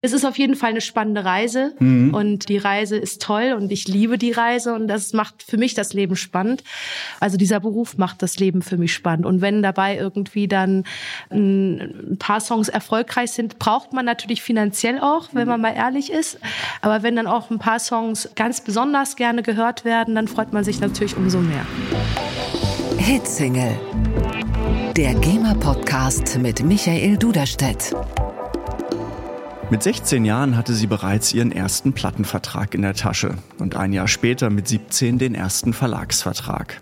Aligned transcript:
Es 0.00 0.12
ist 0.12 0.24
auf 0.24 0.38
jeden 0.38 0.54
Fall 0.54 0.70
eine 0.70 0.80
spannende 0.80 1.24
Reise 1.24 1.74
mhm. 1.80 2.14
und 2.14 2.48
die 2.48 2.58
Reise 2.58 2.96
ist 2.96 3.20
toll 3.20 3.56
und 3.58 3.72
ich 3.72 3.88
liebe 3.88 4.16
die 4.16 4.30
Reise 4.30 4.72
und 4.72 4.86
das 4.86 5.12
macht 5.12 5.42
für 5.42 5.56
mich 5.56 5.74
das 5.74 5.92
Leben 5.92 6.14
spannend. 6.14 6.62
Also 7.18 7.36
dieser 7.36 7.58
Beruf 7.58 7.98
macht 7.98 8.22
das 8.22 8.38
Leben 8.38 8.62
für 8.62 8.76
mich 8.76 8.94
spannend 8.94 9.26
und 9.26 9.40
wenn 9.40 9.60
dabei 9.60 9.96
irgendwie 9.96 10.46
dann 10.46 10.84
ein 11.32 12.14
paar 12.20 12.38
Songs 12.38 12.68
erfolgreich 12.68 13.32
sind, 13.32 13.58
braucht 13.58 13.92
man 13.92 14.04
natürlich 14.04 14.40
finanziell 14.40 15.00
auch, 15.00 15.30
wenn 15.32 15.48
man 15.48 15.60
mal 15.60 15.74
ehrlich 15.74 16.12
ist. 16.12 16.38
Aber 16.80 17.02
wenn 17.02 17.16
dann 17.16 17.26
auch 17.26 17.50
ein 17.50 17.58
paar 17.58 17.80
Songs 17.80 18.28
ganz 18.36 18.60
besonders 18.60 19.16
gerne 19.16 19.42
gehört 19.42 19.84
werden, 19.84 20.14
dann 20.14 20.28
freut 20.28 20.52
man 20.52 20.62
sich 20.62 20.78
natürlich 20.78 21.16
umso 21.16 21.40
mehr. 21.40 21.66
Hitsingle. 22.98 23.76
Der 24.96 25.14
GEMA 25.14 25.54
Podcast 25.54 26.38
mit 26.38 26.62
Michael 26.62 27.16
Duderstedt. 27.16 27.96
Mit 29.70 29.82
16 29.82 30.24
Jahren 30.24 30.56
hatte 30.56 30.72
sie 30.72 30.86
bereits 30.86 31.34
ihren 31.34 31.52
ersten 31.52 31.92
Plattenvertrag 31.92 32.74
in 32.74 32.80
der 32.80 32.94
Tasche 32.94 33.34
und 33.58 33.76
ein 33.76 33.92
Jahr 33.92 34.08
später 34.08 34.48
mit 34.48 34.66
17 34.66 35.18
den 35.18 35.34
ersten 35.34 35.74
Verlagsvertrag. 35.74 36.80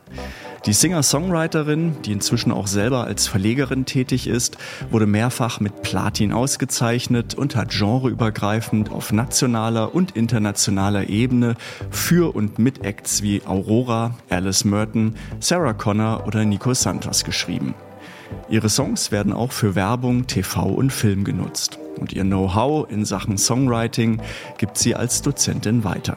Die 0.67 0.73
Singer-Songwriterin, 0.73 1.97
die 2.05 2.13
inzwischen 2.13 2.53
auch 2.53 2.69
selber 2.69 3.03
als 3.03 3.27
Verlegerin 3.27 3.87
tätig 3.87 4.29
ist, 4.29 4.57
wurde 4.91 5.07
mehrfach 5.07 5.59
mit 5.59 5.83
Platin 5.83 6.33
ausgezeichnet 6.33 7.35
und 7.35 7.57
hat 7.57 7.71
genreübergreifend 7.71 8.93
auf 8.93 9.13
nationaler 9.13 9.93
und 9.93 10.17
internationaler 10.17 11.09
Ebene 11.09 11.57
für 11.91 12.37
und 12.37 12.61
mit 12.61 12.85
Acts 12.85 13.21
wie 13.21 13.43
Aurora, 13.47 14.15
Alice 14.31 14.65
Merton, 14.65 15.17
Sarah 15.41 15.73
Connor 15.73 16.25
oder 16.25 16.45
Nico 16.45 16.73
Santos 16.73 17.25
geschrieben. 17.25 17.75
Ihre 18.49 18.69
Songs 18.69 19.13
werden 19.13 19.33
auch 19.33 19.53
für 19.53 19.75
Werbung, 19.75 20.27
TV 20.27 20.65
und 20.67 20.93
Film 20.93 21.25
genutzt 21.25 21.79
und 21.99 22.13
ihr 22.13 22.23
Know-how 22.23 22.91
in 22.91 23.05
Sachen 23.05 23.39
Songwriting 23.39 24.21
gibt 24.59 24.79
sie 24.79 24.95
als 24.95 25.23
Dozentin 25.23 25.85
weiter. 25.85 26.17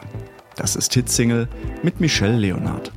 Das 0.56 0.76
ist 0.76 0.94
Hitsingle 0.94 1.48
mit 1.84 2.00
Michelle 2.00 2.38
Leonard. 2.38 2.92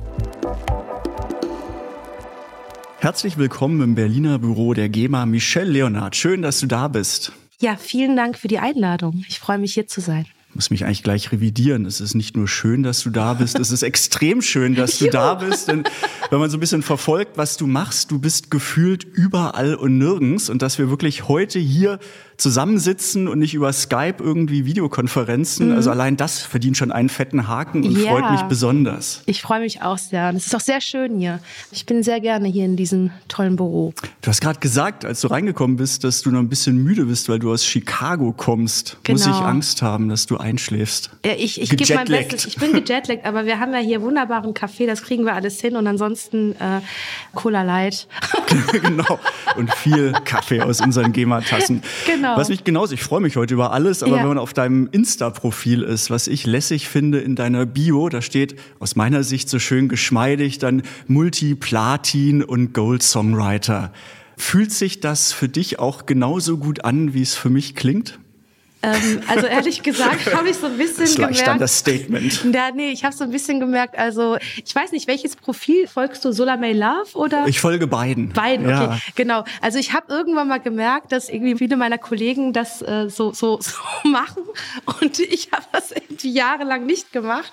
Herzlich 2.99 3.37
willkommen 3.37 3.81
im 3.81 3.95
Berliner 3.95 4.39
Büro 4.39 4.73
der 4.73 4.89
GEMA, 4.89 5.25
Michelle 5.25 5.69
Leonard. 5.69 6.15
Schön, 6.15 6.41
dass 6.41 6.59
du 6.59 6.67
da 6.67 6.87
bist. 6.87 7.33
Ja, 7.59 7.75
vielen 7.75 8.15
Dank 8.15 8.37
für 8.37 8.47
die 8.47 8.59
Einladung. 8.59 9.23
Ich 9.27 9.39
freue 9.39 9.57
mich 9.57 9.73
hier 9.73 9.87
zu 9.87 10.01
sein 10.01 10.25
muss 10.55 10.69
mich 10.69 10.85
eigentlich 10.85 11.03
gleich 11.03 11.31
revidieren. 11.31 11.85
Es 11.85 12.01
ist 12.01 12.13
nicht 12.13 12.35
nur 12.35 12.47
schön, 12.47 12.83
dass 12.83 13.01
du 13.01 13.09
da 13.09 13.33
bist, 13.33 13.59
es 13.59 13.71
ist 13.71 13.83
extrem 13.83 14.41
schön, 14.41 14.75
dass 14.75 14.99
du 14.99 15.07
da 15.11 15.35
bist. 15.35 15.67
Denn 15.67 15.83
wenn 16.29 16.39
man 16.39 16.49
so 16.49 16.57
ein 16.57 16.59
bisschen 16.59 16.83
verfolgt, 16.83 17.37
was 17.37 17.57
du 17.57 17.67
machst, 17.67 18.11
du 18.11 18.19
bist 18.19 18.51
gefühlt 18.51 19.03
überall 19.03 19.75
und 19.75 19.97
nirgends. 19.97 20.49
Und 20.49 20.61
dass 20.61 20.77
wir 20.77 20.89
wirklich 20.89 21.27
heute 21.27 21.59
hier 21.59 21.99
zusammensitzen 22.37 23.27
und 23.27 23.39
nicht 23.39 23.53
über 23.53 23.71
Skype 23.73 24.15
irgendwie 24.19 24.65
Videokonferenzen. 24.65 25.69
Mhm. 25.69 25.75
Also 25.75 25.91
allein 25.91 26.17
das 26.17 26.41
verdient 26.41 26.77
schon 26.77 26.91
einen 26.91 27.09
fetten 27.09 27.47
Haken 27.47 27.83
und 27.83 27.97
ja. 27.97 28.11
freut 28.11 28.31
mich 28.31 28.41
besonders. 28.43 29.21
Ich 29.25 29.41
freue 29.41 29.59
mich 29.59 29.81
auch 29.81 29.97
sehr. 29.97 30.29
Und 30.29 30.37
es 30.37 30.47
ist 30.47 30.55
auch 30.55 30.61
sehr 30.61 30.81
schön 30.81 31.19
hier. 31.19 31.39
Ich 31.71 31.85
bin 31.85 32.03
sehr 32.03 32.19
gerne 32.19 32.47
hier 32.47 32.65
in 32.65 32.75
diesem 32.75 33.11
tollen 33.27 33.55
Büro. 33.55 33.93
Du 34.21 34.29
hast 34.29 34.41
gerade 34.41 34.59
gesagt, 34.59 35.05
als 35.05 35.21
du 35.21 35.27
reingekommen 35.27 35.77
bist, 35.77 36.03
dass 36.03 36.21
du 36.21 36.31
noch 36.31 36.39
ein 36.39 36.49
bisschen 36.49 36.77
müde 36.77 37.05
bist, 37.05 37.29
weil 37.29 37.39
du 37.39 37.51
aus 37.51 37.65
Chicago 37.65 38.33
kommst. 38.35 38.97
Genau. 39.03 39.17
Muss 39.17 39.27
ich 39.27 39.43
Angst 39.43 39.81
haben, 39.81 40.09
dass 40.09 40.25
du 40.25 40.37
einschläfst? 40.37 41.11
Ja, 41.25 41.33
ich 41.37 41.61
ich 41.61 41.69
gebe 41.69 41.95
mein 41.95 42.07
Bestes. 42.07 42.45
Ich 42.45 42.57
bin 42.57 42.73
gejetlaggt, 42.73 43.25
aber 43.25 43.45
wir 43.45 43.59
haben 43.59 43.73
ja 43.73 43.79
hier 43.79 44.01
wunderbaren 44.01 44.53
Kaffee, 44.53 44.85
das 44.85 45.03
kriegen 45.03 45.25
wir 45.25 45.33
alles 45.33 45.59
hin. 45.59 45.75
Und 45.75 45.87
ansonsten 45.87 46.53
äh, 46.53 46.81
Cola 47.33 47.63
Light. 47.63 48.07
genau. 48.71 49.19
Und 49.55 49.73
viel 49.75 50.13
Kaffee 50.25 50.61
aus 50.61 50.81
unseren 50.81 51.13
GEMA-Tassen. 51.13 51.81
Genau. 52.05 52.22
Genau. 52.23 52.37
Was 52.37 52.47
mich 52.47 52.63
genauso, 52.63 52.93
ich 52.93 53.03
freue 53.03 53.19
mich 53.19 53.35
heute 53.35 53.53
über 53.53 53.73
alles, 53.73 54.01
aber 54.01 54.15
ja. 54.15 54.21
wenn 54.21 54.29
man 54.29 54.37
auf 54.37 54.53
deinem 54.53 54.87
Insta-Profil 54.89 55.81
ist, 55.81 56.09
was 56.09 56.27
ich 56.27 56.45
lässig 56.45 56.87
finde 56.87 57.19
in 57.19 57.35
deiner 57.35 57.65
Bio, 57.65 58.07
da 58.07 58.21
steht 58.21 58.55
aus 58.79 58.95
meiner 58.95 59.23
Sicht 59.23 59.49
so 59.49 59.59
schön 59.59 59.89
geschmeidig 59.89 60.57
dann 60.57 60.83
Multi-Platin 61.07 62.41
und 62.41 62.73
Gold-Songwriter. 62.73 63.91
Fühlt 64.37 64.71
sich 64.71 65.01
das 65.01 65.33
für 65.33 65.49
dich 65.49 65.79
auch 65.79 66.05
genauso 66.05 66.57
gut 66.57 66.85
an, 66.85 67.13
wie 67.13 67.21
es 67.21 67.35
für 67.35 67.49
mich 67.49 67.75
klingt? 67.75 68.19
Ähm, 68.83 69.21
also 69.27 69.47
ehrlich 69.47 69.81
gesagt 69.81 70.33
habe 70.35 70.49
ich 70.49 70.57
so 70.57 70.67
ein 70.67 70.77
bisschen 70.77 71.05
das 71.05 71.15
gemerkt. 71.15 71.47
Dann 71.47 71.59
das 71.59 71.77
Statement. 71.77 72.43
Ja, 72.53 72.69
nee, 72.71 72.91
ich 72.91 73.03
habe 73.03 73.15
so 73.15 73.23
ein 73.23 73.31
bisschen 73.31 73.59
gemerkt. 73.59 73.97
Also 73.97 74.37
ich 74.63 74.75
weiß 74.75 74.91
nicht, 74.91 75.07
welches 75.07 75.35
Profil 75.35 75.87
folgst 75.87 76.23
du? 76.23 76.31
Solamay 76.31 76.73
Love 76.73 77.15
oder? 77.15 77.47
Ich 77.47 77.59
folge 77.59 77.87
beiden. 77.87 78.29
Beiden, 78.29 78.65
okay, 78.65 78.75
ja. 78.75 78.97
genau. 79.15 79.43
Also 79.61 79.79
ich 79.79 79.93
habe 79.93 80.13
irgendwann 80.13 80.47
mal 80.47 80.59
gemerkt, 80.59 81.11
dass 81.11 81.29
irgendwie 81.29 81.55
viele 81.55 81.77
meiner 81.77 81.97
Kollegen 81.97 82.53
das 82.53 82.81
äh, 82.81 83.09
so, 83.09 83.33
so 83.33 83.59
so 83.61 84.09
machen 84.09 84.43
und 85.01 85.19
ich 85.19 85.51
habe 85.51 85.63
das 85.71 85.91
irgendwie 85.91 86.31
jahrelang 86.31 86.85
nicht 86.85 87.11
gemacht. 87.11 87.51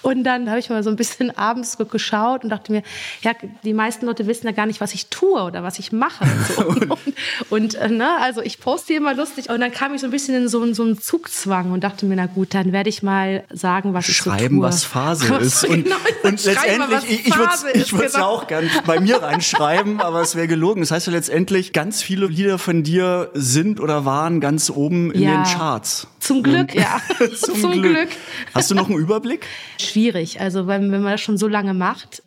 Und 0.00 0.24
dann 0.24 0.48
habe 0.48 0.58
ich 0.58 0.70
mal 0.70 0.82
so 0.82 0.90
ein 0.90 0.96
bisschen 0.96 1.36
abends 1.36 1.76
geschaut 1.76 2.44
und 2.44 2.50
dachte 2.50 2.72
mir, 2.72 2.82
ja, 3.22 3.32
die 3.64 3.74
meisten 3.74 4.06
Leute 4.06 4.26
wissen 4.26 4.46
ja 4.46 4.52
gar 4.52 4.66
nicht, 4.66 4.80
was 4.80 4.94
ich 4.94 5.08
tue 5.08 5.42
oder 5.42 5.62
was 5.62 5.78
ich 5.78 5.92
mache. 5.92 6.24
Und, 6.24 6.46
so. 6.46 6.66
und, 6.66 7.14
und 7.50 7.74
äh, 7.74 7.88
ne, 7.88 8.16
also 8.20 8.40
ich 8.40 8.60
poste 8.60 8.94
immer 8.94 9.14
lustig 9.14 9.50
und 9.50 9.60
dann 9.60 9.72
kam 9.72 9.94
ich 9.94 10.00
so 10.00 10.06
ein 10.06 10.10
bisschen 10.10 10.34
in 10.34 10.48
so 10.48 10.61
so, 10.68 10.74
so 10.74 10.82
einen 10.82 11.00
Zugzwang 11.00 11.72
und 11.72 11.84
dachte 11.84 12.06
mir, 12.06 12.16
na 12.16 12.26
gut, 12.26 12.54
dann 12.54 12.72
werde 12.72 12.88
ich 12.88 13.02
mal 13.02 13.44
sagen, 13.52 13.94
was 13.94 14.06
Schreiben, 14.06 14.36
ich 14.36 14.42
so 14.42 14.48
tue. 14.48 14.62
was 14.62 14.84
Phase 14.84 15.34
ist. 15.40 15.64
Und, 15.64 15.84
genau, 15.84 15.96
und 16.22 16.44
letztendlich, 16.44 17.10
ich, 17.10 17.26
ich 17.26 17.36
würde 17.36 17.52
es 17.74 17.90
genau. 17.90 18.18
ja 18.18 18.26
auch 18.26 18.46
gern 18.46 18.70
bei 18.86 19.00
mir 19.00 19.22
reinschreiben, 19.22 20.00
aber 20.00 20.20
es 20.20 20.34
wäre 20.34 20.48
gelogen. 20.48 20.82
Das 20.82 20.90
heißt 20.90 21.06
ja 21.06 21.12
letztendlich, 21.12 21.72
ganz 21.72 22.02
viele 22.02 22.26
Lieder 22.26 22.58
von 22.58 22.82
dir 22.82 23.30
sind 23.34 23.80
oder 23.80 24.04
waren 24.04 24.40
ganz 24.40 24.70
oben 24.70 25.10
in 25.12 25.22
ja. 25.22 25.42
den 25.42 25.44
Charts. 25.44 26.06
Zum 26.20 26.42
Glück, 26.42 26.74
ja. 26.74 27.00
Zum, 27.34 27.60
Zum 27.60 27.72
Glück. 27.72 27.94
Glück. 27.94 28.08
Hast 28.54 28.70
du 28.70 28.74
noch 28.74 28.88
einen 28.88 28.98
Überblick? 28.98 29.46
Schwierig. 29.80 30.40
Also, 30.40 30.66
wenn, 30.66 30.92
wenn 30.92 31.02
man 31.02 31.12
das 31.12 31.20
schon 31.20 31.38
so 31.38 31.48
lange 31.48 31.74
macht. 31.74 32.22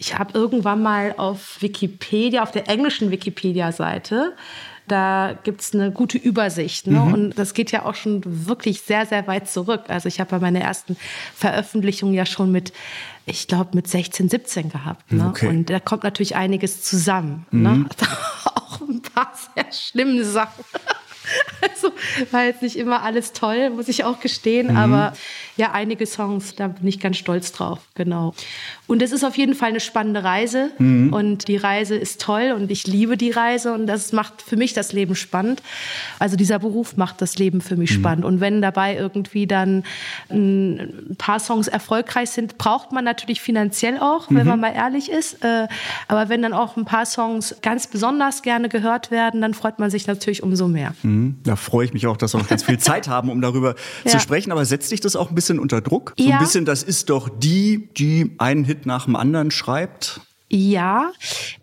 Ich 0.00 0.16
habe 0.16 0.38
irgendwann 0.38 0.80
mal 0.80 1.14
auf 1.16 1.60
Wikipedia, 1.60 2.44
auf 2.44 2.52
der 2.52 2.68
englischen 2.68 3.10
Wikipedia-Seite, 3.10 4.36
da 4.88 5.38
gibt's 5.44 5.74
eine 5.74 5.92
gute 5.92 6.18
Übersicht. 6.18 6.86
Ne? 6.86 6.98
Mhm. 6.98 7.12
Und 7.12 7.38
das 7.38 7.54
geht 7.54 7.70
ja 7.70 7.84
auch 7.84 7.94
schon 7.94 8.22
wirklich 8.24 8.82
sehr, 8.82 9.06
sehr 9.06 9.26
weit 9.26 9.48
zurück. 9.48 9.84
Also 9.88 10.08
ich 10.08 10.20
habe 10.20 10.30
bei 10.30 10.38
meiner 10.38 10.60
ersten 10.60 10.96
Veröffentlichung 11.34 12.12
ja 12.12 12.26
schon 12.26 12.50
mit, 12.50 12.72
ich 13.26 13.46
glaube, 13.46 13.70
mit 13.74 13.86
16, 13.86 14.28
17 14.28 14.70
gehabt. 14.70 15.12
Ne? 15.12 15.28
Okay. 15.28 15.48
Und 15.48 15.70
da 15.70 15.80
kommt 15.80 16.04
natürlich 16.04 16.36
einiges 16.36 16.82
zusammen. 16.82 17.46
Ne? 17.50 17.70
Mhm. 17.70 17.82
Ne? 17.82 17.88
auch 18.54 18.80
ein 18.80 19.02
paar 19.02 19.32
sehr 19.54 19.72
schlimme 19.72 20.24
Sachen. 20.24 20.64
Also 21.60 21.92
war 22.30 22.44
jetzt 22.44 22.62
nicht 22.62 22.76
immer 22.76 23.02
alles 23.02 23.34
toll, 23.34 23.68
muss 23.68 23.88
ich 23.88 24.02
auch 24.04 24.18
gestehen, 24.20 24.68
mhm. 24.68 24.76
aber 24.78 25.12
ja, 25.58 25.72
einige 25.72 26.06
Songs, 26.06 26.54
da 26.54 26.68
bin 26.68 26.86
ich 26.86 27.00
ganz 27.00 27.16
stolz 27.16 27.50
drauf, 27.50 27.80
genau. 27.94 28.32
Und 28.86 29.02
es 29.02 29.10
ist 29.10 29.24
auf 29.24 29.36
jeden 29.36 29.54
Fall 29.54 29.70
eine 29.70 29.80
spannende 29.80 30.22
Reise 30.22 30.70
mhm. 30.78 31.12
und 31.12 31.48
die 31.48 31.56
Reise 31.56 31.96
ist 31.96 32.20
toll 32.20 32.54
und 32.56 32.70
ich 32.70 32.86
liebe 32.86 33.16
die 33.16 33.32
Reise 33.32 33.72
und 33.72 33.88
das 33.88 34.12
macht 34.12 34.40
für 34.40 34.56
mich 34.56 34.72
das 34.72 34.92
Leben 34.92 35.16
spannend. 35.16 35.60
Also 36.20 36.36
dieser 36.36 36.60
Beruf 36.60 36.96
macht 36.96 37.20
das 37.20 37.38
Leben 37.38 37.60
für 37.60 37.76
mich 37.76 37.90
mhm. 37.90 38.00
spannend 38.00 38.24
und 38.24 38.40
wenn 38.40 38.62
dabei 38.62 38.96
irgendwie 38.96 39.48
dann 39.48 39.82
ein 40.30 41.16
paar 41.18 41.40
Songs 41.40 41.66
erfolgreich 41.66 42.30
sind, 42.30 42.56
braucht 42.56 42.92
man 42.92 43.04
natürlich 43.04 43.40
finanziell 43.40 43.98
auch, 43.98 44.28
wenn 44.30 44.44
mhm. 44.44 44.48
man 44.48 44.60
mal 44.60 44.72
ehrlich 44.72 45.10
ist. 45.10 45.42
Äh, 45.42 45.66
aber 46.06 46.28
wenn 46.28 46.40
dann 46.40 46.52
auch 46.52 46.76
ein 46.76 46.84
paar 46.84 47.04
Songs 47.04 47.56
ganz 47.62 47.88
besonders 47.88 48.42
gerne 48.42 48.68
gehört 48.68 49.10
werden, 49.10 49.40
dann 49.40 49.54
freut 49.54 49.80
man 49.80 49.90
sich 49.90 50.06
natürlich 50.06 50.44
umso 50.44 50.68
mehr. 50.68 50.94
Mhm. 51.02 51.38
Da 51.42 51.56
freue 51.56 51.84
ich 51.84 51.92
mich 51.92 52.06
auch, 52.06 52.16
dass 52.16 52.32
wir 52.34 52.38
noch 52.38 52.48
ganz 52.48 52.62
viel 52.62 52.78
Zeit 52.78 53.08
haben, 53.08 53.28
um 53.28 53.40
darüber 53.40 53.74
ja. 54.04 54.12
zu 54.12 54.20
sprechen. 54.20 54.52
Aber 54.52 54.64
setzt 54.64 54.92
dich 54.92 55.00
das 55.00 55.16
auch 55.16 55.30
ein 55.30 55.34
bisschen 55.34 55.47
bisschen 55.48 55.58
unter 55.58 55.80
Druck? 55.80 56.14
So 56.18 56.30
ein 56.30 56.38
bisschen, 56.38 56.64
das 56.64 56.82
ist 56.82 57.10
doch 57.10 57.28
die, 57.28 57.88
die 57.96 58.34
einen 58.38 58.64
Hit 58.64 58.86
nach 58.86 59.06
dem 59.06 59.16
anderen 59.16 59.50
schreibt? 59.50 60.20
Ja, 60.50 61.12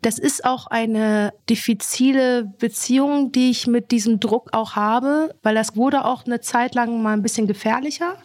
das 0.02 0.20
ist 0.20 0.46
auch 0.46 0.68
eine 0.68 1.34
diffizile 1.50 2.46
Beziehung, 2.60 3.32
die 3.32 3.50
ich 3.50 3.66
mit 3.66 3.90
diesem 3.92 4.20
Druck 4.20 4.50
auch 4.54 4.76
habe, 4.76 5.34
weil 5.42 5.56
das 5.56 5.76
wurde 5.76 6.06
auch 6.06 6.26
eine 6.26 6.40
Zeit 6.40 6.76
lang 6.76 7.02
mal 7.02 7.14
ein 7.14 7.24
bisschen 7.24 7.48
gefährlicher 7.48 8.16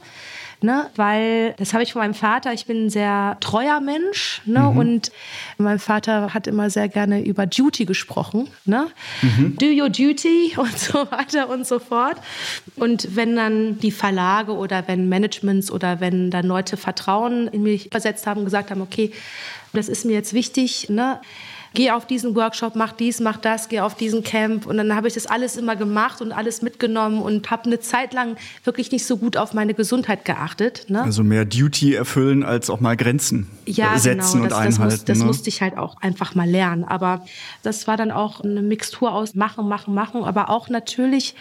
ne? 0.62 0.90
weil 0.96 1.54
das 1.58 1.72
habe 1.72 1.82
ich 1.82 1.92
von 1.92 2.00
meinem 2.00 2.14
Vater, 2.14 2.52
ich 2.52 2.66
bin 2.66 2.86
ein 2.86 2.90
sehr 2.90 3.36
treuer 3.40 3.80
Mensch 3.80 4.42
ne? 4.44 4.60
Mhm. 4.60 4.76
und 4.76 5.12
mein 5.58 5.78
Vater 5.78 6.34
hat 6.34 6.46
immer 6.46 6.70
sehr 6.70 6.88
gerne 6.88 7.24
über 7.24 7.46
Duty 7.46 7.84
gesprochen. 7.84 8.48
Ne? 8.64 8.88
Mhm. 9.22 9.56
Do 9.58 9.66
your 9.66 9.88
duty 9.88 10.54
und 10.56 10.78
so 10.78 11.10
weiter 11.10 11.48
und 11.48 11.66
so 11.66 11.78
fort. 11.78 12.16
Und 12.76 13.16
wenn 13.16 13.36
dann 13.36 13.78
die 13.78 13.90
Verlage 13.90 14.52
oder 14.52 14.86
wenn 14.88 15.08
Managements 15.08 15.70
oder 15.70 16.00
wenn 16.00 16.30
dann 16.30 16.46
Leute 16.46 16.76
Vertrauen 16.76 17.48
in 17.48 17.62
mich 17.62 17.88
versetzt 17.90 18.26
haben, 18.26 18.44
gesagt 18.44 18.70
haben, 18.70 18.80
okay, 18.80 19.12
das 19.72 19.88
ist 19.88 20.04
mir 20.04 20.12
jetzt 20.12 20.32
wichtig, 20.32 20.88
ne? 20.88 21.20
Geh 21.75 21.90
auf 21.90 22.06
diesen 22.06 22.34
Workshop, 22.34 22.75
mach 22.76 22.93
dies, 22.93 23.20
mach 23.20 23.37
das, 23.37 23.69
geh 23.69 23.81
auf 23.81 23.94
diesen 23.94 24.22
Camp. 24.22 24.67
Und 24.67 24.76
dann 24.76 24.94
habe 24.94 25.08
ich 25.08 25.14
das 25.14 25.26
alles 25.26 25.56
immer 25.56 25.76
gemacht 25.76 26.20
und 26.20 26.32
alles 26.32 26.62
mitgenommen 26.62 27.20
und 27.22 27.50
habe 27.50 27.64
eine 27.64 27.81
Zeit 27.81 28.12
lang 28.12 28.37
wirklich 28.64 28.93
nicht 28.93 29.06
so 29.06 29.17
gut 29.17 29.37
auf 29.37 29.55
meine 29.55 29.75
Gesundheit 29.75 30.25
geachtet. 30.25 30.87
Ne? 30.88 31.02
Also 31.02 31.22
mehr 31.22 31.44
Duty 31.44 31.94
erfüllen 31.94 32.43
als 32.43 32.70
auch 32.70 32.81
mal 32.81 32.96
Grenzen 32.96 33.49
ja, 33.67 33.99
setzen 33.99 34.43
genau. 34.43 34.49
das, 34.49 34.58
und 34.58 34.64
einhalten. 34.64 34.78
Das, 34.78 34.78
muss, 34.78 35.05
das 35.05 35.19
ne? 35.19 35.25
musste 35.25 35.49
ich 35.49 35.62
halt 35.62 35.76
auch 35.78 36.00
einfach 36.00 36.34
mal 36.34 36.49
lernen. 36.49 36.84
Aber 36.84 37.25
das 37.62 37.87
war 37.87 37.96
dann 37.96 38.11
auch 38.11 38.40
eine 38.40 38.62
Mixtur 38.62 39.12
aus 39.12 39.34
machen, 39.34 39.69
machen, 39.69 39.94
machen, 39.94 40.25
aber 40.25 40.50
auch 40.50 40.69
natürlich 40.69 41.34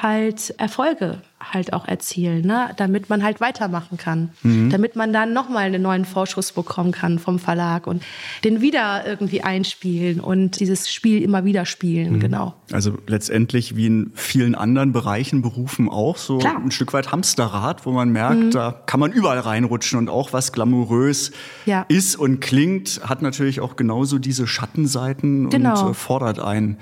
halt 0.00 0.54
Erfolge 0.58 1.20
halt 1.52 1.72
auch 1.72 1.86
erzielen, 1.86 2.46
ne? 2.46 2.70
damit 2.76 3.08
man 3.08 3.22
halt 3.22 3.40
weitermachen 3.40 3.98
kann, 3.98 4.30
mhm. 4.42 4.70
damit 4.70 4.96
man 4.96 5.12
dann 5.12 5.32
nochmal 5.32 5.64
einen 5.64 5.82
neuen 5.82 6.04
Vorschuss 6.04 6.52
bekommen 6.52 6.92
kann 6.92 7.18
vom 7.18 7.38
Verlag 7.38 7.86
und 7.86 8.02
den 8.44 8.60
wieder 8.60 9.06
irgendwie 9.06 9.42
einspielen 9.42 10.20
und 10.20 10.60
dieses 10.60 10.92
Spiel 10.92 11.22
immer 11.22 11.44
wieder 11.44 11.66
spielen, 11.66 12.14
mhm. 12.14 12.20
genau. 12.20 12.54
Also 12.72 12.98
letztendlich 13.06 13.76
wie 13.76 13.86
in 13.86 14.12
vielen 14.14 14.54
anderen 14.54 14.92
Bereichen, 14.92 15.42
Berufen 15.42 15.88
auch, 15.88 16.16
so 16.16 16.38
Klar. 16.38 16.56
ein 16.56 16.70
Stück 16.70 16.92
weit 16.92 17.12
Hamsterrad, 17.12 17.86
wo 17.86 17.92
man 17.92 18.10
merkt, 18.10 18.36
mhm. 18.36 18.50
da 18.50 18.72
kann 18.86 19.00
man 19.00 19.12
überall 19.12 19.38
reinrutschen 19.38 19.98
und 19.98 20.08
auch 20.08 20.32
was 20.32 20.52
glamourös 20.52 21.32
ja. 21.66 21.84
ist 21.88 22.16
und 22.16 22.40
klingt, 22.40 23.00
hat 23.04 23.22
natürlich 23.22 23.60
auch 23.60 23.76
genauso 23.76 24.18
diese 24.18 24.46
Schattenseiten 24.46 25.50
genau. 25.50 25.86
und 25.86 25.90
äh, 25.90 25.94
fordert 25.94 26.38
einen 26.38 26.78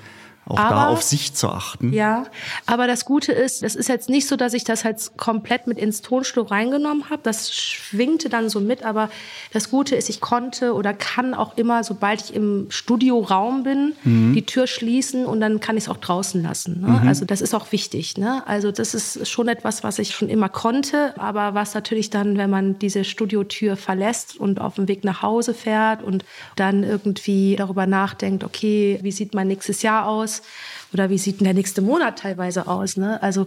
auch 0.47 0.59
aber, 0.59 0.75
da 0.75 0.89
auf 0.89 1.03
sich 1.03 1.35
zu 1.35 1.49
achten. 1.49 1.93
Ja, 1.93 2.25
aber 2.67 2.87
das 2.87 3.05
Gute 3.05 3.33
ist, 3.33 3.63
es 3.63 3.77
ist 3.77 3.89
jetzt 3.89 4.09
nicht 4.09 4.27
so, 4.27 4.37
dass 4.37 4.55
ich 4.55 4.65
das 4.65 4.85
halt 4.85 5.13
komplett 5.17 5.67
mit 5.69 5.79
ins 5.79 6.03
Tonstuhl 6.03 6.45
reingenommen 6.45 7.11
habe. 7.11 7.21
Das 7.23 7.55
schwingte 7.55 8.29
dann 8.29 8.49
so 8.49 8.61
mit, 8.61 8.85
aber 8.85 9.09
das 9.53 9.71
Gute 9.71 9.95
ist, 9.95 10.09
ich 10.09 10.21
konnte 10.21 10.75
oder 10.75 10.95
kann 10.95 11.35
auch 11.35 11.57
immer, 11.57 11.85
sobald 11.85 12.23
ich 12.23 12.35
im 12.35 12.67
Studioraum 12.71 13.63
bin, 13.63 13.95
mhm. 14.03 14.33
die 14.35 14.45
Tür 14.45 14.67
schließen 14.67 15.27
und 15.27 15.41
dann 15.41 15.61
kann 15.61 15.77
ich 15.77 15.85
es 15.85 15.89
auch 15.89 15.97
draußen 15.99 16.43
lassen. 16.43 16.81
Ne? 16.81 16.89
Mhm. 16.89 17.09
Also 17.09 17.25
das 17.25 17.41
ist 17.41 17.55
auch 17.55 17.71
wichtig. 17.71 18.19
Ne? 18.19 18.43
Also 18.47 18.73
das 18.73 18.95
ist 18.95 19.29
schon 19.29 19.47
etwas, 19.47 19.85
was 19.85 20.01
ich 20.01 20.13
schon 20.13 20.29
immer 20.29 20.49
konnte, 20.49 21.15
aber 21.21 21.55
was 21.55 21.75
natürlich 21.75 22.11
dann, 22.11 22.37
wenn 22.37 22.51
man 22.51 22.79
diese 22.81 23.05
Studiotür 23.05 23.77
verlässt 23.77 24.37
und 24.37 24.61
auf 24.61 24.75
dem 24.75 24.89
Weg 24.89 25.05
nach 25.05 25.23
Hause 25.23 25.55
fährt 25.55 26.03
und 26.03 26.25
dann 26.57 26.83
irgendwie 26.83 27.55
darüber 27.57 27.87
nachdenkt, 27.87 28.43
okay, 28.43 28.99
wie 29.03 29.13
sieht 29.13 29.35
mein 29.35 29.47
nächstes 29.47 29.83
Jahr 29.83 30.07
aus? 30.07 30.32
Aus? 30.33 30.43
Oder 30.93 31.09
wie 31.09 31.17
sieht 31.17 31.41
denn 31.41 31.45
der 31.45 31.55
nächste 31.55 31.81
Monat 31.81 32.19
teilweise 32.19 32.67
aus? 32.67 32.99
Ne? 32.99 33.23
Also 33.23 33.47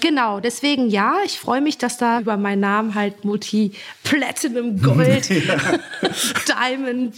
genau, 0.00 0.38
deswegen 0.38 0.88
ja, 0.88 1.16
ich 1.24 1.38
freue 1.38 1.60
mich, 1.60 1.78
dass 1.78 1.98
da 1.98 2.20
über 2.20 2.36
meinen 2.36 2.60
Namen 2.60 2.94
halt 2.94 3.24
Multi 3.24 3.72
Platinum 4.04 4.80
Gold, 4.82 5.28
Diamond, 5.28 7.14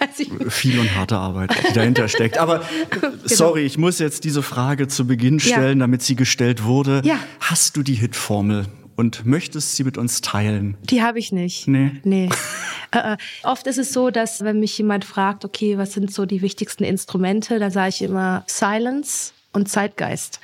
weiß 0.00 0.20
ich 0.20 0.32
nicht. 0.32 0.52
Viel 0.52 0.78
und 0.78 0.94
harte 0.94 1.16
Arbeit, 1.16 1.50
die 1.68 1.74
dahinter 1.74 2.08
steckt. 2.08 2.38
Aber 2.38 2.62
genau. 2.90 3.12
sorry, 3.24 3.66
ich 3.66 3.76
muss 3.76 3.98
jetzt 3.98 4.24
diese 4.24 4.42
Frage 4.42 4.88
zu 4.88 5.06
Beginn 5.06 5.38
stellen, 5.38 5.78
ja. 5.78 5.84
damit 5.84 6.02
sie 6.02 6.16
gestellt 6.16 6.64
wurde. 6.64 7.02
Ja. 7.04 7.18
Hast 7.40 7.76
du 7.76 7.82
die 7.82 7.94
Hitformel? 7.94 8.64
Und 8.96 9.26
möchtest 9.26 9.76
sie 9.76 9.84
mit 9.84 9.98
uns 9.98 10.20
teilen? 10.20 10.76
Die 10.82 11.02
habe 11.02 11.18
ich 11.18 11.32
nicht. 11.32 11.68
Nee. 11.68 11.92
Nee. 12.04 12.28
äh, 12.92 13.16
oft 13.42 13.66
ist 13.66 13.78
es 13.78 13.92
so, 13.92 14.10
dass 14.10 14.42
wenn 14.42 14.60
mich 14.60 14.76
jemand 14.78 15.04
fragt, 15.04 15.44
okay, 15.44 15.78
was 15.78 15.92
sind 15.92 16.12
so 16.12 16.26
die 16.26 16.42
wichtigsten 16.42 16.84
Instrumente, 16.84 17.58
dann 17.58 17.70
sage 17.70 17.90
ich 17.90 18.02
immer 18.02 18.44
Silence 18.46 19.32
und 19.54 19.68
Zeitgeist 19.68 20.40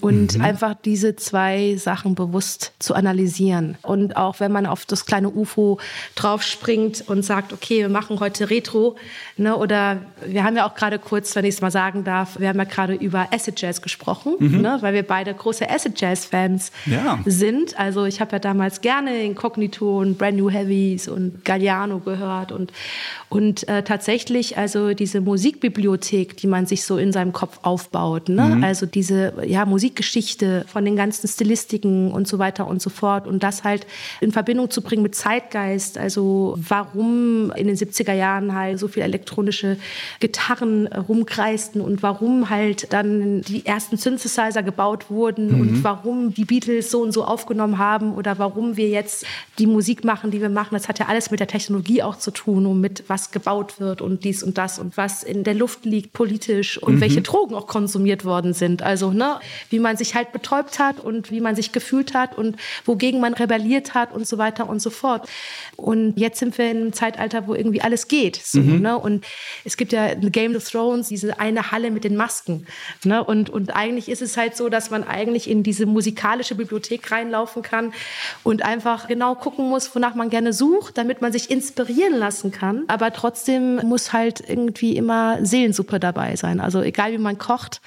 und 0.00 0.36
mhm. 0.36 0.44
einfach 0.44 0.74
diese 0.74 1.16
zwei 1.16 1.76
Sachen 1.76 2.14
bewusst 2.14 2.72
zu 2.78 2.94
analysieren. 2.94 3.76
Und 3.82 4.16
auch 4.16 4.40
wenn 4.40 4.52
man 4.52 4.66
auf 4.66 4.84
das 4.84 5.06
kleine 5.06 5.30
UFO 5.30 5.78
draufspringt 6.14 7.04
und 7.08 7.24
sagt, 7.24 7.52
okay, 7.52 7.80
wir 7.80 7.88
machen 7.88 8.20
heute 8.20 8.50
Retro, 8.50 8.96
ne, 9.36 9.56
oder 9.56 9.98
wir 10.26 10.44
haben 10.44 10.56
ja 10.56 10.66
auch 10.66 10.74
gerade 10.74 10.98
kurz, 10.98 11.34
wenn 11.36 11.44
ich 11.44 11.54
es 11.54 11.60
mal 11.60 11.70
sagen 11.70 12.04
darf, 12.04 12.38
wir 12.38 12.48
haben 12.48 12.58
ja 12.58 12.64
gerade 12.64 12.94
über 12.94 13.28
Acid 13.32 13.60
Jazz 13.60 13.80
gesprochen, 13.80 14.34
mhm. 14.38 14.60
ne, 14.60 14.78
weil 14.80 14.94
wir 14.94 15.04
beide 15.04 15.32
große 15.32 15.68
Acid 15.70 16.00
Jazz 16.00 16.26
Fans 16.26 16.72
ja. 16.86 17.18
sind. 17.24 17.78
Also 17.78 18.04
ich 18.04 18.20
habe 18.20 18.32
ja 18.32 18.38
damals 18.38 18.80
gerne 18.80 19.22
Incognito 19.22 20.00
und 20.00 20.18
Brand 20.18 20.36
New 20.36 20.50
Heavies 20.50 21.08
und 21.08 21.44
Galliano 21.44 21.98
gehört 21.98 22.52
und 22.52 22.72
und 23.28 23.66
äh, 23.68 23.82
tatsächlich 23.82 24.58
also 24.58 24.94
diese 24.94 25.20
Musikbibliothek, 25.20 26.36
die 26.36 26.46
man 26.46 26.66
sich 26.66 26.84
so 26.84 26.98
in 26.98 27.10
seinem 27.10 27.32
Kopf 27.32 27.58
aufbaut, 27.62 28.28
ne? 28.28 28.44
Mhm. 28.44 28.53
Also 28.62 28.86
diese 28.86 29.32
ja 29.46 29.64
Musik 29.64 29.94
Musikgeschichte, 29.94 30.64
von 30.66 30.84
den 30.84 30.96
ganzen 30.96 31.28
Stilistiken 31.28 32.10
und 32.10 32.26
so 32.26 32.38
weiter 32.38 32.66
und 32.66 32.82
so 32.82 32.90
fort. 32.90 33.26
Und 33.26 33.42
das 33.42 33.64
halt 33.64 33.86
in 34.20 34.32
Verbindung 34.32 34.70
zu 34.70 34.82
bringen 34.82 35.02
mit 35.02 35.14
Zeitgeist. 35.14 35.98
Also 35.98 36.56
warum 36.56 37.52
in 37.54 37.66
den 37.66 37.76
70er 37.76 38.12
Jahren 38.12 38.54
halt 38.54 38.78
so 38.78 38.88
viele 38.88 39.04
elektronische 39.04 39.76
Gitarren 40.20 40.86
rumkreisten 40.86 41.80
und 41.80 42.02
warum 42.02 42.50
halt 42.50 42.92
dann 42.92 43.42
die 43.42 43.64
ersten 43.64 43.96
Synthesizer 43.96 44.62
gebaut 44.62 45.10
wurden 45.10 45.54
mhm. 45.54 45.60
und 45.60 45.84
warum 45.84 46.34
die 46.34 46.44
Beatles 46.44 46.90
so 46.90 47.02
und 47.02 47.12
so 47.12 47.24
aufgenommen 47.24 47.78
haben 47.78 48.14
oder 48.14 48.38
warum 48.38 48.76
wir 48.76 48.88
jetzt 48.88 49.26
die 49.58 49.66
Musik 49.66 50.02
machen, 50.04 50.30
die 50.30 50.40
wir 50.40 50.48
machen. 50.48 50.70
Das 50.72 50.88
hat 50.88 50.98
ja 50.98 51.06
alles 51.06 51.30
mit 51.30 51.40
der 51.40 51.46
Technologie 51.46 52.02
auch 52.02 52.16
zu 52.16 52.30
tun 52.30 52.66
und 52.66 52.80
mit 52.80 53.04
was 53.08 53.30
gebaut 53.30 53.80
wird 53.80 54.00
und 54.00 54.24
dies 54.24 54.42
und 54.42 54.58
das 54.58 54.78
und 54.78 54.96
was 54.96 55.22
in 55.22 55.44
der 55.44 55.54
Luft 55.54 55.84
liegt 55.84 56.12
politisch 56.12 56.78
und 56.82 56.96
mhm. 56.96 57.00
welche 57.00 57.22
Drogen 57.22 57.54
auch 57.54 57.66
konsumiert 57.66 58.24
worden 58.24 58.43
sind. 58.52 58.82
Also, 58.82 59.12
ne, 59.12 59.40
wie 59.70 59.78
man 59.78 59.96
sich 59.96 60.14
halt 60.14 60.32
betäubt 60.32 60.78
hat 60.78 61.00
und 61.00 61.30
wie 61.30 61.40
man 61.40 61.56
sich 61.56 61.72
gefühlt 61.72 62.14
hat 62.14 62.36
und 62.36 62.56
wogegen 62.84 63.20
man 63.20 63.34
rebelliert 63.34 63.94
hat 63.94 64.12
und 64.12 64.26
so 64.26 64.38
weiter 64.38 64.68
und 64.68 64.80
so 64.80 64.90
fort. 64.90 65.28
Und 65.76 66.18
jetzt 66.18 66.38
sind 66.38 66.58
wir 66.58 66.70
in 66.70 66.78
einem 66.78 66.92
Zeitalter, 66.92 67.46
wo 67.46 67.54
irgendwie 67.54 67.80
alles 67.80 68.08
geht. 68.08 68.36
So, 68.36 68.60
mhm. 68.60 68.80
ne? 68.80 68.98
Und 68.98 69.24
es 69.64 69.76
gibt 69.76 69.92
ja 69.92 70.06
in 70.06 70.32
Game 70.32 70.54
of 70.56 70.68
Thrones 70.68 71.08
diese 71.08 71.38
eine 71.38 71.70
Halle 71.70 71.90
mit 71.90 72.04
den 72.04 72.16
Masken. 72.16 72.66
Ne? 73.04 73.22
Und, 73.22 73.50
und 73.50 73.74
eigentlich 73.74 74.08
ist 74.08 74.22
es 74.22 74.36
halt 74.36 74.56
so, 74.56 74.68
dass 74.68 74.90
man 74.90 75.04
eigentlich 75.04 75.48
in 75.48 75.62
diese 75.62 75.86
musikalische 75.86 76.54
Bibliothek 76.54 77.10
reinlaufen 77.10 77.62
kann 77.62 77.92
und 78.42 78.64
einfach 78.64 79.08
genau 79.08 79.34
gucken 79.34 79.68
muss, 79.68 79.94
wonach 79.94 80.14
man 80.14 80.30
gerne 80.30 80.52
sucht, 80.52 80.98
damit 80.98 81.22
man 81.22 81.32
sich 81.32 81.50
inspirieren 81.50 82.14
lassen 82.14 82.50
kann. 82.50 82.84
Aber 82.88 83.12
trotzdem 83.12 83.76
muss 83.86 84.12
halt 84.12 84.42
irgendwie 84.46 84.96
immer 84.96 85.44
Seelensuppe 85.44 86.00
dabei 86.00 86.36
sein. 86.36 86.60
Also 86.60 86.82
egal 86.82 87.12
wie 87.12 87.18
man 87.18 87.38
kocht, 87.38 87.80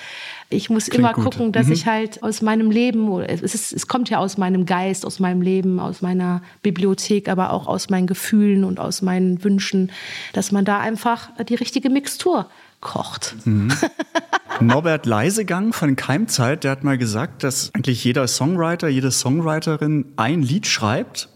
ich 0.50 0.70
muss 0.70 0.86
Klingt 0.86 1.00
immer 1.00 1.14
gucken, 1.14 1.52
dass 1.52 1.68
mhm. 1.68 1.74
ich 1.74 1.86
halt 1.86 2.24
aus 2.24 2.42
meinem 2.42 2.72
Leben, 2.72 3.12
es, 3.22 3.42
ist, 3.42 3.74
es 3.74 3.88
kommt 3.88 4.10
ja 4.10 4.20
aus 4.20 4.38
meinem 4.38 4.66
Geist, 4.66 5.06
aus 5.06 5.20
meinem 5.20 5.42
Leben, 5.42 5.80
aus 5.80 6.02
meiner 6.02 6.42
Bibliothek, 6.64 7.28
aber 7.28 7.52
auch 7.52 7.68
aus 7.68 7.90
meinen 7.90 8.08
Gefühlen 8.08 8.64
und 8.64 8.80
aus 8.80 9.02
meinen 9.02 9.44
Wünschen, 9.44 9.92
dass 10.32 10.54
man 10.54 10.64
da 10.64 10.80
einfach 10.80 11.30
die 11.50 11.56
richtige 11.56 11.90
Mixtur 11.90 12.50
kocht. 12.80 13.36
Mhm. 13.44 13.74
Norbert 14.62 15.06
Leisegang 15.06 15.74
von 15.74 15.98
Keimzeit, 15.98 16.64
der 16.64 16.72
hat 16.72 16.84
mal 16.84 16.98
gesagt, 16.98 17.44
dass 17.44 17.74
eigentlich 17.76 18.04
jeder 18.04 18.28
Songwriter, 18.28 18.88
jede 18.88 19.12
Songwriterin 19.12 20.06
ein 20.16 20.42
Lied 20.42 20.66
schreibt 20.66 21.28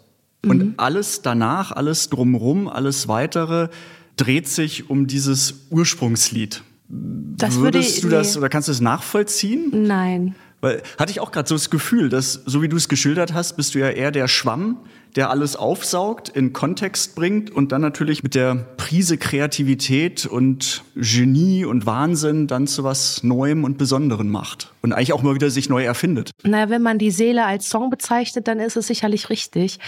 und 0.45 0.57
mhm. 0.57 0.73
alles 0.77 1.21
danach, 1.21 1.73
alles 1.73 2.09
drumrum, 2.09 2.69
alles 2.69 3.09
weitere 3.09 3.67
dreht 4.15 4.47
sich 4.47 4.89
um 4.89 5.07
dieses 5.07 5.65
Ursprungslied. 5.69 6.63
Das 6.91 7.57
Würdest 7.59 8.03
würde, 8.03 8.15
du 8.15 8.21
das 8.21 8.33
nee. 8.33 8.39
oder 8.39 8.49
kannst 8.49 8.67
du 8.67 8.71
das 8.71 8.81
nachvollziehen? 8.81 9.71
Nein. 9.87 10.35
Weil 10.61 10.83
hatte 10.99 11.11
ich 11.11 11.19
auch 11.19 11.31
gerade 11.31 11.49
so 11.49 11.55
das 11.55 11.69
Gefühl, 11.69 12.09
dass 12.09 12.33
so 12.33 12.61
wie 12.61 12.69
du 12.69 12.77
es 12.77 12.87
geschildert 12.87 13.33
hast, 13.33 13.57
bist 13.57 13.73
du 13.73 13.79
ja 13.79 13.89
eher 13.89 14.11
der 14.11 14.27
Schwamm, 14.27 14.77
der 15.15 15.31
alles 15.31 15.55
aufsaugt, 15.55 16.29
in 16.29 16.53
Kontext 16.53 17.15
bringt 17.15 17.49
und 17.49 17.71
dann 17.71 17.81
natürlich 17.81 18.21
mit 18.23 18.35
der 18.35 18.55
Prise 18.77 19.17
Kreativität 19.17 20.25
und 20.27 20.83
Genie 20.95 21.65
und 21.65 21.85
Wahnsinn 21.87 22.45
dann 22.47 22.67
zu 22.67 22.83
was 22.83 23.23
Neuem 23.23 23.63
und 23.63 23.77
Besonderem 23.79 24.29
macht 24.29 24.71
und 24.81 24.93
eigentlich 24.93 25.13
auch 25.13 25.23
mal 25.23 25.33
wieder 25.33 25.49
sich 25.49 25.67
neu 25.67 25.83
erfindet. 25.83 26.31
Naja, 26.43 26.69
wenn 26.69 26.83
man 26.83 26.99
die 26.99 27.11
Seele 27.11 27.45
als 27.45 27.67
Song 27.67 27.89
bezeichnet, 27.89 28.47
dann 28.47 28.59
ist 28.59 28.77
es 28.77 28.87
sicherlich 28.87 29.29
richtig. 29.29 29.79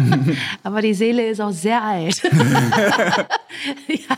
Aber 0.62 0.82
die 0.82 0.94
Seele 0.94 1.26
ist 1.28 1.40
auch 1.40 1.52
sehr 1.52 1.82
alt. 1.82 2.22
ja. 3.88 4.16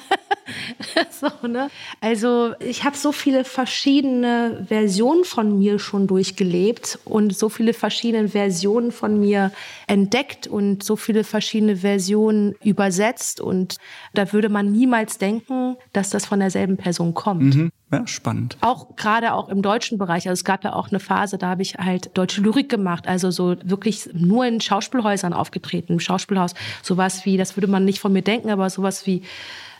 so, 1.11 1.46
ne? 1.46 1.70
Also 2.00 2.54
ich 2.61 2.84
habe 2.84 2.96
so 2.96 3.12
viele 3.12 3.44
verschiedene 3.44 4.64
Versionen 4.68 5.25
von 5.25 5.58
mir 5.58 5.78
schon 5.78 6.06
durchgelebt 6.06 6.99
und 7.04 7.37
so 7.37 7.49
viele 7.49 7.75
verschiedene 7.75 8.28
Versionen 8.28 8.92
von 8.92 9.18
mir 9.18 9.52
entdeckt 9.87 10.46
und 10.46 10.82
so 10.82 10.96
viele 10.96 11.25
verschiedene 11.25 11.76
Versionen 11.76 12.54
übersetzt. 12.62 13.40
Und 13.40 13.76
da 14.12 14.32
würde 14.32 14.49
man 14.49 14.73
niemals 14.73 15.18
denken, 15.18 15.76
dass 15.92 16.11
das 16.11 16.26
von 16.26 16.40
derselben 16.40 16.76
Person 16.76 17.14
kommt. 17.14 17.54
Mhm. 17.54 17.70
Ja, 17.94 18.06
spannend. 18.08 18.56
Auch 18.61 18.96
gerade 18.96 19.34
auch 19.34 19.49
im 19.49 19.62
deutschen 19.62 19.99
Bereich. 19.99 20.28
Also 20.28 20.40
es 20.40 20.44
gab 20.44 20.64
ja 20.64 20.73
auch 20.73 20.88
eine 20.88 20.99
Phase, 20.99 21.38
da 21.38 21.49
habe 21.49 21.62
ich 21.62 21.75
halt 21.75 22.11
deutsche 22.14 22.40
Lyrik 22.40 22.68
gemacht, 22.68 23.06
also 23.06 23.30
so 23.30 23.56
wirklich 23.62 24.08
nur 24.12 24.46
in 24.46 24.61
Schauspielhäusern 24.61 25.32
aufgetreten, 25.32 25.92
im 25.92 26.00
Schauspielhaus. 26.00 26.54
Sowas 26.82 27.25
wie, 27.25 27.37
das 27.37 27.56
würde 27.56 27.68
man 27.68 27.84
nicht 27.84 28.00
von 28.00 28.12
mir 28.12 28.23
denken, 28.23 28.50
aber 28.50 28.68
sowas 28.68 29.06
wie 29.06 29.23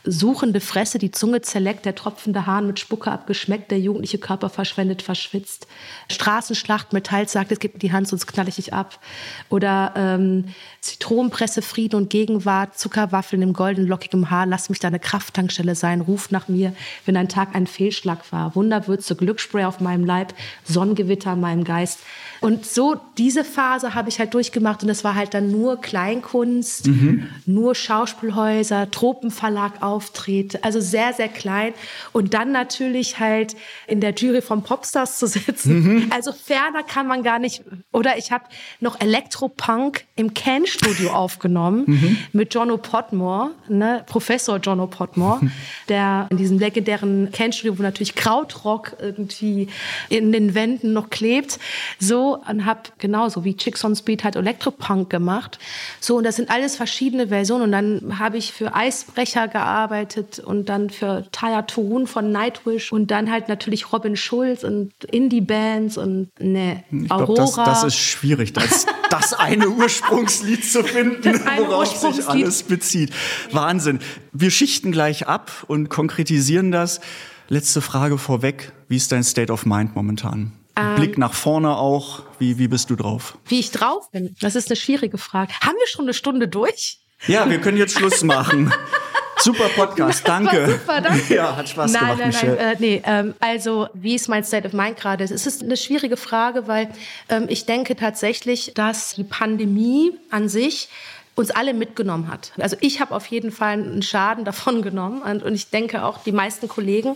suchende 0.05 0.59
Fresse, 0.59 0.97
die 0.97 1.11
Zunge 1.11 1.41
zerleckt, 1.41 1.85
der 1.85 1.95
tropfende 1.95 2.45
Hahn 2.45 2.67
mit 2.67 2.79
Spucke 2.79 3.11
abgeschmeckt, 3.11 3.71
der 3.71 3.79
jugendliche 3.79 4.17
Körper 4.17 4.49
verschwendet, 4.49 5.01
verschwitzt. 5.01 5.67
Straßenschlacht, 6.09 6.93
Metall 6.93 7.27
sagt, 7.27 7.51
es 7.51 7.59
gibt 7.59 7.81
die 7.81 7.91
Hand, 7.91 8.07
sonst 8.07 8.27
knall 8.27 8.47
ich 8.47 8.55
dich 8.55 8.73
ab. 8.73 8.99
Oder 9.49 9.93
ähm, 9.95 10.45
Zitronenpresse, 10.81 11.61
Frieden 11.61 11.95
und 11.95 12.09
Gegenwart, 12.09 12.77
Zuckerwaffeln 12.77 13.41
im 13.41 13.53
golden 13.53 13.87
lockigen 13.87 14.29
Haar, 14.29 14.45
lass 14.45 14.69
mich 14.69 14.79
deine 14.79 14.99
Krafttankstelle 14.99 15.75
sein, 15.75 16.01
ruf 16.01 16.31
nach 16.31 16.47
mir, 16.47 16.73
wenn 17.05 17.17
ein 17.17 17.29
Tag 17.29 17.55
ein 17.55 17.67
Fehlschlag 17.67 18.31
war. 18.31 18.55
Wunderwürze, 18.55 19.15
Glücksspray 19.15 19.65
auf 19.65 19.79
meinem 19.79 20.05
Leib, 20.05 20.33
Sonnengewitter 20.63 21.33
in 21.33 21.41
meinem 21.41 21.63
Geist. 21.63 21.99
Und 22.41 22.65
so 22.65 22.95
diese 23.17 23.43
Phase 23.43 23.95
habe 23.95 24.09
ich 24.09 24.19
halt 24.19 24.33
durchgemacht 24.33 24.83
und 24.83 24.87
das 24.87 25.03
war 25.03 25.15
halt 25.15 25.33
dann 25.33 25.51
nur 25.51 25.81
Kleinkunst, 25.81 26.87
mhm. 26.87 27.27
nur 27.45 27.73
Schauspielhäuser, 27.73 28.91
Tropenverlag 28.91 29.81
auftritt, 29.95 30.63
also 30.63 30.79
sehr, 30.79 31.13
sehr 31.13 31.29
klein. 31.29 31.73
Und 32.11 32.33
dann 32.33 32.51
natürlich 32.51 33.19
halt 33.19 33.55
in 33.87 34.01
der 34.01 34.13
Jury 34.13 34.41
von 34.41 34.61
Popstars 34.63 35.19
zu 35.19 35.27
sitzen. 35.27 35.73
Mhm. 35.83 36.11
Also 36.13 36.31
ferner 36.33 36.83
kann 36.83 37.07
man 37.07 37.23
gar 37.23 37.39
nicht 37.39 37.63
Oder 37.91 38.17
ich 38.17 38.31
habe 38.31 38.45
noch 38.79 38.99
Elektropunk 38.99 40.05
im 40.15 40.33
Can-Studio 40.33 41.11
aufgenommen 41.11 41.83
Mhm. 41.87 42.17
mit 42.33 42.53
Jono 42.53 42.77
Podmore, 42.77 43.51
ne, 43.69 44.03
Professor 44.05 44.57
Jono 44.57 44.87
Podmore, 44.87 45.39
der 45.87 46.27
in 46.29 46.37
diesem 46.37 46.59
legendären 46.59 47.31
Can-Studio, 47.31 47.77
wo 47.77 47.83
natürlich 47.83 48.15
Krautrock 48.15 48.97
irgendwie 48.99 49.67
in 50.09 50.31
den 50.31 50.55
Wänden 50.55 50.93
noch 50.93 51.09
klebt, 51.09 51.59
so 51.99 52.41
und 52.49 52.65
habe 52.65 52.81
genauso 52.97 53.43
wie 53.43 53.55
Chicks 53.55 53.83
on 53.85 53.95
Speed 53.95 54.23
halt 54.23 54.35
Elektropunk 54.35 55.09
gemacht. 55.09 55.57
So 55.99 56.17
und 56.17 56.23
das 56.25 56.35
sind 56.35 56.49
alles 56.49 56.75
verschiedene 56.75 57.27
Versionen 57.27 57.63
und 57.63 57.71
dann 57.71 58.19
habe 58.19 58.37
ich 58.37 58.51
für 58.51 58.75
Eisbrecher 58.75 59.47
gearbeitet 59.47 59.84
und 60.43 60.69
dann 60.69 60.89
für 60.89 61.25
Taya 61.31 61.63
Torun 61.63 62.07
von 62.07 62.31
Nightwish 62.31 62.91
und 62.91 63.11
dann 63.11 63.31
halt 63.31 63.47
natürlich 63.47 63.91
Robin 63.91 64.15
Schulz 64.15 64.63
und 64.63 64.91
Indie-Bands 65.03 65.97
und 65.97 66.29
ne, 66.39 66.83
Ich 66.91 67.11
Aurora. 67.11 67.33
glaube, 67.33 67.51
das, 67.55 67.81
das 67.81 67.83
ist 67.83 67.97
schwierig, 67.97 68.53
das, 68.53 68.85
das 69.09 69.33
eine 69.33 69.69
Ursprungslied 69.69 70.63
zu 70.63 70.83
finden, 70.83 71.39
worauf 71.57 71.95
sich 71.95 72.27
alles 72.27 72.63
bezieht. 72.63 73.11
Wahnsinn. 73.51 73.99
Wir 74.33 74.51
schichten 74.51 74.91
gleich 74.91 75.27
ab 75.27 75.51
und 75.67 75.89
konkretisieren 75.89 76.71
das. 76.71 76.99
Letzte 77.47 77.81
Frage 77.81 78.17
vorweg. 78.17 78.71
Wie 78.87 78.95
ist 78.97 79.11
dein 79.11 79.23
State 79.23 79.51
of 79.51 79.65
Mind 79.65 79.95
momentan? 79.95 80.53
Ähm. 80.75 80.95
Blick 80.95 81.17
nach 81.17 81.33
vorne 81.33 81.75
auch. 81.77 82.23
Wie, 82.39 82.57
wie 82.57 82.67
bist 82.67 82.89
du 82.89 82.95
drauf? 82.95 83.37
Wie 83.45 83.59
ich 83.59 83.71
drauf 83.71 84.11
bin, 84.11 84.35
das 84.41 84.55
ist 84.55 84.69
eine 84.69 84.75
schwierige 84.75 85.17
Frage. 85.17 85.53
Haben 85.61 85.75
wir 85.77 85.87
schon 85.87 86.05
eine 86.05 86.13
Stunde 86.13 86.47
durch? 86.47 86.99
Ja, 87.27 87.49
wir 87.49 87.59
können 87.61 87.77
jetzt 87.77 87.97
Schluss 87.97 88.23
machen. 88.23 88.73
Super 89.37 89.69
Podcast, 89.69 90.21
danke. 90.27 90.71
Super, 90.71 91.01
danke. 91.01 91.33
Ja, 91.33 91.55
hat 91.55 91.69
Spaß 91.69 91.91
nein, 91.91 92.01
gemacht, 92.01 92.19
nein, 92.19 92.27
Michelle. 92.29 92.55
nein, 92.55 92.73
äh, 92.73 92.77
nee, 92.79 93.01
ähm, 93.05 93.33
also 93.39 93.87
wie 93.93 94.15
ist 94.15 94.27
mein 94.27 94.43
State 94.43 94.67
of 94.67 94.73
Mind 94.73 94.97
gerade? 94.97 95.23
Es 95.23 95.31
ist 95.31 95.63
eine 95.63 95.77
schwierige 95.77 96.17
Frage, 96.17 96.67
weil 96.67 96.89
ähm, 97.29 97.45
ich 97.49 97.65
denke 97.65 97.95
tatsächlich, 97.95 98.73
dass 98.73 99.15
die 99.15 99.23
Pandemie 99.23 100.11
an 100.29 100.49
sich 100.49 100.89
uns 101.35 101.51
alle 101.51 101.73
mitgenommen 101.73 102.29
hat. 102.29 102.53
Also 102.57 102.77
ich 102.79 103.01
habe 103.01 103.13
auf 103.13 103.25
jeden 103.27 103.51
Fall 103.51 103.73
einen 103.73 104.01
Schaden 104.01 104.45
davon 104.45 104.81
genommen 104.81 105.21
und, 105.21 105.43
und 105.43 105.53
ich 105.53 105.69
denke 105.69 106.03
auch 106.03 106.23
die 106.23 106.31
meisten 106.31 106.67
Kollegen. 106.67 107.15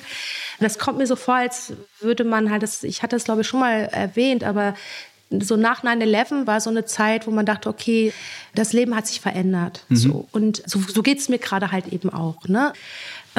Das 0.60 0.78
kommt 0.78 0.98
mir 0.98 1.08
so 1.08 1.16
vor, 1.16 1.36
als 1.36 1.74
würde 2.02 2.26
man 2.26 2.52
halt, 2.52 2.64
das, 2.64 2.84
ich 2.84 3.02
hatte 3.02 3.16
das 3.16 3.24
glaube 3.24 3.42
ich 3.42 3.48
schon 3.48 3.62
mal 3.62 3.86
erwähnt, 3.86 4.44
aber 4.44 4.76
so 5.32 5.56
nach 5.56 5.84
9-11 5.84 6.48
war 6.48 6.60
so 6.60 6.70
eine 6.70 6.86
Zeit, 6.86 7.28
wo 7.28 7.32
man 7.32 7.46
dachte, 7.46 7.70
okay, 7.70 8.14
das 8.56 8.74
Leben 8.74 8.96
hat 8.96 9.06
sich 9.06 9.22
verändert. 9.22 9.86
So. 9.90 10.28
Und 10.32 10.64
so, 10.66 10.80
so 10.80 11.04
geht 11.04 11.20
es 11.20 11.30
mir 11.30 11.38
gerade 11.38 11.72
halt 11.72 11.88
eben 11.88 12.10
auch. 12.10 12.48
Ne? 12.48 12.74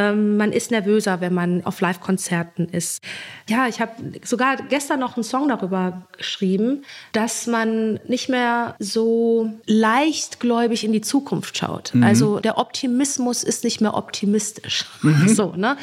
Ähm, 0.00 0.38
man 0.38 0.52
ist 0.52 0.70
nervöser, 0.70 1.20
wenn 1.20 1.34
man 1.34 1.64
auf 1.64 1.80
Live-Konzerten 1.80 2.68
ist. 2.68 3.02
Ja, 3.48 3.68
ich 3.68 3.80
habe 3.80 3.92
sogar 4.24 4.56
gestern 4.56 5.00
noch 5.00 5.16
einen 5.16 5.24
Song 5.24 5.48
darüber 5.48 6.06
geschrieben, 6.16 6.84
dass 7.12 7.46
man 7.46 8.00
nicht 8.08 8.30
mehr 8.30 8.76
so 8.78 9.52
leichtgläubig 9.66 10.84
in 10.84 10.92
die 10.92 11.02
Zukunft 11.02 11.58
schaut. 11.58 11.92
Also 12.02 12.40
der 12.40 12.56
Optimismus 12.56 13.42
ist 13.42 13.64
nicht 13.64 13.80
mehr 13.80 13.94
optimistisch. 13.94 14.86
So, 15.26 15.54
ne? 15.54 15.76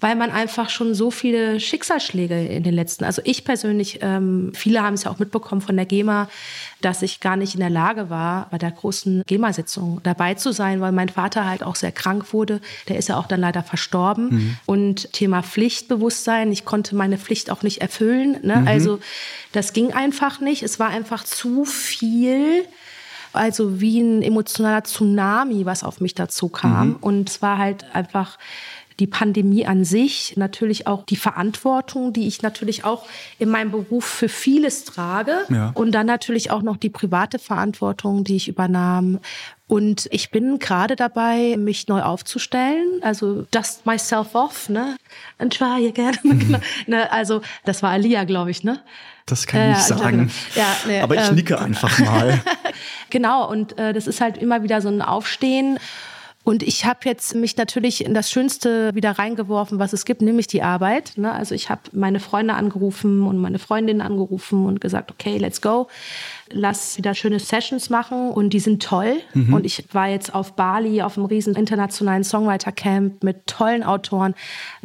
Weil 0.00 0.16
man 0.16 0.30
einfach 0.30 0.70
schon 0.70 0.94
so 0.94 1.10
viele 1.10 1.60
Schicksalsschläge 1.60 2.46
in 2.46 2.62
den 2.62 2.74
letzten, 2.74 3.04
also 3.04 3.22
ich 3.24 3.44
persönlich, 3.44 3.98
ähm, 4.02 4.52
viele 4.54 4.82
haben 4.82 4.94
es 4.94 5.04
ja 5.04 5.10
auch 5.10 5.18
mitbekommen 5.18 5.60
von 5.60 5.76
der 5.76 5.86
GEMA, 5.86 6.28
dass 6.84 7.02
ich 7.02 7.20
gar 7.20 7.36
nicht 7.36 7.54
in 7.54 7.60
der 7.60 7.70
Lage 7.70 8.10
war, 8.10 8.48
bei 8.50 8.58
der 8.58 8.70
großen 8.70 9.22
GEMA-Sitzung 9.26 10.00
dabei 10.02 10.34
zu 10.34 10.52
sein, 10.52 10.80
weil 10.80 10.92
mein 10.92 11.08
Vater 11.08 11.48
halt 11.48 11.62
auch 11.62 11.76
sehr 11.76 11.92
krank 11.92 12.32
wurde. 12.32 12.60
Der 12.88 12.96
ist 12.96 13.08
ja 13.08 13.16
auch 13.16 13.26
dann 13.26 13.40
leider 13.40 13.62
verstorben. 13.62 14.58
Und 14.66 15.12
Thema 15.12 15.42
Pflichtbewusstsein, 15.42 16.52
ich 16.52 16.64
konnte 16.64 16.94
meine 16.94 17.18
Pflicht 17.18 17.50
auch 17.50 17.62
nicht 17.62 17.80
erfüllen. 17.80 18.36
Ne? 18.42 18.64
Also 18.66 18.98
das 19.52 19.72
ging 19.72 19.92
einfach 19.92 20.40
nicht. 20.40 20.62
Es 20.62 20.78
war 20.78 20.88
einfach 20.88 21.24
zu 21.24 21.64
viel. 21.64 22.66
Also 23.32 23.80
wie 23.80 24.00
ein 24.00 24.22
emotionaler 24.22 24.84
Tsunami, 24.84 25.64
was 25.64 25.84
auf 25.84 26.00
mich 26.00 26.14
dazu 26.14 26.48
kam. 26.48 26.96
Und 27.00 27.30
es 27.30 27.40
war 27.40 27.58
halt 27.58 27.86
einfach 27.94 28.38
die 29.00 29.06
Pandemie 29.06 29.66
an 29.66 29.84
sich, 29.84 30.34
natürlich 30.36 30.86
auch 30.86 31.04
die 31.04 31.16
Verantwortung, 31.16 32.12
die 32.12 32.26
ich 32.26 32.42
natürlich 32.42 32.84
auch 32.84 33.06
in 33.38 33.48
meinem 33.48 33.70
Beruf 33.70 34.04
für 34.04 34.28
vieles 34.28 34.84
trage. 34.84 35.38
Ja. 35.48 35.72
Und 35.74 35.92
dann 35.92 36.06
natürlich 36.06 36.50
auch 36.50 36.62
noch 36.62 36.76
die 36.76 36.90
private 36.90 37.38
Verantwortung, 37.38 38.24
die 38.24 38.36
ich 38.36 38.48
übernahm. 38.48 39.20
Und 39.66 40.06
ich 40.10 40.30
bin 40.30 40.58
gerade 40.58 40.96
dabei, 40.96 41.56
mich 41.56 41.88
neu 41.88 42.02
aufzustellen. 42.02 43.00
Also 43.00 43.46
dust 43.50 43.86
myself 43.86 44.34
off, 44.34 44.68
ne? 44.68 44.96
And 45.38 45.56
try 45.56 45.88
again. 45.88 46.18
Genau. 46.22 46.58
ne, 46.86 47.10
also 47.10 47.40
das 47.64 47.82
war 47.82 47.90
Alia, 47.90 48.24
glaube 48.24 48.50
ich, 48.50 48.64
ne? 48.64 48.80
Das 49.26 49.46
kann 49.46 49.70
ich 49.70 49.78
nicht 49.78 49.90
ja, 49.90 49.96
sagen. 49.96 50.30
Ja, 50.54 50.76
nee, 50.86 51.00
Aber 51.00 51.14
ich 51.14 51.28
ähm, 51.28 51.34
nicke 51.36 51.58
einfach 51.58 51.98
mal. 51.98 52.40
Genau, 53.10 53.48
und 53.48 53.78
äh, 53.78 53.92
das 53.92 54.06
ist 54.06 54.22
halt 54.22 54.38
immer 54.38 54.62
wieder 54.62 54.80
so 54.80 54.88
ein 54.88 55.02
Aufstehen. 55.02 55.78
Und 56.44 56.64
ich 56.64 56.84
habe 56.84 57.00
jetzt 57.04 57.36
mich 57.36 57.56
natürlich 57.56 58.04
in 58.04 58.14
das 58.14 58.30
Schönste 58.30 58.92
wieder 58.94 59.12
reingeworfen, 59.12 59.78
was 59.78 59.92
es 59.92 60.04
gibt, 60.04 60.22
nämlich 60.22 60.48
die 60.48 60.62
Arbeit. 60.62 61.12
Ne? 61.16 61.32
Also 61.32 61.54
ich 61.54 61.70
habe 61.70 61.82
meine 61.92 62.18
Freunde 62.18 62.54
angerufen 62.54 63.22
und 63.22 63.38
meine 63.38 63.60
Freundinnen 63.60 64.00
angerufen 64.00 64.66
und 64.66 64.80
gesagt, 64.80 65.12
okay, 65.12 65.38
let's 65.38 65.60
go. 65.60 65.88
Lass 66.50 66.98
wieder 66.98 67.14
schöne 67.14 67.38
Sessions 67.38 67.90
machen 67.90 68.30
und 68.30 68.50
die 68.50 68.60
sind 68.60 68.82
toll. 68.82 69.20
Und 69.52 69.64
ich 69.64 69.84
war 69.92 70.08
jetzt 70.08 70.34
auf 70.34 70.54
Bali 70.54 71.02
auf 71.02 71.16
einem 71.16 71.26
riesen 71.26 71.54
internationalen 71.54 72.24
Songwriter-Camp 72.24 73.22
mit 73.22 73.46
tollen 73.46 73.82
Autoren. 73.82 74.34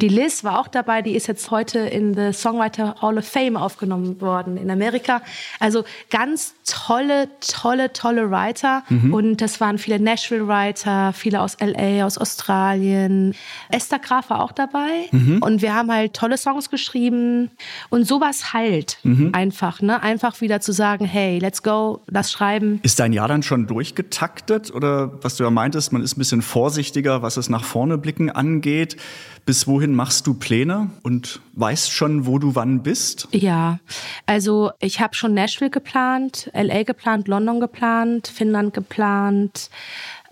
Die 0.00 0.08
Liz 0.08 0.44
war 0.44 0.60
auch 0.60 0.68
dabei, 0.68 1.02
die 1.02 1.16
ist 1.16 1.26
jetzt 1.26 1.50
heute 1.50 1.78
in 1.80 2.14
the 2.14 2.32
Songwriter 2.32 2.96
Hall 3.02 3.18
of 3.18 3.26
Fame 3.26 3.56
aufgenommen 3.56 4.20
worden 4.20 4.56
in 4.56 4.70
Amerika. 4.70 5.22
Also 5.60 5.84
ganz 6.10 6.54
tolle, 6.64 7.28
tolle, 7.40 7.92
tolle 7.92 8.30
Writer. 8.30 8.84
Und 9.12 9.40
das 9.40 9.60
waren 9.60 9.78
viele 9.78 10.00
Nashville-Writer, 10.00 11.12
viele 11.12 11.40
aus 11.40 11.56
LA, 11.60 12.06
aus 12.06 12.18
Australien. 12.18 13.34
Esther 13.70 13.98
Graf 13.98 14.30
war 14.30 14.42
auch 14.42 14.52
dabei. 14.52 15.08
Und 15.40 15.62
wir 15.62 15.74
haben 15.74 15.90
halt 15.90 16.14
tolle 16.14 16.38
Songs 16.38 16.70
geschrieben. 16.70 17.50
Und 17.90 18.06
sowas 18.06 18.52
halt 18.52 18.98
einfach, 19.32 19.82
ne? 19.82 20.02
Einfach 20.02 20.40
wieder 20.40 20.60
zu 20.60 20.72
sagen, 20.72 21.04
hey, 21.04 21.38
let's 21.48 21.62
go, 21.62 22.02
lass 22.08 22.30
schreiben. 22.30 22.78
Ist 22.82 23.00
dein 23.00 23.14
Jahr 23.14 23.26
dann 23.26 23.42
schon 23.42 23.66
durchgetaktet 23.66 24.70
oder 24.70 25.24
was 25.24 25.36
du 25.38 25.44
ja 25.44 25.50
meintest, 25.50 25.94
man 25.94 26.02
ist 26.02 26.14
ein 26.14 26.18
bisschen 26.18 26.42
vorsichtiger, 26.42 27.22
was 27.22 27.38
es 27.38 27.48
nach 27.48 27.64
vorne 27.64 27.96
blicken 27.96 28.28
angeht? 28.28 28.98
Bis 29.46 29.66
wohin 29.66 29.94
machst 29.94 30.26
du 30.26 30.34
Pläne 30.34 30.90
und 31.02 31.40
weißt 31.54 31.90
schon, 31.90 32.26
wo 32.26 32.38
du 32.38 32.54
wann 32.54 32.82
bist? 32.82 33.28
Ja, 33.32 33.78
also 34.26 34.72
ich 34.78 35.00
habe 35.00 35.14
schon 35.14 35.32
Nashville 35.32 35.70
geplant, 35.70 36.50
LA 36.52 36.82
geplant, 36.82 37.28
London 37.28 37.60
geplant, 37.60 38.28
Finnland 38.28 38.74
geplant, 38.74 39.70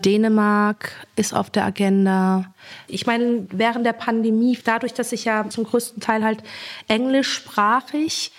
Dänemark 0.05 0.91
ist 1.15 1.33
auf 1.33 1.49
der 1.49 1.65
Agenda. 1.65 2.53
Ich 2.87 3.07
meine, 3.07 3.47
während 3.49 3.87
der 3.87 3.93
Pandemie, 3.93 4.55
dadurch, 4.63 4.93
dass 4.93 5.11
ich 5.11 5.25
ja 5.25 5.49
zum 5.49 5.63
größten 5.63 5.99
Teil 5.99 6.23
halt 6.23 6.43
englischsprachig 6.87 8.31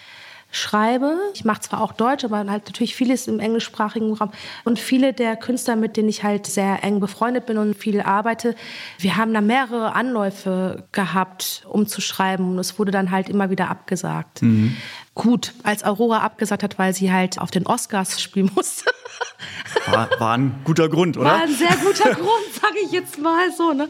schreibe. 0.50 1.17
Ich 1.35 1.45
mache 1.45 1.61
zwar 1.61 1.83
auch 1.83 1.93
Deutsch, 1.93 2.25
aber 2.25 2.38
halt 2.38 2.67
natürlich 2.67 2.95
vieles 2.95 3.28
im 3.28 3.38
englischsprachigen 3.38 4.14
Raum. 4.14 4.31
Und 4.64 4.78
viele 4.78 5.12
der 5.12 5.37
Künstler, 5.37 5.76
mit 5.76 5.97
denen 5.97 6.09
ich 6.09 6.25
halt 6.25 6.47
sehr 6.47 6.83
eng 6.83 7.00
befreundet 7.00 7.47
bin 7.47 7.59
und 7.59 7.75
viel 7.75 8.00
arbeite, 8.00 8.55
wir 8.99 9.17
haben 9.17 9.35
da 9.35 9.40
mehrere 9.40 9.95
Anläufe 9.95 10.85
gehabt, 10.93 11.67
um 11.69 11.87
zu 11.87 12.00
schreiben. 12.00 12.52
Und 12.52 12.59
es 12.59 12.78
wurde 12.78 12.90
dann 12.90 13.11
halt 13.11 13.28
immer 13.28 13.50
wieder 13.50 13.69
abgesagt. 13.69 14.43
Gut, 15.19 15.53
als 15.65 15.83
Aurora 15.85 16.19
abgesagt 16.21 16.63
hat, 16.63 16.79
weil 16.79 16.95
sie 16.95 17.13
halt 17.13 17.41
auf 17.41 17.51
den 17.51 17.67
Oscars 17.67 18.21
spielen 18.23 18.51
musste. 18.55 18.85
War, 19.91 20.09
war 20.21 20.37
ein 20.39 20.61
guter 20.65 20.89
Grund, 20.89 21.17
oder? 21.17 21.27
War 21.27 21.43
ein 21.43 21.53
sehr 21.55 21.75
guter 21.77 22.15
Grund, 22.15 22.29
sage 22.61 22.77
ich 22.85 22.93
jetzt 22.93 23.19
mal 23.19 23.51
so. 23.57 23.73
Ne? 23.73 23.89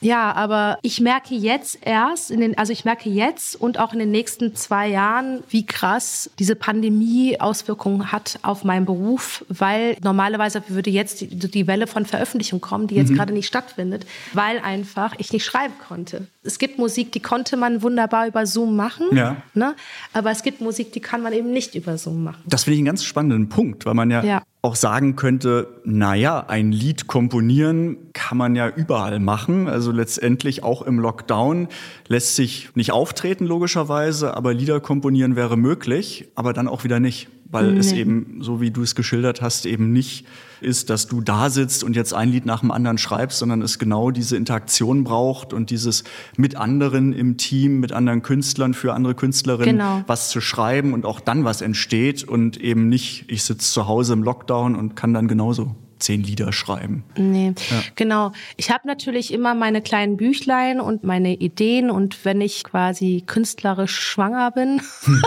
Ja, 0.00 0.32
aber 0.32 0.78
ich 0.82 1.00
merke 1.00 1.34
jetzt 1.34 1.78
erst, 1.82 2.30
in 2.32 2.40
den, 2.40 2.58
also 2.58 2.72
ich 2.72 2.84
merke 2.84 3.08
jetzt 3.08 3.54
und 3.54 3.78
auch 3.78 3.92
in 3.92 4.00
den 4.00 4.10
nächsten 4.10 4.56
zwei 4.56 4.88
Jahren, 4.88 5.44
wie 5.48 5.64
krass 5.64 6.28
diese 6.40 6.56
Pandemie 6.56 7.40
Auswirkungen 7.40 8.10
hat 8.10 8.38
auf 8.42 8.64
meinen 8.64 8.84
Beruf, 8.84 9.44
weil 9.48 9.96
normalerweise 10.02 10.62
würde 10.68 10.90
jetzt 10.90 11.20
die, 11.20 11.28
die 11.28 11.66
Welle 11.68 11.86
von 11.86 12.04
Veröffentlichung 12.04 12.60
kommen, 12.60 12.88
die 12.88 12.96
jetzt 12.96 13.10
Mhm. 13.10 13.14
gerade 13.16 13.32
nicht 13.32 13.46
stattfindet, 13.46 14.06
weil 14.32 14.58
einfach 14.58 15.14
ich 15.18 15.32
nicht 15.32 15.44
schreiben 15.44 15.74
konnte. 15.86 16.26
Es 16.42 16.58
gibt 16.58 16.78
Musik, 16.78 17.12
die 17.12 17.20
konnte 17.20 17.56
man 17.56 17.80
wunderbar 17.82 18.26
über 18.26 18.44
Zoom 18.46 18.76
machen, 18.76 19.06
Ja. 19.16 19.36
ne? 19.54 19.74
aber 20.12 20.30
es 20.30 20.42
gibt 20.42 20.60
Musik, 20.64 20.92
die 20.92 21.00
kann 21.00 21.22
man 21.22 21.32
eben 21.32 21.52
nicht 21.52 21.74
über 21.76 21.96
Zoom 21.96 22.24
machen. 22.24 22.42
Das 22.46 22.64
finde 22.64 22.74
ich 22.74 22.78
einen 22.80 22.86
ganz 22.86 23.04
spannenden 23.04 23.48
Punkt, 23.48 23.86
weil 23.86 23.94
man 23.94 24.10
ja, 24.10 24.24
Ja. 24.24 24.42
auch 24.62 24.74
sagen 24.74 25.14
könnte, 25.14 25.68
naja, 25.84 26.44
ein 26.48 26.72
Lied 26.72 27.06
komponieren 27.06 27.96
kann 28.12 28.36
man 28.38 28.56
ja 28.56 28.68
überall 28.68 29.20
machen. 29.20 29.68
Also 29.68 29.92
letztendlich 29.92 30.62
auch 30.64 30.82
im 30.82 30.98
Lockdown 30.98 31.68
lässt 32.08 32.34
sich 32.34 32.70
nicht 32.74 32.90
auftreten, 32.92 33.46
logischerweise, 33.46 34.36
aber 34.36 34.52
Lieder 34.54 34.80
komponieren 34.80 35.36
wäre 35.36 35.56
möglich, 35.56 36.28
aber 36.34 36.52
dann 36.52 36.66
auch 36.66 36.82
wieder 36.84 36.98
nicht. 36.98 37.28
Weil 37.54 37.72
nee. 37.72 37.78
es 37.78 37.92
eben, 37.92 38.38
so 38.40 38.60
wie 38.60 38.72
du 38.72 38.82
es 38.82 38.96
geschildert 38.96 39.40
hast, 39.40 39.64
eben 39.64 39.92
nicht 39.92 40.26
ist, 40.60 40.90
dass 40.90 41.06
du 41.06 41.20
da 41.20 41.50
sitzt 41.50 41.84
und 41.84 41.94
jetzt 41.94 42.12
ein 42.12 42.30
Lied 42.30 42.46
nach 42.46 42.60
dem 42.60 42.72
anderen 42.72 42.98
schreibst, 42.98 43.38
sondern 43.38 43.62
es 43.62 43.78
genau 43.78 44.10
diese 44.10 44.36
Interaktion 44.36 45.04
braucht 45.04 45.52
und 45.52 45.70
dieses 45.70 46.02
mit 46.36 46.56
anderen 46.56 47.12
im 47.12 47.36
Team, 47.36 47.78
mit 47.78 47.92
anderen 47.92 48.22
Künstlern, 48.22 48.74
für 48.74 48.92
andere 48.92 49.14
Künstlerinnen 49.14 49.76
genau. 49.76 50.02
was 50.08 50.30
zu 50.30 50.40
schreiben 50.40 50.94
und 50.94 51.06
auch 51.06 51.20
dann 51.20 51.44
was 51.44 51.62
entsteht 51.62 52.24
und 52.24 52.56
eben 52.56 52.88
nicht, 52.88 53.26
ich 53.28 53.44
sitze 53.44 53.70
zu 53.70 53.86
Hause 53.86 54.14
im 54.14 54.24
Lockdown 54.24 54.74
und 54.74 54.96
kann 54.96 55.14
dann 55.14 55.28
genauso 55.28 55.76
zehn 56.00 56.22
Lieder 56.22 56.52
schreiben. 56.52 57.04
Nee, 57.16 57.54
ja. 57.70 57.82
genau. 57.94 58.32
Ich 58.56 58.70
habe 58.70 58.86
natürlich 58.86 59.32
immer 59.32 59.54
meine 59.54 59.80
kleinen 59.80 60.16
Büchlein 60.16 60.80
und 60.80 61.04
meine 61.04 61.34
Ideen 61.34 61.90
und 61.90 62.24
wenn 62.24 62.40
ich 62.40 62.64
quasi 62.64 63.22
künstlerisch 63.24 63.98
schwanger 63.98 64.50
bin, 64.50 64.80
hm. 65.04 65.22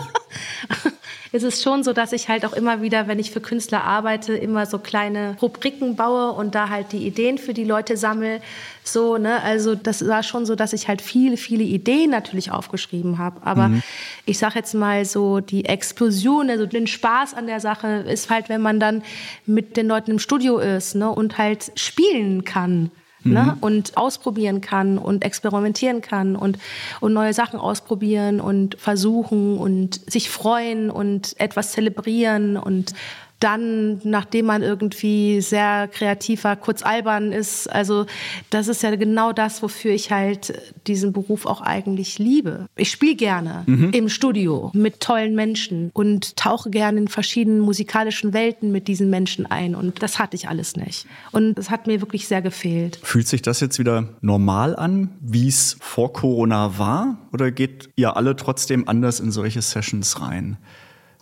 ist 1.32 1.44
es 1.44 1.62
schon 1.62 1.84
so, 1.84 1.94
dass 1.94 2.14
ich 2.14 2.30
halt 2.30 2.46
auch 2.46 2.54
immer 2.54 2.82
wieder, 2.82 3.08
wenn 3.08 3.20
ich 3.20 3.32
für 3.32 3.42
Künstler 3.42 3.84
arbeite, 3.84 4.34
immer 4.34 4.66
so 4.66 4.80
kleine 4.80 5.36
Rubriken 5.42 5.96
baue 5.96 6.32
und 6.32 6.56
da 6.56 6.70
halt 6.70 6.92
die 6.92 7.06
Ideen 7.06 7.38
für 7.38 7.54
die 7.54 7.64
Leute 7.64 7.98
sammle. 7.98 8.42
So, 8.84 9.18
ne? 9.18 9.42
Also 9.44 9.76
das 9.76 10.08
war 10.08 10.24
schon 10.24 10.46
so, 10.46 10.56
dass 10.56 10.74
ich 10.74 10.88
halt 10.88 11.02
viele, 11.02 11.38
viele 11.38 11.64
Ideen 11.64 12.10
natürlich 12.10 12.52
aufgeschrieben 12.52 13.18
habe. 13.18 13.42
Aber 13.46 13.70
mhm. 13.70 13.84
ich 14.26 14.38
sag 14.38 14.56
jetzt 14.56 14.74
mal 14.74 15.06
so, 15.06 15.40
die 15.40 15.66
Explosion, 15.66 16.50
also 16.50 16.66
den 16.66 16.88
Spaß 16.88 17.34
an 17.34 17.48
der 17.48 17.60
Sache 17.60 18.06
ist 18.08 18.30
halt, 18.30 18.50
wenn 18.50 18.62
man 18.62 18.80
dann 18.80 19.04
mit 19.46 19.78
den 19.78 19.88
Leuten 19.88 20.12
im 20.12 20.20
Studio 20.20 20.60
ist 20.60 20.96
ne? 20.96 21.10
und 21.10 21.38
halt 21.38 21.72
spielen 21.76 22.46
kann. 22.46 22.92
Ne? 23.34 23.44
Mhm. 23.44 23.58
und 23.62 23.98
ausprobieren 23.98 24.62
kann 24.62 24.98
und 24.98 25.24
experimentieren 25.24 26.02
kann 26.02 26.36
und, 26.36 26.58
und 27.00 27.14
neue 27.14 27.34
Sachen 27.34 27.60
ausprobieren 27.60 28.40
und 28.40 28.76
versuchen 28.80 29.58
und 29.58 30.02
sich 30.12 30.30
freuen 30.30 30.90
und 30.90 31.40
etwas 31.40 31.72
zelebrieren 31.72 32.58
und 32.58 32.94
dann, 33.40 34.02
nachdem 34.04 34.48
man 34.48 34.64
irgendwie 34.64 35.42
sehr 35.42 35.88
kreativ 35.88 36.44
war, 36.44 36.56
kurz 36.56 36.82
albern 36.82 37.32
ist. 37.32 37.68
Also 37.68 38.08
das 38.50 38.68
ist 38.68 38.82
ja 38.82 38.96
genau 38.96 39.32
das, 39.32 39.62
wofür 39.62 39.92
ich 39.92 40.12
halt 40.12 40.60
diesen 40.88 41.14
Beruf 41.14 41.46
auch 41.46 41.62
eigentlich 41.62 42.18
liebe. 42.18 42.66
Ich 42.76 42.90
spiele 42.90 43.16
gerne 43.16 43.64
mhm. 43.68 43.92
im 43.92 44.10
Studio 44.10 44.72
mit 44.74 45.02
tollen 45.02 45.36
Menschen 45.36 45.92
und 45.94 46.36
tauche 46.36 46.70
gerne 46.72 47.00
in 47.00 47.08
verschiedenen 47.08 47.60
musikalischen 47.60 48.34
Welten 48.34 48.72
mit 48.72 48.88
diesen 48.88 49.10
Menschen 49.10 49.46
ein. 49.46 49.76
Und 49.76 50.02
das 50.02 50.18
hatte 50.18 50.36
ich 50.36 50.50
alles 50.50 50.76
nicht. 50.76 51.06
Und 51.32 51.60
es 51.60 51.70
hat 51.70 51.86
mir 51.86 52.02
wirklich 52.02 52.28
sehr 52.28 52.42
gefehlt. 52.42 53.00
Fühlt 53.04 53.28
sich 53.28 53.44
das 53.44 53.60
jetzt 53.60 53.78
wieder 53.78 54.10
normal 54.22 54.76
an, 54.76 55.12
wie 55.22 55.48
es 55.48 55.78
vor 55.80 56.12
Corona 56.12 56.80
war? 56.80 57.18
Oder 57.32 57.52
geht 57.52 57.90
ihr 57.96 58.18
alle 58.18 58.36
trotzdem 58.36 58.88
anders 58.88 59.20
in 59.20 59.32
solche 59.32 59.62
Sessions 59.62 60.22
rein? 60.22 60.58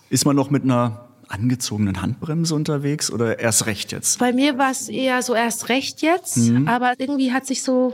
Ist 0.09 0.25
man 0.25 0.35
noch 0.35 0.49
mit 0.49 0.63
einer 0.63 1.04
angezogenen 1.35 2.01
Handbremse 2.01 2.55
unterwegs 2.55 3.11
oder 3.11 3.39
erst 3.39 3.65
recht 3.67 3.91
jetzt? 3.91 4.19
Bei 4.19 4.33
mir 4.33 4.57
war 4.57 4.71
es 4.71 4.89
eher 4.89 5.21
so 5.21 5.35
erst 5.35 5.69
recht 5.69 6.01
jetzt, 6.01 6.37
mhm. 6.37 6.67
aber 6.67 6.93
irgendwie 6.97 7.31
hat 7.31 7.45
sich 7.45 7.61
so 7.61 7.93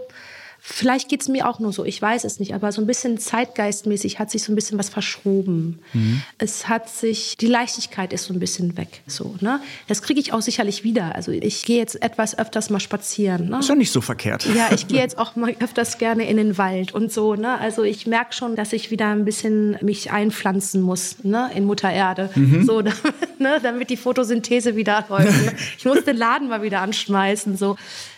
Vielleicht 0.64 1.10
geht 1.10 1.24
es 1.24 1.28
mir 1.28 1.50
auch 1.50 1.60
nur 1.60 1.74
so, 1.74 1.84
ich 1.86 2.00
weiß 2.00 2.24
es 2.24 2.40
nicht, 2.40 2.54
aber 2.54 2.72
so 2.72 2.82
ein 2.82 2.86
bisschen 2.86 3.18
zeitgeistmäßig 3.18 4.20
hat 4.20 4.30
sich 4.30 4.44
so 4.44 4.52
ein 4.52 4.56
bisschen 4.56 4.78
was 4.78 4.90
verschoben. 4.90 5.80
Mhm. 5.92 6.22
Es 6.38 6.68
hat 6.68 6.88
sich, 6.88 7.36
die 7.36 7.48
Leichtigkeit 7.48 8.14
ist 8.14 8.26
so 8.26 8.34
ein 8.34 8.40
bisschen 8.40 8.78
weg. 8.78 9.02
So, 9.08 9.36
ne? 9.42 9.60
Das 9.88 10.04
kriege 10.04 10.20
ich 10.20 10.34
auch 10.34 10.42
sicherlich 10.44 10.84
wieder. 10.84 11.16
Also 11.16 11.32
ich 11.32 11.66
gehe 11.66 11.78
jetzt 11.78 12.00
etwas 12.04 12.38
öfters 12.38 12.70
mal 12.70 12.80
spazieren. 12.80 13.50
Ne? 13.50 13.58
Ist 13.58 13.70
ja 13.70 13.76
nicht 13.76 13.92
so 13.92 14.02
verkehrt. 14.02 14.46
Ja, 14.56 14.70
ich 14.72 14.88
gehe 14.88 15.00
jetzt 15.00 15.18
auch 15.18 15.36
mal 15.36 15.56
öfters 15.60 15.98
gerne 15.98 16.30
in 16.30 16.38
den 16.38 16.60
Wald 16.60 16.94
und 16.94 17.12
so. 17.12 17.34
Ne? 17.34 17.58
Also 17.58 17.82
ich 17.82 18.06
merke 18.06 18.34
schon, 18.34 18.56
dass 18.56 18.72
ich 18.72 18.92
wieder 18.92 19.08
ein 19.08 19.26
bisschen 19.26 19.80
mich 19.82 20.12
einpflanzen 20.12 20.84
muss 20.84 21.24
ne? 21.24 21.50
in 21.56 21.66
Mutter 21.66 21.92
Erde. 21.92 22.30
Mhm. 22.36 22.66
So, 22.68 22.84
damit, 22.84 23.02
ne? 23.40 23.60
damit 23.64 23.90
die 23.90 23.98
Photosynthese 23.98 24.76
wieder 24.76 25.06
läuft. 25.10 25.44
Ne? 25.44 25.56
Ich 25.80 25.86
muss 25.86 26.04
den 26.04 26.18
Laden 26.18 26.50
mal 26.50 26.62
wieder 26.62 26.82
anschmeißen. 26.82 27.58
So. 27.58 27.78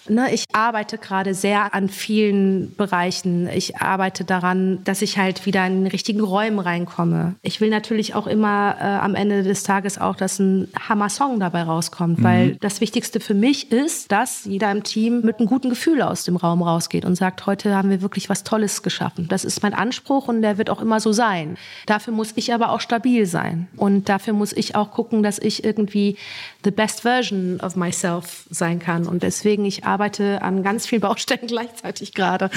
Ne, 0.09 0.33
ich 0.33 0.45
arbeite 0.51 0.97
gerade 0.97 1.33
sehr 1.33 1.73
an 1.73 1.87
vielen 1.87 2.75
Bereichen. 2.75 3.47
Ich 3.47 3.77
arbeite 3.77 4.25
daran, 4.25 4.83
dass 4.83 5.01
ich 5.01 5.17
halt 5.17 5.45
wieder 5.45 5.65
in 5.65 5.83
den 5.83 5.87
richtigen 5.87 6.19
Räumen 6.19 6.59
reinkomme. 6.59 7.35
Ich 7.41 7.61
will 7.61 7.69
natürlich 7.69 8.13
auch 8.13 8.27
immer 8.27 8.75
äh, 8.79 8.83
am 8.83 9.15
Ende 9.15 9.43
des 9.43 9.63
Tages 9.63 9.97
auch, 9.97 10.15
dass 10.15 10.39
ein 10.39 10.67
Hammer-Song 10.77 11.39
dabei 11.39 11.63
rauskommt, 11.63 12.19
mhm. 12.19 12.23
weil 12.23 12.55
das 12.57 12.81
Wichtigste 12.81 13.21
für 13.21 13.33
mich 13.33 13.71
ist, 13.71 14.11
dass 14.11 14.43
jeder 14.43 14.71
im 14.71 14.83
Team 14.83 15.21
mit 15.21 15.39
einem 15.39 15.47
guten 15.47 15.69
Gefühl 15.69 16.01
aus 16.01 16.23
dem 16.25 16.35
Raum 16.35 16.61
rausgeht 16.61 17.05
und 17.05 17.15
sagt, 17.15 17.45
heute 17.45 17.73
haben 17.73 17.89
wir 17.89 18.01
wirklich 18.01 18.29
was 18.29 18.43
Tolles 18.43 18.83
geschaffen. 18.83 19.27
Das 19.29 19.45
ist 19.45 19.63
mein 19.63 19.73
Anspruch 19.73 20.27
und 20.27 20.41
der 20.41 20.57
wird 20.57 20.69
auch 20.69 20.81
immer 20.81 20.99
so 20.99 21.13
sein. 21.13 21.57
Dafür 21.85 22.13
muss 22.13 22.33
ich 22.35 22.53
aber 22.53 22.71
auch 22.71 22.81
stabil 22.81 23.25
sein 23.25 23.67
und 23.77 24.09
dafür 24.09 24.33
muss 24.33 24.51
ich 24.51 24.75
auch 24.75 24.91
gucken, 24.91 25.23
dass 25.23 25.39
ich 25.39 25.63
irgendwie 25.63 26.17
the 26.65 26.71
best 26.71 27.01
version 27.01 27.59
of 27.61 27.77
myself 27.77 28.45
sein 28.49 28.79
kann 28.79 29.07
und 29.07 29.23
deswegen 29.23 29.63
ich 29.63 29.85
arbeite 29.85 29.92
an 29.99 30.63
ganz 30.63 30.85
vielen 30.85 31.01
Baustellen 31.01 31.47
gleichzeitig 31.47 32.13
gerade. 32.13 32.49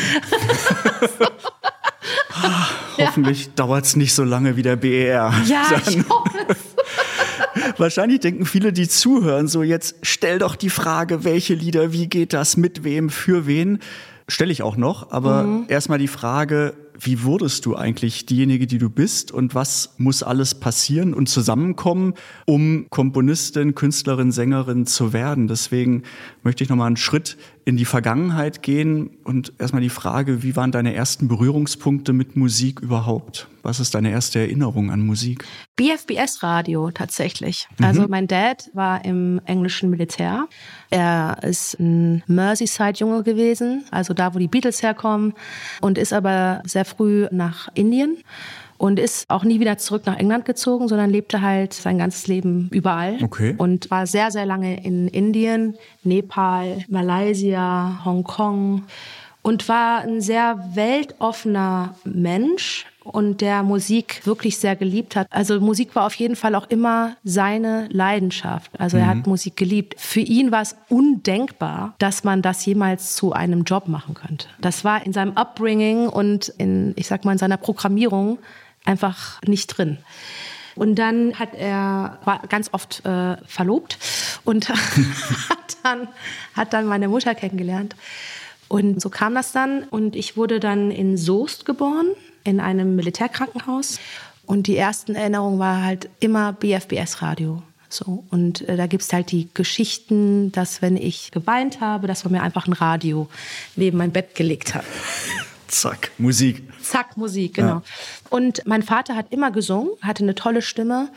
ah, 2.33 2.66
hoffentlich 2.99 3.46
ja. 3.46 3.53
dauert 3.57 3.85
es 3.85 3.96
nicht 3.96 4.14
so 4.14 4.25
lange 4.25 4.57
wie 4.57 4.62
der 4.62 4.77
BER. 4.77 5.33
Ja, 5.46 5.66
Dann. 5.70 5.83
ich 5.87 6.09
hoffe 6.09 6.38
es. 6.49 6.57
Wahrscheinlich 7.79 8.20
denken 8.20 8.46
viele, 8.46 8.72
die 8.72 8.88
zuhören, 8.88 9.49
so 9.49 9.62
jetzt 9.62 9.96
stell 10.03 10.38
doch 10.38 10.57
die 10.57 10.70
Frage, 10.70 11.25
welche 11.25 11.55
Lieder, 11.55 11.92
wie 11.92 12.09
geht 12.09 12.33
das, 12.33 12.57
mit 12.57 12.85
wem, 12.85 13.11
für 13.11 13.46
wen. 13.46 13.81
Stelle 14.29 14.51
ich 14.51 14.62
auch 14.62 14.77
noch, 14.77 15.12
aber 15.12 15.44
mhm. 15.44 15.64
erstmal 15.68 15.99
die 15.99 16.09
Frage, 16.09 16.75
wie 16.99 17.22
wurdest 17.22 17.66
du 17.66 17.77
eigentlich 17.77 18.27
diejenige, 18.27 18.66
die 18.66 18.79
du 18.79 18.90
bist 18.90 19.31
und 19.31 19.55
was 19.55 19.94
muss 19.99 20.22
alles 20.22 20.55
passieren 20.55 21.14
und 21.14 21.29
zusammenkommen, 21.29 22.14
um 22.44 22.87
Komponistin, 22.90 23.75
Künstlerin, 23.75 24.33
Sängerin 24.33 24.87
zu 24.87 25.12
werden? 25.12 25.46
Deswegen 25.46 26.03
möchte 26.46 26.62
ich 26.62 26.70
nochmal 26.70 26.87
einen 26.87 26.96
Schritt 26.96 27.37
in 27.64 27.76
die 27.76 27.85
Vergangenheit 27.85 28.62
gehen 28.62 29.11
und 29.24 29.52
erstmal 29.59 29.82
die 29.82 29.90
Frage, 29.90 30.44
wie 30.44 30.54
waren 30.54 30.70
deine 30.70 30.94
ersten 30.94 31.26
Berührungspunkte 31.26 32.12
mit 32.12 32.37
Musik 32.37 32.78
überhaupt? 32.78 33.48
Was 33.64 33.80
ist 33.80 33.96
deine 33.96 34.12
erste 34.12 34.38
Erinnerung 34.38 34.92
an 34.92 35.00
Musik? 35.00 35.44
BFBS 35.74 36.44
Radio 36.44 36.92
tatsächlich. 36.92 37.66
Mhm. 37.78 37.85
Also 37.85 38.06
mein 38.09 38.28
Dad 38.28 38.70
war 38.74 39.04
im 39.04 39.40
englischen 39.44 39.90
Militär. 39.90 40.46
Er 40.90 41.38
ist 41.42 41.80
ein 41.80 42.22
Merseyside-Junge 42.28 43.24
gewesen, 43.24 43.85
also 43.90 44.14
da, 44.14 44.32
wo 44.32 44.38
die 44.38 44.46
Beatles 44.46 44.85
herkommen 44.85 45.35
und 45.80 45.98
ist 45.98 46.12
aber 46.12 46.62
sehr 46.64 46.85
früh 46.85 47.26
nach 47.32 47.68
Indien 47.74 48.18
und 48.79 48.99
ist 48.99 49.29
auch 49.29 49.45
nie 49.45 49.61
wieder 49.61 49.79
zurück 49.79 50.03
nach 50.07 50.19
England 50.19 50.45
gezogen, 50.45 50.89
sondern 50.89 51.11
lebte 51.11 51.41
halt 51.41 51.73
sein 51.73 51.99
ganzes 51.99 52.27
Leben 52.27 52.69
überall 52.73 53.19
okay. 53.23 53.55
und 53.59 53.91
war 53.91 54.07
sehr, 54.07 54.31
sehr 54.31 54.47
lange 54.47 54.85
in 54.85 55.09
Indien, 55.09 55.77
Nepal, 56.03 56.85
Malaysia, 56.89 58.01
Hongkong 58.05 58.85
und 59.43 59.69
war 59.69 60.01
ein 60.01 60.21
sehr 60.21 60.59
weltoffener 60.75 61.95
Mensch 62.05 62.87
und 63.05 63.41
der 63.41 63.62
Musik 63.62 64.23
wirklich 64.25 64.59
sehr 64.59 64.75
geliebt 64.75 65.15
hat. 65.15 65.29
Also 65.31 65.61
Musik 65.61 65.95
war 65.95 66.05
auf 66.05 66.15
jeden 66.15 66.35
Fall 66.35 66.57
auch 66.57 66.69
immer 66.69 67.17
seine 67.23 67.89
Leidenschaft. 67.91 68.73
Also 68.79 68.97
mhm. 68.97 69.03
er 69.03 69.09
hat 69.09 69.17
mhm. 69.19 69.23
Musik 69.27 69.57
geliebt. 69.57 69.95
Für 69.99 70.21
ihn 70.21 70.51
war 70.51 70.62
es 70.62 70.77
undenkbar, 70.89 71.95
dass 71.99 72.25
man 72.25 72.43
das 72.43 72.67
jemals 72.67 73.15
zu 73.15 73.33
einem 73.33 73.62
Job 73.62 73.87
machen 73.87 74.15
könnte. 74.15 74.49
Das 74.61 74.85
war 74.85 75.07
in 75.07 75.12
seinem 75.12 75.37
Upbringing 75.37 76.09
und 76.09 76.49
in, 76.59 76.93
ich 76.97 77.07
sag 77.07 77.25
mal, 77.25 77.33
in 77.33 77.39
seiner 77.39 77.57
Programmierung 77.57 78.39
einfach 78.87 79.40
nicht 79.42 79.66
drin. 79.68 79.99
Und 80.75 80.96
dann 80.96 81.38
hat 81.38 81.55
er, 81.55 82.18
war 82.25 82.42
ganz 82.49 82.68
oft 82.72 83.05
äh, 83.07 83.37
verlobt 83.46 83.99
und 84.44 84.68
hat, 85.49 85.77
dann, 85.83 86.09
hat 86.55 86.72
dann 86.72 86.87
meine 86.87 87.09
Mutter 87.09 87.35
kennengelernt. 87.35 87.96
Und 88.68 89.01
so 89.01 89.09
kam 89.09 89.35
das 89.35 89.53
dann. 89.53 89.85
Und 89.85 90.16
ich 90.16 90.37
wurde 90.37 90.61
dann 90.61 90.90
in 90.90 91.16
Soest 91.16 91.64
geboren, 91.64 92.09
in 92.44 92.61
einem 92.61 92.94
Militärkrankenhaus. 92.96 93.99
Und 94.44 94.66
die 94.66 94.77
ersten 94.77 95.14
Erinnerungen 95.14 95.59
war 95.59 95.83
halt 95.83 96.09
immer 96.20 96.53
BFBS-Radio. 96.53 97.62
So, 97.88 98.25
und 98.31 98.68
äh, 98.68 98.77
da 98.77 98.87
gibt 98.87 99.05
es 99.05 99.12
halt 99.12 99.31
die 99.31 99.49
Geschichten, 99.55 100.53
dass 100.53 100.83
wenn 100.83 100.96
ich 100.96 101.31
geweint 101.31 101.81
habe, 101.81 102.07
dass 102.07 102.25
man 102.25 102.33
mir 102.33 102.42
einfach 102.42 102.66
ein 102.66 102.72
Radio 102.72 103.29
neben 103.77 103.99
mein 103.99 104.11
Bett 104.11 104.35
gelegt 104.35 104.75
hat. 104.75 104.85
Zack, 105.68 106.11
Musik. 106.18 106.62
Zack, 106.83 107.16
Musik, 107.16 107.55
genau. 107.55 107.68
Ja. 107.68 107.83
Und 108.31 108.66
mein 108.66 108.83
Vater 108.83 109.16
hat 109.16 109.26
immer 109.31 109.50
gesungen, 109.50 109.90
hatte 110.02 110.22
eine 110.22 110.35
tolle 110.35 110.62
Stimme. 110.62 111.09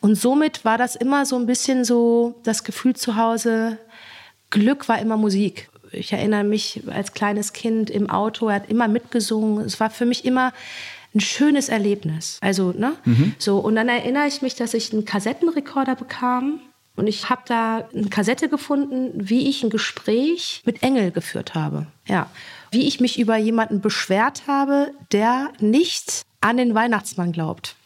Und 0.00 0.14
somit 0.14 0.64
war 0.64 0.78
das 0.78 0.96
immer 0.96 1.26
so 1.26 1.36
ein 1.36 1.46
bisschen 1.46 1.84
so 1.84 2.34
das 2.44 2.64
Gefühl 2.64 2.96
zu 2.96 3.16
Hause, 3.16 3.78
Glück 4.50 4.88
war 4.88 4.98
immer 4.98 5.16
Musik. 5.16 5.68
Ich 5.92 6.12
erinnere 6.12 6.44
mich 6.44 6.82
als 6.88 7.12
kleines 7.12 7.52
Kind 7.52 7.90
im 7.90 8.10
Auto, 8.10 8.48
er 8.48 8.56
hat 8.56 8.70
immer 8.70 8.88
mitgesungen. 8.88 9.64
Es 9.64 9.80
war 9.80 9.90
für 9.90 10.06
mich 10.06 10.24
immer 10.24 10.52
ein 11.14 11.20
schönes 11.20 11.68
Erlebnis. 11.68 12.38
Also, 12.40 12.72
ne? 12.72 12.94
Mhm. 13.04 13.34
So, 13.38 13.58
und 13.58 13.76
dann 13.76 13.88
erinnere 13.88 14.26
ich 14.26 14.42
mich, 14.42 14.54
dass 14.54 14.74
ich 14.74 14.92
einen 14.92 15.04
Kassettenrekorder 15.04 15.96
bekam 15.96 16.60
und 16.96 17.06
ich 17.06 17.30
habe 17.30 17.42
da 17.46 17.88
eine 17.94 18.08
Kassette 18.08 18.48
gefunden, 18.48 19.12
wie 19.14 19.48
ich 19.48 19.62
ein 19.62 19.70
Gespräch 19.70 20.62
mit 20.64 20.82
Engel 20.82 21.10
geführt 21.10 21.54
habe. 21.54 21.86
Ja. 22.06 22.28
Wie 22.70 22.86
ich 22.86 23.00
mich 23.00 23.18
über 23.18 23.36
jemanden 23.36 23.80
beschwert 23.80 24.46
habe, 24.46 24.92
der 25.12 25.50
nicht 25.60 26.22
an 26.40 26.56
den 26.56 26.74
Weihnachtsmann 26.74 27.32
glaubt. 27.32 27.76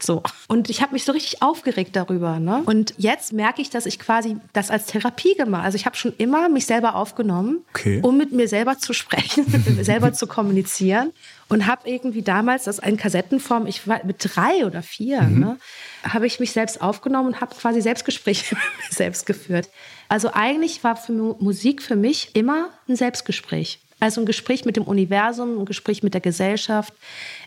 So. 0.00 0.22
Und 0.48 0.68
ich 0.68 0.82
habe 0.82 0.92
mich 0.92 1.04
so 1.04 1.12
richtig 1.12 1.42
aufgeregt 1.42 1.96
darüber. 1.96 2.38
Ne? 2.38 2.62
Und 2.66 2.94
jetzt 2.98 3.32
merke 3.32 3.62
ich, 3.62 3.70
dass 3.70 3.86
ich 3.86 3.98
quasi 3.98 4.36
das 4.52 4.70
als 4.70 4.86
Therapie 4.86 5.34
gemacht 5.34 5.64
Also 5.64 5.76
ich 5.76 5.86
habe 5.86 5.96
schon 5.96 6.12
immer 6.18 6.48
mich 6.48 6.66
selber 6.66 6.94
aufgenommen, 6.94 7.64
okay. 7.70 8.00
um 8.02 8.16
mit 8.16 8.32
mir 8.32 8.48
selber 8.48 8.78
zu 8.78 8.92
sprechen, 8.92 9.46
mit 9.50 9.76
mir 9.76 9.84
selber 9.84 10.12
zu 10.12 10.26
kommunizieren. 10.26 11.12
Und 11.48 11.66
habe 11.66 11.88
irgendwie 11.88 12.22
damals 12.22 12.64
das 12.64 12.78
in 12.78 12.96
Kassettenform, 12.96 13.66
ich 13.66 13.86
war 13.86 14.04
mit 14.04 14.16
drei 14.18 14.64
oder 14.64 14.82
vier, 14.82 15.22
mhm. 15.22 15.40
ne, 15.40 15.58
habe 16.02 16.26
ich 16.26 16.40
mich 16.40 16.52
selbst 16.52 16.80
aufgenommen 16.80 17.28
und 17.28 17.40
habe 17.40 17.54
quasi 17.54 17.82
Selbstgespräche 17.82 18.54
mit 18.54 18.64
mir 18.64 18.94
selbst 18.94 19.26
geführt. 19.26 19.68
Also 20.08 20.30
eigentlich 20.32 20.82
war 20.84 20.96
für 20.96 21.12
Musik 21.12 21.82
für 21.82 21.96
mich 21.96 22.30
immer 22.34 22.70
ein 22.88 22.96
Selbstgespräch. 22.96 23.78
Also 24.00 24.20
ein 24.20 24.26
Gespräch 24.26 24.64
mit 24.64 24.76
dem 24.76 24.84
Universum, 24.84 25.60
ein 25.60 25.64
Gespräch 25.64 26.02
mit 26.02 26.14
der 26.14 26.20
Gesellschaft, 26.20 26.92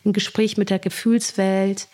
ein 0.05 0.13
Gespräch 0.13 0.57
mit 0.57 0.69
der 0.69 0.79
Gefühlswelt, 0.79 1.87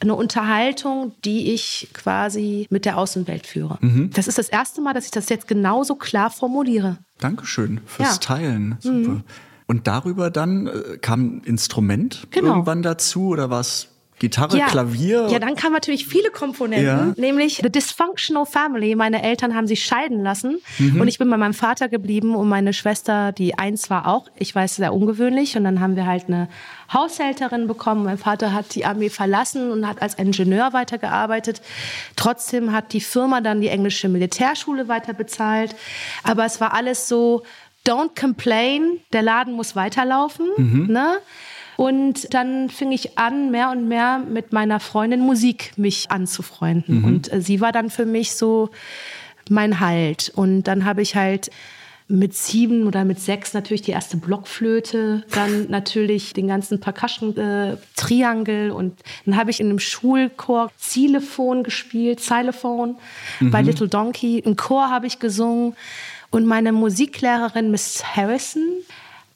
eine 0.00 0.14
Unterhaltung, 0.14 1.12
die 1.24 1.52
ich 1.52 1.88
quasi 1.92 2.66
mit 2.70 2.84
der 2.84 2.98
Außenwelt 2.98 3.46
führe. 3.46 3.78
Mhm. 3.80 4.10
Das 4.14 4.28
ist 4.28 4.38
das 4.38 4.48
erste 4.48 4.80
Mal, 4.80 4.92
dass 4.92 5.06
ich 5.06 5.10
das 5.10 5.28
jetzt 5.28 5.48
genauso 5.48 5.94
klar 5.94 6.30
formuliere. 6.30 6.98
Dankeschön 7.18 7.80
fürs 7.86 8.14
ja. 8.14 8.16
Teilen. 8.18 8.76
Super. 8.80 8.96
Mhm. 8.96 9.24
Und 9.66 9.86
darüber 9.86 10.30
dann 10.30 10.66
äh, 10.66 10.98
kam 10.98 11.38
ein 11.38 11.42
Instrument 11.44 12.26
genau. 12.30 12.48
irgendwann 12.48 12.82
dazu 12.82 13.28
oder 13.28 13.48
was? 13.48 13.88
Gitarre, 14.20 14.58
ja. 14.58 14.66
Klavier. 14.66 15.28
Ja, 15.28 15.38
dann 15.40 15.56
kamen 15.56 15.74
natürlich 15.74 16.06
viele 16.06 16.30
Komponenten, 16.30 16.86
ja. 16.86 17.14
nämlich 17.16 17.60
The 17.62 17.70
Dysfunctional 17.70 18.46
Family. 18.46 18.94
Meine 18.94 19.22
Eltern 19.22 19.54
haben 19.54 19.66
sich 19.66 19.84
scheiden 19.84 20.22
lassen 20.22 20.60
mhm. 20.78 21.00
und 21.00 21.08
ich 21.08 21.18
bin 21.18 21.28
bei 21.28 21.36
meinem 21.36 21.54
Vater 21.54 21.88
geblieben 21.88 22.36
und 22.36 22.48
meine 22.48 22.72
Schwester, 22.72 23.32
die 23.32 23.58
eins 23.58 23.90
war 23.90 24.06
auch, 24.06 24.28
ich 24.36 24.54
weiß, 24.54 24.76
sehr 24.76 24.94
ungewöhnlich. 24.94 25.56
Und 25.56 25.64
dann 25.64 25.80
haben 25.80 25.96
wir 25.96 26.06
halt 26.06 26.26
eine 26.28 26.48
Haushälterin 26.92 27.66
bekommen. 27.66 28.04
Mein 28.04 28.18
Vater 28.18 28.52
hat 28.52 28.74
die 28.74 28.84
Armee 28.84 29.10
verlassen 29.10 29.72
und 29.72 29.86
hat 29.86 30.00
als 30.00 30.14
Ingenieur 30.14 30.72
weitergearbeitet. 30.72 31.60
Trotzdem 32.14 32.72
hat 32.72 32.92
die 32.92 33.00
Firma 33.00 33.40
dann 33.40 33.60
die 33.60 33.68
englische 33.68 34.08
Militärschule 34.08 34.86
weiter 34.86 35.12
bezahlt. 35.12 35.74
Aber 36.22 36.44
es 36.44 36.60
war 36.60 36.72
alles 36.72 37.08
so, 37.08 37.42
don't 37.86 38.18
complain, 38.18 39.00
der 39.12 39.22
Laden 39.22 39.54
muss 39.54 39.76
weiterlaufen. 39.76 40.46
Mhm. 40.56 40.86
Ne? 40.90 41.18
Und 41.76 42.32
dann 42.34 42.70
fing 42.70 42.92
ich 42.92 43.18
an, 43.18 43.50
mehr 43.50 43.70
und 43.70 43.88
mehr 43.88 44.18
mit 44.18 44.52
meiner 44.52 44.80
Freundin 44.80 45.20
Musik 45.20 45.72
mich 45.76 46.10
anzufreunden. 46.10 46.98
Mhm. 46.98 47.04
Und 47.04 47.32
äh, 47.32 47.40
sie 47.40 47.60
war 47.60 47.72
dann 47.72 47.90
für 47.90 48.06
mich 48.06 48.34
so 48.34 48.70
mein 49.48 49.80
Halt. 49.80 50.32
Und 50.34 50.64
dann 50.64 50.84
habe 50.84 51.02
ich 51.02 51.16
halt 51.16 51.50
mit 52.06 52.34
sieben 52.34 52.86
oder 52.86 53.04
mit 53.04 53.18
sechs 53.18 53.54
natürlich 53.54 53.80
die 53.80 53.92
erste 53.92 54.18
Blockflöte, 54.18 55.24
dann 55.30 55.70
natürlich 55.70 56.34
den 56.34 56.48
ganzen 56.48 56.78
Percussion 56.78 57.34
äh, 57.36 57.76
und 58.70 59.00
dann 59.24 59.36
habe 59.36 59.50
ich 59.50 59.58
in 59.58 59.70
einem 59.70 59.78
Schulchor 59.78 60.70
Xylophon 60.78 61.62
gespielt, 61.62 62.18
Xylophon 62.18 62.96
mhm. 63.40 63.50
bei 63.50 63.62
Little 63.62 63.88
Donkey. 63.88 64.40
Im 64.40 64.56
Chor 64.56 64.90
habe 64.90 65.06
ich 65.06 65.18
gesungen 65.18 65.74
und 66.30 66.44
meine 66.44 66.72
Musiklehrerin 66.72 67.70
Miss 67.70 68.04
Harrison 68.04 68.64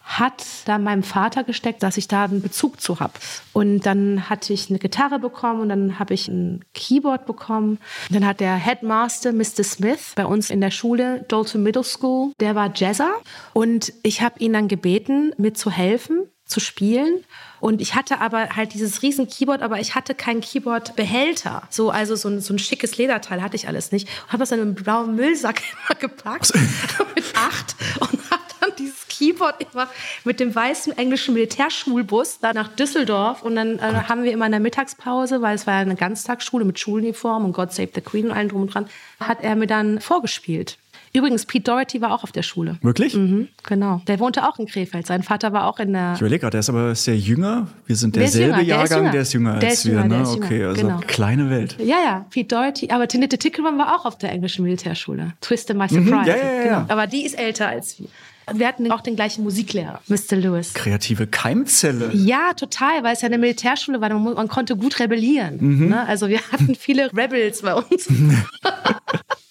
hat 0.08 0.42
da 0.64 0.78
meinem 0.78 1.02
Vater 1.02 1.44
gesteckt, 1.44 1.82
dass 1.82 1.98
ich 1.98 2.08
da 2.08 2.24
einen 2.24 2.40
Bezug 2.40 2.80
zu 2.80 2.98
habe. 2.98 3.12
Und 3.52 3.80
dann 3.80 4.30
hatte 4.30 4.54
ich 4.54 4.70
eine 4.70 4.78
Gitarre 4.78 5.18
bekommen 5.18 5.60
und 5.60 5.68
dann 5.68 5.98
habe 5.98 6.14
ich 6.14 6.28
ein 6.28 6.64
Keyboard 6.72 7.26
bekommen. 7.26 7.78
Und 8.08 8.14
dann 8.14 8.26
hat 8.26 8.40
der 8.40 8.54
Headmaster, 8.54 9.34
Mr. 9.34 9.62
Smith, 9.64 10.12
bei 10.16 10.24
uns 10.24 10.48
in 10.48 10.62
der 10.62 10.70
Schule, 10.70 11.26
Dalton 11.28 11.62
Middle 11.62 11.84
School, 11.84 12.32
der 12.40 12.54
war 12.54 12.72
Jazzer. 12.74 13.12
Und 13.52 13.92
ich 14.02 14.22
habe 14.22 14.40
ihn 14.40 14.54
dann 14.54 14.66
gebeten, 14.66 15.34
mir 15.36 15.52
zu 15.52 15.70
helfen, 15.70 16.26
zu 16.46 16.58
spielen. 16.58 17.24
Und 17.60 17.82
ich 17.82 17.94
hatte 17.94 18.20
aber 18.20 18.56
halt 18.56 18.72
dieses 18.72 19.02
riesen 19.02 19.28
Keyboard, 19.28 19.62
aber 19.62 19.78
ich 19.80 19.94
hatte 19.94 20.14
keinen 20.14 20.40
Keyboard-Behälter. 20.40 21.64
So, 21.68 21.90
also 21.90 22.16
so 22.16 22.28
ein, 22.28 22.40
so 22.40 22.54
ein 22.54 22.58
schickes 22.58 22.96
Lederteil 22.96 23.42
hatte 23.42 23.56
ich 23.56 23.68
alles 23.68 23.92
nicht. 23.92 24.08
Habe 24.28 24.38
das 24.38 24.52
in 24.52 24.60
einen 24.60 24.74
blauen 24.74 25.14
Müllsack 25.16 25.60
gepackt 26.00 26.52
mit 27.14 27.24
acht 27.36 27.76
und 28.00 28.17
Keyboard 29.18 29.56
immer 29.60 29.88
mit 30.24 30.40
dem 30.40 30.54
weißen 30.54 30.96
englischen 30.96 31.34
Militärschulbus 31.34 32.38
da 32.40 32.52
nach 32.52 32.68
Düsseldorf. 32.68 33.42
Und 33.42 33.56
dann 33.56 33.78
äh, 33.78 33.82
haben 34.08 34.22
wir 34.22 34.32
immer 34.32 34.46
in 34.46 34.52
der 34.52 34.60
Mittagspause, 34.60 35.42
weil 35.42 35.54
es 35.54 35.66
war 35.66 35.74
ja 35.74 35.80
eine 35.80 35.96
Ganztagsschule 35.96 36.64
mit 36.64 36.78
Schuluniform 36.78 37.44
und 37.44 37.52
God 37.52 37.72
Save 37.72 37.90
the 37.94 38.00
Queen 38.00 38.26
und 38.26 38.32
allem 38.32 38.48
drum 38.48 38.62
und 38.62 38.74
dran, 38.74 38.86
hat 39.20 39.42
er 39.42 39.56
mir 39.56 39.66
dann 39.66 40.00
vorgespielt. 40.00 40.78
Übrigens, 41.12 41.46
Pete 41.46 41.64
Doherty 41.64 42.00
war 42.00 42.12
auch 42.12 42.22
auf 42.22 42.32
der 42.32 42.42
Schule. 42.42 42.78
Wirklich? 42.82 43.14
Mhm, 43.14 43.48
genau. 43.66 44.02
Der 44.06 44.20
wohnte 44.20 44.46
auch 44.46 44.58
in 44.58 44.66
Krefeld. 44.66 45.06
Sein 45.06 45.22
Vater 45.22 45.52
war 45.52 45.66
auch 45.66 45.78
in 45.78 45.92
der. 45.92 46.12
Ich 46.14 46.20
überlege 46.20 46.40
gerade, 46.40 46.52
der 46.52 46.60
ist 46.60 46.68
aber 46.68 46.94
sehr 46.94 47.16
jünger. 47.16 47.68
Wir 47.86 47.96
sind 47.96 48.14
derselbe 48.14 48.56
der 48.56 48.64
Jahrgang, 48.64 49.10
der 49.10 49.22
ist 49.22 49.32
jünger 49.32 49.58
der 49.58 49.70
als 49.70 49.86
wir. 49.86 50.04
Ne? 50.04 50.24
Okay, 50.26 50.64
also 50.64 50.82
genau. 50.82 51.00
kleine 51.06 51.50
Welt. 51.50 51.76
Ja, 51.78 51.96
ja, 52.04 52.26
Pete 52.30 52.54
Doherty. 52.54 52.90
Aber 52.90 53.08
Tinette 53.08 53.38
Tickelmann 53.38 53.78
war 53.78 53.96
auch 53.96 54.04
auf 54.04 54.18
der 54.18 54.32
englischen 54.32 54.64
Militärschule. 54.64 55.32
Twist 55.40 55.72
My 55.74 55.88
Surprise. 55.88 56.00
Mhm, 56.00 56.26
ja, 56.26 56.36
ja, 56.36 56.36
ja. 56.36 56.62
Genau. 56.62 56.84
Aber 56.88 57.06
die 57.06 57.24
ist 57.24 57.38
älter 57.38 57.68
als 57.68 57.98
wir. 57.98 58.08
Wir 58.52 58.68
hatten 58.68 58.90
auch 58.90 59.00
den 59.00 59.16
gleichen 59.16 59.44
Musiklehrer, 59.44 60.00
Mr. 60.08 60.36
Lewis. 60.36 60.74
Kreative 60.74 61.26
Keimzelle. 61.26 62.10
Ja, 62.12 62.52
total, 62.54 63.02
weil 63.02 63.14
es 63.14 63.22
ja 63.22 63.26
eine 63.26 63.38
Militärschule 63.38 64.00
war. 64.00 64.08
Man, 64.10 64.34
man 64.34 64.48
konnte 64.48 64.76
gut 64.76 65.00
rebellieren. 65.00 65.58
Mhm. 65.60 65.88
Ne? 65.88 66.06
Also 66.06 66.28
wir 66.28 66.40
hatten 66.52 66.74
viele 66.74 67.12
Rebels 67.12 67.62
bei 67.62 67.74
uns. 67.74 68.08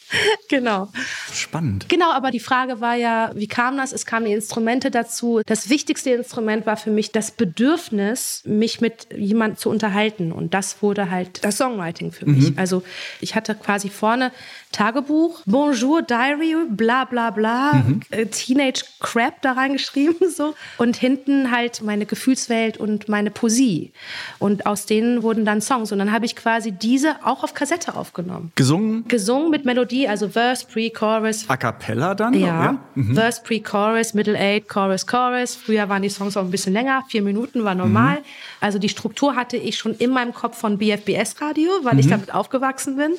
genau. 0.49 0.89
Spannend. 1.33 1.89
Genau, 1.89 2.11
aber 2.11 2.31
die 2.31 2.39
Frage 2.39 2.81
war 2.81 2.95
ja, 2.95 3.31
wie 3.35 3.47
kam 3.47 3.77
das? 3.77 3.91
Es 3.91 4.05
kamen 4.05 4.25
die 4.25 4.33
Instrumente 4.33 4.91
dazu. 4.91 5.41
Das 5.45 5.69
wichtigste 5.69 6.11
Instrument 6.11 6.65
war 6.65 6.77
für 6.77 6.91
mich 6.91 7.11
das 7.11 7.31
Bedürfnis, 7.31 8.43
mich 8.45 8.81
mit 8.81 9.07
jemandem 9.15 9.57
zu 9.57 9.69
unterhalten. 9.69 10.31
Und 10.31 10.53
das 10.53 10.81
wurde 10.81 11.09
halt 11.09 11.43
das 11.43 11.57
Songwriting 11.57 12.11
für 12.11 12.25
mich. 12.25 12.51
Mhm. 12.51 12.59
Also 12.59 12.83
ich 13.21 13.35
hatte 13.35 13.55
quasi 13.55 13.89
vorne 13.89 14.31
Tagebuch, 14.71 15.41
Bonjour 15.45 16.01
Diary, 16.01 16.55
bla 16.69 17.05
bla 17.05 17.31
bla, 17.31 17.73
mhm. 17.73 18.01
Äh, 18.09 18.25
Teenage 18.27 18.83
Crap 18.99 19.41
da 19.41 19.53
reingeschrieben 19.53 20.29
so 20.35 20.53
und 20.77 20.95
hinten 20.97 21.51
halt 21.51 21.81
meine 21.81 22.05
Gefühlswelt 22.05 22.77
und 22.77 23.09
meine 23.09 23.31
Poesie 23.31 23.91
und 24.39 24.65
aus 24.65 24.85
denen 24.85 25.23
wurden 25.23 25.45
dann 25.45 25.61
Songs 25.61 25.91
und 25.91 25.99
dann 25.99 26.11
habe 26.11 26.25
ich 26.25 26.35
quasi 26.35 26.71
diese 26.71 27.25
auch 27.25 27.43
auf 27.43 27.53
Kassette 27.53 27.95
aufgenommen. 27.95 28.51
Gesungen? 28.55 29.07
Gesungen 29.07 29.49
mit 29.49 29.65
Melodie, 29.65 29.96
also 30.05 30.27
Verse, 30.27 30.65
Pre-Chorus. 30.65 31.49
A 31.49 31.55
cappella 31.55 32.13
dann? 32.13 32.33
Ja, 32.33 32.47
ja? 32.47 32.77
Mhm. 32.95 33.15
Verse, 33.15 33.41
Pre-Chorus, 33.41 34.13
Middle 34.13 34.37
Eight, 34.37 34.67
Chorus, 34.67 35.07
Chorus. 35.07 35.55
Früher 35.55 35.87
waren 35.87 36.01
die 36.01 36.09
Songs 36.09 36.35
auch 36.35 36.43
ein 36.43 36.51
bisschen 36.51 36.73
länger, 36.73 37.03
vier 37.07 37.21
Minuten 37.21 37.63
war 37.63 37.75
normal. 37.75 38.17
Mhm. 38.17 38.25
Also 38.59 38.79
die 38.79 38.89
Struktur 38.89 39.37
hatte 39.37 39.55
ich 39.55 39.77
schon 39.77 39.93
in 39.93 40.09
meinem 40.11 40.33
Kopf 40.33 40.57
von 40.57 40.77
BFBS 40.77 41.41
Radio, 41.41 41.71
weil 41.83 41.99
ich 41.99 42.07
mhm. 42.07 42.11
damit 42.11 42.33
aufgewachsen 42.33 42.97
bin 42.97 43.13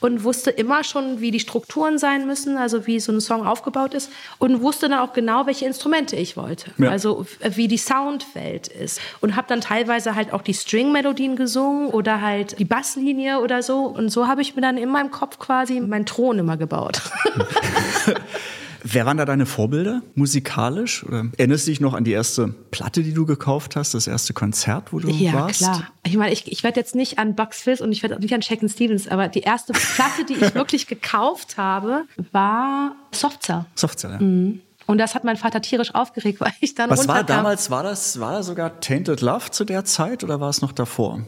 und 0.00 0.24
wusste 0.24 0.50
immer 0.50 0.84
schon, 0.84 1.20
wie 1.20 1.30
die 1.30 1.40
Strukturen 1.40 1.98
sein 1.98 2.26
müssen, 2.26 2.56
also 2.56 2.86
wie 2.86 3.00
so 3.00 3.12
ein 3.12 3.20
Song 3.20 3.46
aufgebaut 3.46 3.94
ist 3.94 4.10
und 4.38 4.60
wusste 4.62 4.88
dann 4.88 4.98
auch 4.98 5.12
genau, 5.12 5.46
welche 5.46 5.66
Instrumente 5.66 6.16
ich 6.16 6.36
wollte. 6.36 6.70
Ja. 6.78 6.90
Also 6.90 7.26
wie 7.42 7.68
die 7.68 7.78
Soundwelt 7.78 8.68
ist 8.68 9.00
und 9.20 9.36
habe 9.36 9.48
dann 9.48 9.60
teilweise 9.60 10.14
halt 10.14 10.32
auch 10.32 10.42
die 10.42 10.54
String-Melodien 10.54 11.36
gesungen 11.36 11.88
oder 11.88 12.20
halt 12.20 12.58
die 12.58 12.64
Basslinie 12.64 13.40
oder 13.40 13.62
so 13.62 13.86
und 13.86 14.10
so 14.10 14.28
habe 14.28 14.42
ich 14.42 14.54
mir 14.54 14.62
dann 14.62 14.76
in 14.76 14.88
meinem 14.88 15.10
Kopf 15.10 15.38
quasi 15.38 15.80
meinen 15.80 16.06
Thron 16.06 16.38
immer 16.38 16.56
gebaut. 16.56 17.02
Wer 18.82 19.06
waren 19.06 19.16
da 19.16 19.24
deine 19.24 19.46
Vorbilder 19.46 20.02
musikalisch? 20.14 21.04
Oder 21.04 21.26
erinnerst 21.36 21.66
du 21.66 21.70
dich 21.70 21.80
noch 21.80 21.94
an 21.94 22.04
die 22.04 22.12
erste 22.12 22.48
Platte, 22.70 23.02
die 23.02 23.12
du 23.12 23.26
gekauft 23.26 23.76
hast, 23.76 23.94
das 23.94 24.06
erste 24.06 24.32
Konzert, 24.32 24.92
wo 24.92 24.98
du 25.00 25.08
ja, 25.08 25.32
warst? 25.32 25.60
Ja, 25.60 25.72
klar. 25.72 25.88
Ich 26.04 26.16
meine, 26.16 26.32
ich, 26.32 26.50
ich 26.50 26.62
werde 26.62 26.80
jetzt 26.80 26.94
nicht 26.94 27.18
an 27.18 27.34
Bugs 27.34 27.62
Fizz 27.62 27.80
und 27.80 27.92
ich 27.92 28.02
werde 28.02 28.16
auch 28.16 28.20
nicht 28.20 28.34
an 28.34 28.42
Shaken 28.42 28.68
Stevens, 28.68 29.08
aber 29.08 29.28
die 29.28 29.40
erste 29.40 29.72
Platte, 29.72 30.24
die 30.28 30.34
ich 30.34 30.54
wirklich 30.54 30.86
gekauft 30.86 31.56
habe, 31.56 32.04
war 32.32 32.92
Softcell. 33.12 33.66
Softcell, 33.74 34.12
ja. 34.12 34.20
Mhm. 34.20 34.60
Und 34.86 34.96
das 34.96 35.14
hat 35.14 35.22
mein 35.22 35.36
Vater 35.36 35.60
tierisch 35.60 35.94
aufgeregt, 35.94 36.40
weil 36.40 36.52
ich 36.60 36.74
dann 36.74 36.90
Was 36.90 37.08
war 37.08 37.24
damals, 37.24 37.70
war 37.70 37.82
das, 37.82 38.20
war 38.20 38.32
das 38.32 38.46
sogar 38.46 38.80
Tainted 38.80 39.20
Love 39.20 39.50
zu 39.50 39.64
der 39.64 39.84
Zeit 39.84 40.24
oder 40.24 40.40
war 40.40 40.48
es 40.48 40.62
noch 40.62 40.72
davor? 40.72 41.20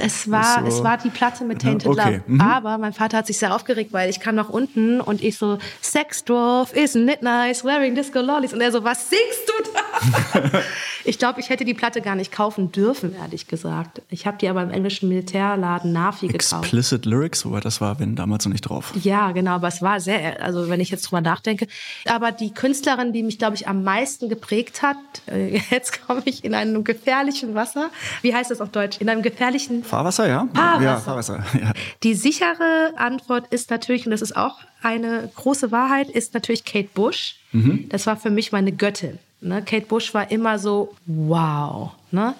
Es 0.00 0.30
war, 0.30 0.60
so 0.60 0.66
es 0.66 0.82
war 0.82 0.96
die 0.98 1.10
Platte 1.10 1.44
mit 1.44 1.60
Tainted 1.60 1.88
okay. 1.88 2.10
Love. 2.12 2.22
Mhm. 2.26 2.40
Aber 2.40 2.78
mein 2.78 2.92
Vater 2.92 3.18
hat 3.18 3.26
sich 3.26 3.38
sehr 3.38 3.54
aufgeregt, 3.54 3.92
weil 3.92 4.08
ich 4.10 4.20
kam 4.20 4.34
nach 4.34 4.48
unten 4.48 5.00
und 5.00 5.22
ich 5.22 5.36
so, 5.36 5.58
Sex 5.80 6.24
Dwarf, 6.24 6.72
isn't 6.74 7.12
it 7.12 7.22
nice, 7.22 7.64
wearing 7.64 7.94
disco 7.94 8.20
lollies. 8.20 8.52
Und 8.52 8.60
er 8.60 8.72
so, 8.72 8.84
was 8.84 9.10
singst 9.10 9.22
du 9.46 9.52
da? 9.72 10.62
ich 11.04 11.18
glaube, 11.18 11.40
ich 11.40 11.50
hätte 11.50 11.64
die 11.64 11.74
Platte 11.74 12.00
gar 12.00 12.14
nicht 12.14 12.32
kaufen 12.32 12.72
dürfen, 12.72 13.14
ehrlich 13.14 13.46
gesagt. 13.46 14.02
Ich 14.08 14.26
habe 14.26 14.38
die 14.38 14.48
aber 14.48 14.62
im 14.62 14.70
englischen 14.70 15.08
Militärladen 15.08 15.92
Nafi 15.92 16.28
gekauft. 16.28 16.64
Explicit 16.64 17.06
Lyrics, 17.06 17.44
wobei 17.44 17.60
das 17.60 17.80
war, 17.80 17.98
wenn 18.00 18.16
damals 18.16 18.44
noch 18.44 18.52
nicht 18.52 18.62
drauf. 18.62 18.92
Ja, 19.02 19.32
genau, 19.32 19.52
aber 19.52 19.68
es 19.68 19.82
war 19.82 20.00
sehr, 20.00 20.42
also 20.42 20.68
wenn 20.68 20.80
ich 20.80 20.90
jetzt 20.90 21.02
drüber 21.02 21.20
nachdenke. 21.20 21.66
Aber 22.06 22.32
die 22.32 22.52
Künstlerin, 22.52 23.12
die 23.12 23.22
mich, 23.22 23.38
glaube 23.38 23.56
ich, 23.56 23.68
am 23.68 23.84
meisten 23.84 24.28
geprägt 24.28 24.82
hat, 24.82 24.96
äh, 25.26 25.60
jetzt 25.70 26.06
komme 26.06 26.22
ich 26.24 26.44
in 26.44 26.54
einem 26.54 26.84
gefährlichen 26.84 27.54
Wasser. 27.54 27.90
Wie 28.22 28.34
heißt 28.34 28.50
das 28.50 28.60
auf 28.60 28.70
Deutsch? 28.70 28.98
In 29.00 29.08
einem 29.08 29.22
gefährlichen 29.22 29.57
gefährlichen 29.58 29.84
Fahrwasser, 29.84 30.28
ja? 30.28 30.48
Fahrwasser. 30.54 30.84
Ja, 30.84 30.96
Fahrwasser. 30.98 31.44
Ja. 31.58 31.72
Die 32.02 32.14
sichere 32.14 32.92
Antwort 32.96 33.48
ist 33.48 33.70
natürlich, 33.70 34.06
und 34.06 34.12
das 34.12 34.22
ist 34.22 34.36
auch 34.36 34.58
eine 34.82 35.30
große 35.34 35.72
Wahrheit, 35.72 36.08
ist 36.08 36.34
natürlich 36.34 36.64
Kate 36.64 36.88
Bush. 36.94 37.36
Mhm. 37.52 37.88
Das 37.88 38.06
war 38.06 38.16
für 38.16 38.30
mich 38.30 38.52
meine 38.52 38.72
Göttin. 38.72 39.18
Ne? 39.40 39.62
Kate 39.62 39.86
Bush 39.86 40.14
war 40.14 40.30
immer 40.30 40.58
so, 40.58 40.94
wow. 41.06 41.92
Ne? 42.10 42.34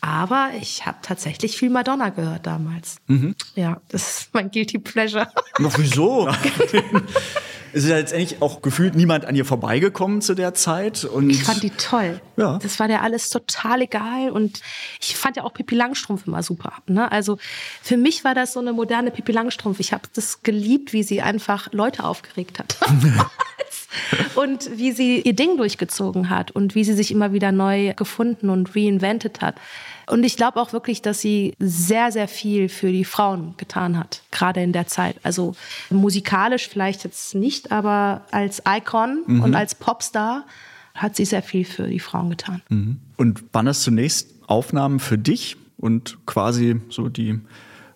Aber 0.00 0.50
ich 0.60 0.84
habe 0.86 0.98
tatsächlich 1.02 1.56
viel 1.56 1.70
Madonna 1.70 2.10
gehört 2.10 2.46
damals. 2.46 2.96
Mhm. 3.06 3.34
Ja, 3.54 3.80
das 3.88 4.20
ist 4.20 4.34
mein 4.34 4.50
Guilty 4.50 4.78
Pleasure. 4.78 5.28
Noch 5.58 5.78
wieso? 5.78 6.28
Es 7.74 7.82
ist 7.82 7.90
ja 7.90 7.96
letztendlich 7.96 8.40
auch 8.40 8.62
gefühlt 8.62 8.94
niemand 8.94 9.24
an 9.24 9.34
ihr 9.34 9.44
vorbeigekommen 9.44 10.20
zu 10.22 10.34
der 10.34 10.54
Zeit. 10.54 11.04
Und 11.04 11.28
ich 11.28 11.42
fand 11.42 11.62
die 11.62 11.70
toll. 11.70 12.20
Ja. 12.36 12.58
Das 12.62 12.78
war 12.78 12.86
dir 12.86 13.02
alles 13.02 13.30
total 13.30 13.82
egal. 13.82 14.30
Und 14.30 14.60
ich 15.00 15.16
fand 15.16 15.36
ja 15.36 15.42
auch 15.42 15.52
Pippi 15.52 15.74
Langstrumpf 15.74 16.26
immer 16.28 16.44
super. 16.44 16.74
Ne? 16.86 17.10
Also 17.10 17.38
für 17.82 17.96
mich 17.96 18.22
war 18.22 18.34
das 18.34 18.52
so 18.52 18.60
eine 18.60 18.72
moderne 18.72 19.10
Pippi 19.10 19.32
Langstrumpf. 19.32 19.80
Ich 19.80 19.92
habe 19.92 20.04
das 20.14 20.44
geliebt, 20.44 20.92
wie 20.92 21.02
sie 21.02 21.20
einfach 21.20 21.72
Leute 21.72 22.04
aufgeregt 22.04 22.60
hat. 22.60 22.76
und 24.36 24.70
wie 24.78 24.92
sie 24.92 25.20
ihr 25.20 25.34
Ding 25.34 25.56
durchgezogen 25.56 26.30
hat 26.30 26.52
und 26.52 26.76
wie 26.76 26.84
sie 26.84 26.94
sich 26.94 27.10
immer 27.10 27.32
wieder 27.32 27.50
neu 27.50 27.92
gefunden 27.94 28.50
und 28.50 28.76
reinvented 28.76 29.40
hat. 29.40 29.56
Und 30.06 30.24
ich 30.24 30.36
glaube 30.36 30.60
auch 30.60 30.72
wirklich, 30.72 31.02
dass 31.02 31.20
sie 31.20 31.54
sehr, 31.58 32.12
sehr 32.12 32.28
viel 32.28 32.68
für 32.68 32.90
die 32.90 33.04
Frauen 33.04 33.54
getan 33.56 33.98
hat, 33.98 34.22
gerade 34.30 34.62
in 34.62 34.72
der 34.72 34.86
Zeit. 34.86 35.16
Also 35.22 35.54
musikalisch 35.90 36.68
vielleicht 36.68 37.04
jetzt 37.04 37.34
nicht, 37.34 37.72
aber 37.72 38.22
als 38.30 38.62
Icon 38.68 39.22
mhm. 39.26 39.42
und 39.42 39.54
als 39.54 39.74
Popstar 39.74 40.44
hat 40.94 41.16
sie 41.16 41.24
sehr 41.24 41.42
viel 41.42 41.64
für 41.64 41.88
die 41.88 42.00
Frauen 42.00 42.30
getan. 42.30 42.62
Mhm. 42.68 43.00
Und 43.16 43.44
waren 43.52 43.66
das 43.66 43.82
zunächst 43.82 44.30
Aufnahmen 44.46 45.00
für 45.00 45.18
dich 45.18 45.56
und 45.76 46.18
quasi 46.26 46.80
so 46.88 47.08
die 47.08 47.40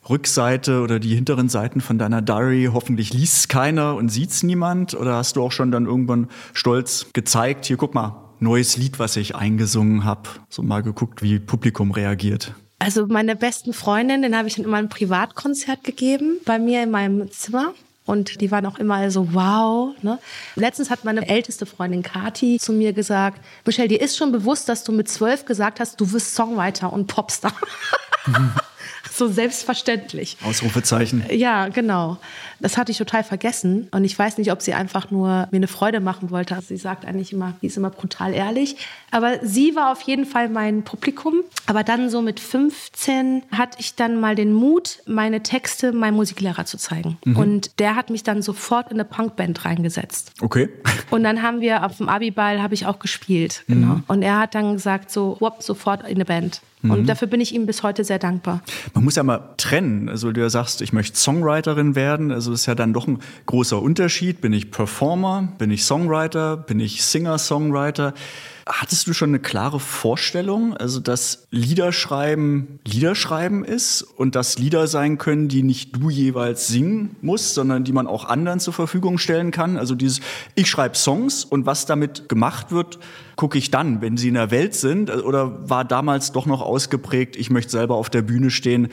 Rückseite 0.09 0.81
oder 0.81 0.99
die 0.99 1.14
hinteren 1.14 1.49
Seiten 1.49 1.81
von 1.81 1.99
deiner 1.99 2.23
Diary 2.23 2.71
hoffentlich 2.73 3.12
liest 3.12 3.37
es 3.37 3.49
keiner 3.49 3.94
und 3.94 4.09
sieht 4.09 4.31
es 4.31 4.42
niemand? 4.42 4.94
Oder 4.94 5.16
hast 5.16 5.37
du 5.37 5.42
auch 5.42 5.53
schon 5.53 5.71
dann 5.71 5.87
irgendwann 5.87 6.29
stolz 6.55 7.07
gezeigt, 7.12 7.66
hier 7.66 7.77
guck 7.77 7.94
mal, 7.94 8.27
neues 8.40 8.77
Lied, 8.77 8.98
was 8.98 9.16
ich 9.16 9.35
eingesungen 9.35 10.05
habe. 10.05 10.29
So 10.48 10.62
mal 10.62 10.83
geguckt, 10.83 11.22
wie 11.22 11.38
Publikum 11.38 11.90
reagiert. 11.90 12.55
Also 12.79 13.07
meine 13.07 13.35
besten 13.35 13.72
Freundin, 13.72 14.22
den 14.22 14.37
habe 14.37 14.48
ich 14.48 14.55
dann 14.55 14.64
immer 14.64 14.77
ein 14.77 14.88
Privatkonzert 14.88 15.83
gegeben 15.83 16.38
bei 16.44 16.59
mir 16.59 16.83
in 16.83 16.90
meinem 16.90 17.31
Zimmer. 17.31 17.74
Und 18.07 18.40
die 18.40 18.51
waren 18.51 18.64
auch 18.64 18.79
immer 18.79 19.11
so, 19.11 19.35
wow. 19.35 19.94
Ne? 20.03 20.18
Letztens 20.55 20.88
hat 20.88 21.05
meine 21.05 21.29
älteste 21.29 21.66
Freundin 21.66 22.03
Kati 22.03 22.59
zu 22.59 22.72
mir 22.72 22.94
gesagt, 22.94 23.44
Michelle, 23.66 23.88
dir 23.88 24.01
ist 24.01 24.16
schon 24.16 24.33
bewusst, 24.33 24.68
dass 24.68 24.83
du 24.83 24.92
mit 24.92 25.09
zwölf 25.09 25.44
gesagt 25.44 25.79
hast, 25.79 26.01
du 26.01 26.11
wirst 26.12 26.35
Songwriter 26.35 26.90
und 26.92 27.07
Popstar. 27.07 27.53
so 29.18 29.28
selbstverständlich. 29.28 30.37
Ausrufezeichen. 30.44 31.24
Ja, 31.31 31.68
genau. 31.68 32.18
Das 32.61 32.76
hatte 32.76 32.90
ich 32.90 32.98
total 32.98 33.22
vergessen. 33.22 33.88
Und 33.90 34.04
ich 34.04 34.18
weiß 34.18 34.38
nicht, 34.38 34.50
ob 34.50 34.62
sie 34.62 34.74
einfach 34.74 35.11
nur 35.11 35.48
mir 35.50 35.57
eine 35.57 35.68
Freude 35.68 36.00
machen 36.00 36.31
wollte. 36.31 36.54
Also 36.54 36.68
sie 36.68 36.76
sagt 36.76 37.04
eigentlich 37.04 37.33
immer, 37.33 37.54
die 37.62 37.66
ist 37.66 37.76
immer 37.76 37.90
brutal 37.90 38.35
ehrlich. 38.35 38.76
Aber 39.11 39.38
sie 39.42 39.76
war 39.76 39.92
auf 39.92 40.02
jeden 40.02 40.24
Fall 40.24 40.48
mein 40.48 40.83
Publikum. 40.83 41.35
Aber 41.66 41.85
dann 41.85 42.11
so 42.11 42.22
mit 42.22 42.40
15 42.40 43.42
hatte 43.52 43.78
ich 43.81 43.94
dann 43.94 44.20
mal 44.20 44.35
den 44.35 44.52
Mut, 44.52 44.98
meine 45.07 45.42
Texte 45.42 45.92
meinem 45.92 46.14
Musiklehrer 46.14 46.64
zu 46.64 46.78
zeigen. 46.78 47.18
Mhm. 47.24 47.37
Und 47.37 47.78
der 47.78 47.94
hat 47.96 48.11
mich 48.11 48.22
dann 48.22 48.42
sofort 48.42 48.90
in 48.90 48.96
eine 48.96 49.04
Punkband 49.04 49.64
reingesetzt. 49.64 50.33
Okay. 50.40 50.68
Und 51.11 51.22
dann 51.22 51.42
haben 51.42 51.61
wir 51.61 51.85
auf 51.85 51.98
dem 51.98 52.09
Abiball 52.09 52.62
habe 52.62 52.74
ich 52.74 52.87
auch 52.87 52.98
gespielt. 52.98 53.64
Genau. 53.68 53.94
Mhm. 53.94 54.04
Und 54.09 54.22
er 54.22 54.38
hat 54.38 54.54
dann 54.54 54.74
gesagt 54.74 55.11
so, 55.11 55.37
whoop, 55.40 55.62
sofort 55.62 56.02
in 56.02 56.16
eine 56.16 56.24
Band. 56.24 56.61
Und 56.82 57.02
mhm. 57.02 57.06
dafür 57.06 57.26
bin 57.26 57.40
ich 57.40 57.54
ihm 57.54 57.66
bis 57.66 57.82
heute 57.82 58.04
sehr 58.04 58.18
dankbar. 58.18 58.62
Man 58.94 59.04
muss 59.04 59.16
ja 59.16 59.22
mal 59.22 59.54
trennen. 59.56 60.08
Also 60.08 60.30
du 60.30 60.48
sagst, 60.48 60.80
ich 60.80 60.92
möchte 60.92 61.18
Songwriterin 61.18 61.96
werden. 61.96 62.30
Also 62.30 62.52
das 62.52 62.60
ist 62.60 62.66
ja 62.66 62.74
dann 62.74 62.92
doch 62.92 63.08
ein 63.08 63.18
großer 63.46 63.80
Unterschied. 63.82 64.40
Bin 64.40 64.52
ich 64.52 64.70
Performer? 64.70 65.48
Bin 65.58 65.70
ich 65.70 65.84
Songwriter? 65.84 66.56
Bin 66.56 66.78
ich 66.78 67.02
Singer-Songwriter? 67.02 68.14
Hattest 68.68 69.06
du 69.06 69.14
schon 69.14 69.30
eine 69.30 69.38
klare 69.38 69.80
Vorstellung, 69.80 70.76
also 70.76 71.00
dass 71.00 71.46
Liederschreiben 71.50 72.78
Liederschreiben 72.86 73.64
ist 73.64 74.02
und 74.02 74.34
dass 74.34 74.58
Lieder 74.58 74.86
sein 74.88 75.16
können, 75.16 75.48
die 75.48 75.62
nicht 75.62 75.96
du 75.96 76.10
jeweils 76.10 76.68
singen 76.68 77.16
musst, 77.22 77.54
sondern 77.54 77.84
die 77.84 77.92
man 77.92 78.06
auch 78.06 78.26
anderen 78.26 78.60
zur 78.60 78.74
Verfügung 78.74 79.16
stellen 79.16 79.52
kann? 79.52 79.78
Also 79.78 79.94
dieses, 79.94 80.20
ich 80.54 80.68
schreibe 80.68 80.96
Songs 80.96 81.44
und 81.44 81.64
was 81.64 81.86
damit 81.86 82.28
gemacht 82.28 82.70
wird, 82.70 82.98
gucke 83.38 83.57
ich 83.57 83.70
dann, 83.70 84.03
wenn 84.03 84.16
sie 84.16 84.29
in 84.29 84.35
der 84.35 84.51
Welt 84.51 84.74
sind? 84.74 85.11
Oder 85.11 85.70
war 85.70 85.85
damals 85.85 86.33
doch 86.33 86.44
noch 86.44 86.61
ausgeprägt, 86.61 87.37
ich 87.37 87.51
möchte 87.51 87.70
selber 87.70 87.94
auf 87.94 88.11
der 88.11 88.22
Bühne 88.22 88.51
stehen 88.51 88.88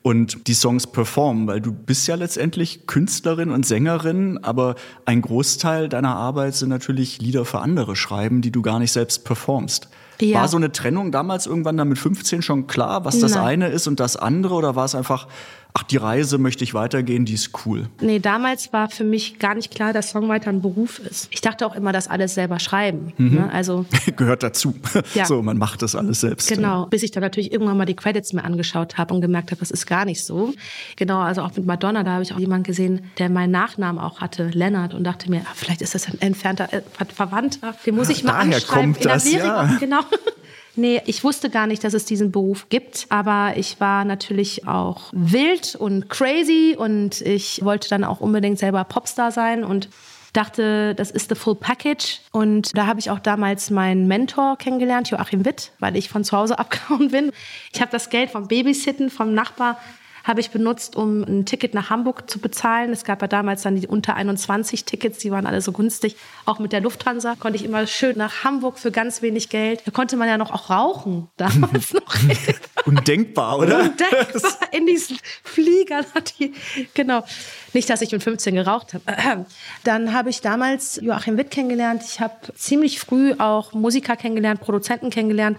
und 0.00 0.46
die 0.48 0.54
Songs 0.54 0.86
performen? 0.86 1.46
Weil 1.46 1.60
du 1.60 1.70
bist 1.70 2.08
ja 2.08 2.14
letztendlich 2.14 2.86
Künstlerin 2.86 3.50
und 3.50 3.66
Sängerin, 3.66 4.38
aber 4.42 4.76
ein 5.04 5.20
Großteil 5.20 5.90
deiner 5.90 6.16
Arbeit 6.16 6.54
sind 6.54 6.70
natürlich 6.70 7.20
Lieder 7.20 7.44
für 7.44 7.60
andere 7.60 7.94
schreiben, 7.94 8.40
die 8.40 8.50
du 8.50 8.62
gar 8.62 8.78
nicht 8.78 8.90
selbst 8.90 9.26
performst. 9.26 9.90
Ja. 10.18 10.40
War 10.40 10.48
so 10.48 10.56
eine 10.56 10.72
Trennung 10.72 11.12
damals 11.12 11.46
irgendwann 11.46 11.76
dann 11.76 11.88
mit 11.88 11.98
15 11.98 12.40
schon 12.40 12.66
klar, 12.66 13.04
was 13.04 13.18
das 13.20 13.34
Nein. 13.34 13.44
eine 13.44 13.68
ist 13.68 13.86
und 13.86 14.00
das 14.00 14.16
andere? 14.16 14.54
Oder 14.54 14.76
war 14.76 14.86
es 14.86 14.94
einfach, 14.94 15.28
ach, 15.74 15.82
die 15.84 15.96
Reise 15.96 16.38
möchte 16.38 16.64
ich 16.64 16.74
weitergehen, 16.74 17.24
die 17.24 17.34
ist 17.34 17.50
cool? 17.64 17.88
Nee, 18.00 18.18
damals 18.18 18.72
war 18.72 18.88
für 18.88 19.04
mich 19.04 19.38
gar 19.38 19.54
nicht 19.54 19.72
klar, 19.72 19.92
dass 19.92 20.10
Songwriter 20.10 20.50
ein 20.50 20.62
Beruf 20.62 20.98
ist. 20.98 21.28
Ich 21.30 21.40
dachte 21.40 21.66
auch 21.66 21.74
immer, 21.74 21.92
dass 21.92 22.08
alles 22.08 22.34
selber 22.34 22.58
schreiben. 22.58 23.12
Mhm. 23.16 23.34
Ne? 23.34 23.52
Also 23.52 23.86
Gehört 24.16 24.42
dazu. 24.42 24.74
Ja. 25.14 25.24
So, 25.24 25.42
man 25.42 25.58
macht 25.58 25.82
das 25.82 25.96
alles 25.96 26.20
selbst. 26.20 26.48
Genau, 26.48 26.86
bis 26.86 27.02
ich 27.02 27.10
dann 27.10 27.22
natürlich 27.22 27.52
irgendwann 27.52 27.76
mal 27.76 27.84
die 27.84 27.96
Credits 27.96 28.32
mir 28.32 28.44
angeschaut 28.44 28.96
habe 28.96 29.12
und 29.12 29.20
gemerkt 29.20 29.50
habe, 29.50 29.58
das 29.58 29.70
ist 29.70 29.86
gar 29.86 30.04
nicht 30.04 30.22
so. 30.22 30.54
Genau, 30.96 31.20
also 31.20 31.42
auch 31.42 31.54
mit 31.56 31.66
Madonna, 31.66 32.04
da 32.04 32.12
habe 32.12 32.22
ich 32.22 32.32
auch 32.32 32.38
jemanden 32.38 32.64
gesehen, 32.64 33.02
der 33.18 33.28
meinen 33.28 33.50
Nachnamen 33.50 34.00
auch 34.00 34.20
hatte, 34.20 34.48
Lennart, 34.48 34.94
und 34.94 35.04
dachte 35.04 35.30
mir, 35.30 35.40
ah, 35.40 35.52
vielleicht 35.54 35.82
ist 35.82 35.94
das 35.94 36.06
ein 36.06 36.20
entfernter 36.20 36.72
äh, 36.72 36.82
Verwandter, 37.12 37.74
den 37.84 37.96
muss 37.96 38.08
ich 38.08 38.22
mal 38.22 38.34
anschreiben. 38.34 38.92
Kommt 38.92 39.04
das, 39.04 39.30
ja. 39.30 39.76
Genau. 39.80 40.00
Nee, 40.76 41.02
ich 41.06 41.24
wusste 41.24 41.50
gar 41.50 41.66
nicht, 41.66 41.82
dass 41.84 41.94
es 41.94 42.04
diesen 42.04 42.30
Beruf 42.30 42.68
gibt, 42.68 43.06
aber 43.08 43.54
ich 43.56 43.80
war 43.80 44.04
natürlich 44.04 44.66
auch 44.66 45.10
wild 45.12 45.74
und 45.74 46.08
crazy 46.08 46.76
und 46.78 47.20
ich 47.22 47.64
wollte 47.64 47.88
dann 47.88 48.04
auch 48.04 48.20
unbedingt 48.20 48.58
selber 48.58 48.84
Popstar 48.84 49.32
sein 49.32 49.64
und 49.64 49.88
dachte, 50.32 50.94
das 50.94 51.10
ist 51.10 51.28
the 51.28 51.34
full 51.34 51.56
package. 51.56 52.20
Und 52.32 52.76
da 52.76 52.86
habe 52.86 53.00
ich 53.00 53.10
auch 53.10 53.18
damals 53.18 53.70
meinen 53.70 54.06
Mentor 54.06 54.56
kennengelernt, 54.58 55.10
Joachim 55.10 55.44
Witt, 55.44 55.72
weil 55.80 55.96
ich 55.96 56.08
von 56.08 56.24
zu 56.24 56.36
Hause 56.36 56.58
abgehauen 56.60 57.10
bin. 57.10 57.32
Ich 57.72 57.80
habe 57.80 57.90
das 57.90 58.10
Geld 58.10 58.30
vom 58.30 58.48
Babysitten 58.48 59.10
vom 59.10 59.34
Nachbar 59.34 59.78
habe 60.24 60.40
ich 60.40 60.50
benutzt, 60.50 60.96
um 60.96 61.22
ein 61.22 61.46
Ticket 61.46 61.74
nach 61.74 61.90
Hamburg 61.90 62.30
zu 62.30 62.38
bezahlen. 62.38 62.92
Es 62.92 63.04
gab 63.04 63.22
ja 63.22 63.28
damals 63.28 63.62
dann 63.62 63.76
die 63.76 63.86
unter 63.86 64.14
21 64.14 64.84
Tickets, 64.84 65.18
die 65.18 65.30
waren 65.30 65.46
alle 65.46 65.60
so 65.60 65.72
günstig. 65.72 66.16
Auch 66.46 66.58
mit 66.58 66.72
der 66.72 66.80
Lufthansa 66.80 67.34
konnte 67.36 67.56
ich 67.56 67.64
immer 67.64 67.86
schön 67.86 68.16
nach 68.16 68.44
Hamburg 68.44 68.78
für 68.78 68.90
ganz 68.90 69.22
wenig 69.22 69.48
Geld. 69.48 69.82
Da 69.84 69.90
konnte 69.90 70.16
man 70.16 70.28
ja 70.28 70.38
noch 70.38 70.50
auch 70.50 70.70
rauchen 70.70 71.28
damals 71.36 71.92
noch. 71.94 72.16
Undenkbar, 72.86 73.58
oder? 73.58 73.80
Undenkbar 73.80 74.54
in 74.72 74.86
diesen 74.86 75.18
Fliegern. 75.42 76.04
Die, 76.38 76.52
genau. 76.94 77.24
Nicht, 77.72 77.88
dass 77.88 78.02
ich 78.02 78.10
mit 78.10 78.22
15 78.22 78.54
geraucht 78.54 78.94
habe. 78.94 79.46
Dann 79.84 80.12
habe 80.12 80.30
ich 80.30 80.40
damals 80.40 80.98
Joachim 81.02 81.36
Witt 81.36 81.50
kennengelernt. 81.50 82.02
Ich 82.04 82.20
habe 82.20 82.34
ziemlich 82.54 83.00
früh 83.00 83.34
auch 83.38 83.72
Musiker 83.72 84.16
kennengelernt, 84.16 84.60
Produzenten 84.60 85.10
kennengelernt 85.10 85.58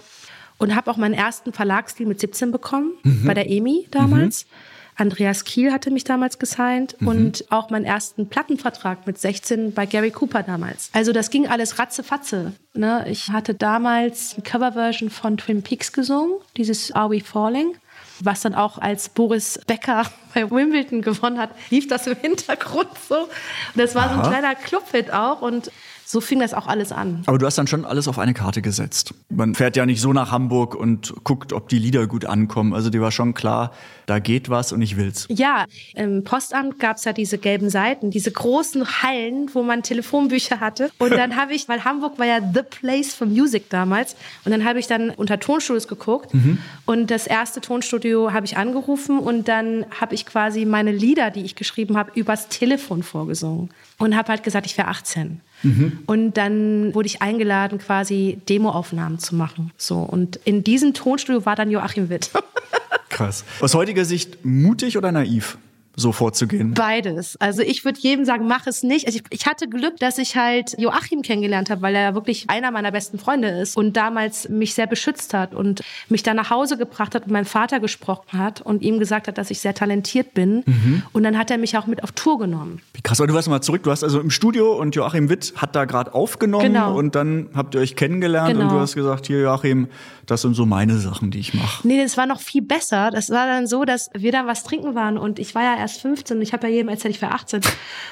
und 0.62 0.76
habe 0.76 0.92
auch 0.92 0.98
meinen 0.98 1.16
ersten 1.16 1.54
Verlagsdeal 1.54 2.08
mit 2.08 2.20
17 2.20 2.52
bekommen, 2.52 2.94
mhm. 3.04 3.26
bei 3.26 3.34
der 3.34 3.50
EMI 3.50 3.88
damals. 3.90 4.46
Mhm. 4.46 4.50
Andreas 4.98 5.46
Kiel 5.46 5.72
hatte 5.72 5.90
mich 5.90 6.04
damals 6.04 6.38
gesigned 6.38 6.96
mhm. 7.00 7.08
und 7.08 7.46
auch 7.50 7.72
meinen 7.72 7.86
ersten 7.86 8.30
Plattenvertrag 8.30 9.08
mit 9.08 9.18
16 9.18 9.74
bei 9.74 9.88
Gary 9.88 10.12
Cooper 10.12 10.44
damals. 10.44 10.92
Also 10.94 11.12
das 11.14 11.32
ging 11.32 11.48
alles 11.48 11.80
ratzefatze. 11.80 12.54
Ne? 12.74 13.06
Ich 13.10 13.30
hatte 13.30 13.56
damals 13.56 14.36
eine 14.36 14.44
Coverversion 14.44 15.10
von 15.10 15.38
Twin 15.38 15.64
Peaks 15.64 15.92
gesungen, 15.94 16.36
dieses 16.56 16.92
Are 16.92 17.10
We 17.10 17.22
Falling 17.22 17.76
was 18.24 18.42
dann 18.42 18.56
auch 18.56 18.78
als 18.78 19.10
Boris 19.10 19.60
Becker 19.66 20.06
bei 20.34 20.50
Wimbledon 20.50 21.02
gewonnen 21.02 21.40
hat, 21.40 21.52
lief 21.70 21.88
das 21.88 22.08
im 22.08 22.16
Hintergrund 22.18 22.90
so. 23.08 23.24
Und 23.24 23.30
das 23.76 23.96
war 23.96 24.06
Aha. 24.06 24.16
so 24.16 24.22
ein 24.22 24.30
kleiner 24.30 24.56
Clubhit 24.56 25.12
auch 25.12 25.42
und 25.42 25.72
so 26.12 26.20
fing 26.20 26.40
das 26.40 26.54
auch 26.54 26.68
alles 26.68 26.92
an. 26.92 27.24
Aber 27.26 27.38
du 27.38 27.46
hast 27.46 27.58
dann 27.58 27.68
schon 27.68 27.86
alles 27.86 28.08
auf 28.10 28.20
eine 28.20 28.34
Karte 28.34 28.62
gesetzt. 28.62 29.14
Man 29.30 29.56
fährt 29.56 29.78
ja 29.78 29.86
nicht 29.86 30.02
so 30.02 30.12
nach 30.12 30.30
Hamburg 30.30 30.76
und 30.76 31.14
guckt, 31.24 31.54
ob 31.54 31.70
die 31.70 31.80
Lieder 31.80 32.06
gut 32.06 32.26
ankommen. 32.26 32.74
Also 32.74 32.90
dir 32.90 33.02
war 33.02 33.12
schon 33.12 33.34
klar, 33.34 33.72
da 34.08 34.20
geht 34.20 34.50
was 34.50 34.74
und 34.74 34.82
ich 34.82 34.98
will's. 34.98 35.26
Ja, 35.30 35.66
im 35.96 36.26
Postamt 36.26 36.80
gab 36.80 36.98
es 36.98 37.06
ja 37.06 37.14
diese 37.14 37.38
gelben 37.38 37.70
Seiten, 37.70 38.12
diese 38.12 38.30
großen 38.30 39.02
Hallen, 39.02 39.50
wo 39.54 39.64
man 39.64 39.84
Telefonbücher 39.84 40.60
hatte. 40.60 40.92
Und 41.00 41.12
dann 41.12 41.36
habe 41.38 41.54
ich, 41.54 41.70
weil 41.70 41.86
Hamburg 41.86 42.20
war 42.20 42.26
ja 42.26 42.40
the 42.42 42.62
place 42.62 43.14
for 43.14 43.26
music 43.26 43.70
damals, 43.70 44.18
und 44.44 44.52
dann 44.52 44.66
habe 44.66 44.80
ich 44.80 44.88
dann 44.88 45.12
unter 45.12 45.40
Tonstudios 45.40 45.88
geguckt. 45.88 46.34
Mhm. 46.34 46.58
Und 46.86 47.10
das 47.10 47.26
erste 47.26 47.62
Tonstudio 47.62 48.34
habe 48.34 48.46
ich 48.46 48.58
angerufen 48.58 49.18
und 49.18 49.48
dann 49.48 49.86
habe 50.00 50.14
ich 50.14 50.26
quasi 50.26 50.66
meine 50.66 50.92
Lieder, 50.92 51.32
die 51.32 51.44
ich 51.44 51.56
geschrieben 51.56 51.96
habe, 51.96 52.12
übers 52.16 52.50
Telefon 52.50 53.02
vorgesungen. 53.02 53.70
Und 53.98 54.18
habe 54.18 54.30
halt 54.30 54.44
gesagt, 54.44 54.66
ich 54.66 54.78
wäre 54.78 54.90
18. 54.90 55.40
Mhm. 55.64 56.00
Und 56.06 56.34
dann 56.38 56.94
wurde 56.94 57.08
ich 57.08 57.22
eingeladen, 57.22 57.78
quasi 57.78 58.40
Demoaufnahmen 58.50 59.20
zu 59.20 59.36
machen. 59.36 59.72
So. 59.78 60.00
Und 60.00 60.38
in 60.46 60.64
diesem 60.64 60.94
Tonstudio 60.94 61.46
war 61.46 61.56
dann 61.56 61.70
Joachim 61.70 62.10
Witt. 62.10 62.32
Krass. 63.10 63.44
Aus 63.60 63.76
heutiger 63.76 64.06
Sicht 64.06 64.46
mutig 64.46 64.98
oder 64.98 65.12
naiv? 65.12 65.58
So 65.96 66.12
vorzugehen? 66.12 66.74
Beides. 66.74 67.36
Also 67.38 67.62
ich 67.62 67.84
würde 67.86 68.00
jedem 68.00 68.26
sagen, 68.26 68.48
mach 68.48 68.68
es 68.68 68.84
nicht. 68.84 69.06
Also 69.08 69.20
ich, 69.20 69.24
ich 69.30 69.46
hatte 69.46 69.68
Glück, 69.68 69.98
dass 69.98 70.18
ich 70.18 70.36
halt 70.36 70.76
Joachim 70.78 71.22
kennengelernt 71.22 71.70
habe, 71.70 71.82
weil 71.82 71.96
er 71.96 72.16
wirklich 72.16 72.50
einer 72.50 72.72
meiner 72.72 72.92
besten 72.92 73.20
Freunde 73.20 73.50
ist 73.50 73.78
und 73.78 73.98
damals 73.98 74.50
mich 74.50 74.74
sehr 74.74 74.88
beschützt 74.88 75.34
hat 75.34 75.54
und 75.54 75.82
mich 76.10 76.24
dann 76.24 76.38
nach 76.38 76.50
Hause 76.50 76.78
gebracht 76.78 77.16
hat 77.16 77.24
und 77.24 77.32
meinem 77.32 77.46
Vater 77.46 77.80
gesprochen 77.80 78.38
hat 78.38 78.62
und 78.62 78.82
ihm 78.82 79.00
gesagt 79.00 79.28
hat, 79.28 79.38
dass 79.38 79.52
ich 79.52 79.60
sehr 79.60 79.74
talentiert 79.74 80.34
bin. 80.34 80.64
Mhm. 80.66 81.04
Und 81.12 81.24
dann 81.24 81.38
hat 81.38 81.52
er 81.52 81.58
mich 81.58 81.78
auch 81.78 81.88
mit 81.88 82.04
auf 82.04 82.12
Tour 82.14 82.40
genommen. 82.40 82.82
Wie 82.94 83.02
krass, 83.02 83.20
aber 83.20 83.28
du 83.28 83.34
warst 83.34 83.50
mal 83.50 83.62
zurück. 83.62 83.84
Du 83.84 83.92
hast 83.92 84.04
also 84.04 84.20
im 84.20 84.30
Studio 84.30 84.80
und 84.80 84.96
Joachim 84.96 85.30
Witt 85.30 85.54
hat 85.58 85.76
da 85.76 85.86
gerade 85.86 86.14
aufgenommen 86.14 86.74
genau. 86.74 86.98
und 86.98 87.16
dann 87.16 87.50
habt 87.54 87.76
ihr 87.76 87.82
euch 87.82 87.96
kennengelernt 87.96 88.54
genau. 88.54 88.64
und 88.64 88.72
du 88.72 88.80
hast 88.80 88.96
gesagt, 88.96 89.28
hier 89.28 89.42
Joachim, 89.42 89.88
das 90.26 90.42
sind 90.44 90.54
so 90.54 90.66
meine 90.66 90.98
Sachen, 90.98 91.32
die 91.32 91.40
ich 91.40 91.54
mache. 91.54 91.86
Nee, 91.88 92.02
das 92.02 92.16
war 92.16 92.26
noch 92.26 92.40
viel 92.40 92.62
besser. 92.62 93.12
Das 93.12 93.30
war 93.30 93.48
dann 93.48 93.68
so, 93.68 93.84
dass 93.84 94.10
wir 94.14 94.32
dann 94.32 94.48
was 94.48 94.64
trinken 94.64 94.96
waren 94.96 95.18
und 95.18 95.40
ich 95.40 95.56
war 95.56 95.64
ja 95.64 95.81
erst 95.82 96.02
15 96.02 96.42
ich 96.42 96.54
habe 96.54 96.68
ja 96.68 96.74
jedem 96.74 96.90
erzählt, 96.90 97.16
ich 97.16 97.22
war 97.22 97.34
18. 97.34 97.62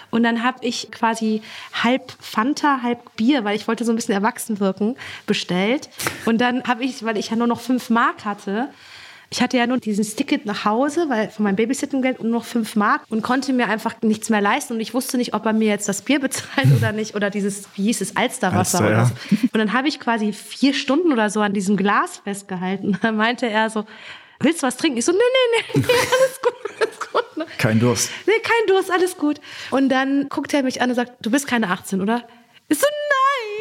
Und 0.10 0.24
dann 0.24 0.44
habe 0.44 0.60
ich 0.62 0.92
quasi 0.92 1.42
halb 1.84 2.12
Fanta, 2.20 2.82
halb 2.82 3.16
Bier, 3.16 3.44
weil 3.44 3.56
ich 3.56 3.68
wollte 3.68 3.86
so 3.86 3.92
ein 3.92 3.96
bisschen 3.96 4.14
erwachsen 4.14 4.60
wirken, 4.60 4.96
bestellt. 5.26 5.90
Und 6.26 6.40
dann 6.40 6.64
habe 6.64 6.84
ich, 6.84 7.04
weil 7.04 7.18
ich 7.18 7.30
ja 7.30 7.36
nur 7.36 7.48
noch 7.48 7.62
fünf 7.62 7.90
Mark 7.90 8.26
hatte, 8.26 8.70
ich 9.32 9.42
hatte 9.42 9.58
ja 9.58 9.68
nur 9.68 9.78
diesen 9.78 10.04
Ticket 10.04 10.46
nach 10.46 10.66
Hause, 10.66 11.06
weil 11.08 11.30
von 11.30 11.44
meinem 11.44 11.56
Babysitting-Geld 11.56 12.20
und 12.20 12.32
noch 12.32 12.46
fünf 12.46 12.76
Mark 12.76 13.04
und 13.10 13.22
konnte 13.22 13.54
mir 13.54 13.68
einfach 13.68 13.96
nichts 14.02 14.30
mehr 14.30 14.42
leisten. 14.42 14.74
Und 14.74 14.80
ich 14.80 14.96
wusste 14.96 15.18
nicht, 15.18 15.36
ob 15.36 15.46
er 15.46 15.54
mir 15.54 15.68
jetzt 15.68 15.88
das 15.88 16.02
Bier 16.02 16.20
bezahlt 16.20 16.68
oder 16.76 16.92
nicht. 16.92 17.16
Oder 17.16 17.30
dieses, 17.30 17.68
wie 17.76 17.84
hieß 17.84 18.02
es, 18.02 18.18
Alsterwasser 18.18 18.80
Alster, 18.80 18.88
oder 18.88 19.06
so. 19.06 19.38
Und 19.54 19.60
dann 19.60 19.74
habe 19.74 19.88
ich 19.88 20.00
quasi 20.00 20.34
vier 20.34 20.74
Stunden 20.74 21.14
oder 21.14 21.30
so 21.30 21.42
an 21.42 21.54
diesem 21.54 21.78
Glas 21.78 22.22
festgehalten. 22.24 22.98
Dann 23.02 23.18
meinte 23.18 23.48
er 23.48 23.70
so, 23.70 23.86
willst 24.40 24.64
du 24.64 24.68
was 24.68 24.78
trinken? 24.78 24.98
Ich 24.98 25.06
so, 25.06 25.12
nee, 25.12 25.18
nee, 25.18 25.64
nee, 25.74 25.82
nee 25.88 25.94
alles 25.94 26.42
gut, 26.42 26.54
alles 26.80 27.00
gut. 27.12 27.38
Ne? 27.38 27.46
Kein 27.58 27.80
Durst. 27.80 28.10
Nee, 28.26 28.40
kein 28.42 28.68
Durst, 28.68 28.92
alles 28.92 29.18
gut. 29.18 29.40
Und 29.72 29.90
dann 29.90 30.30
guckt 30.30 30.54
er 30.54 30.64
mich 30.64 30.82
an 30.82 30.90
und 30.90 30.96
sagt, 30.96 31.14
du 31.22 31.32
bist 31.32 31.48
keine 31.48 31.70
18, 31.70 32.02
oder? 32.02 32.28
Ich 32.68 32.80
so, 32.80 32.86
nein, 32.86 33.59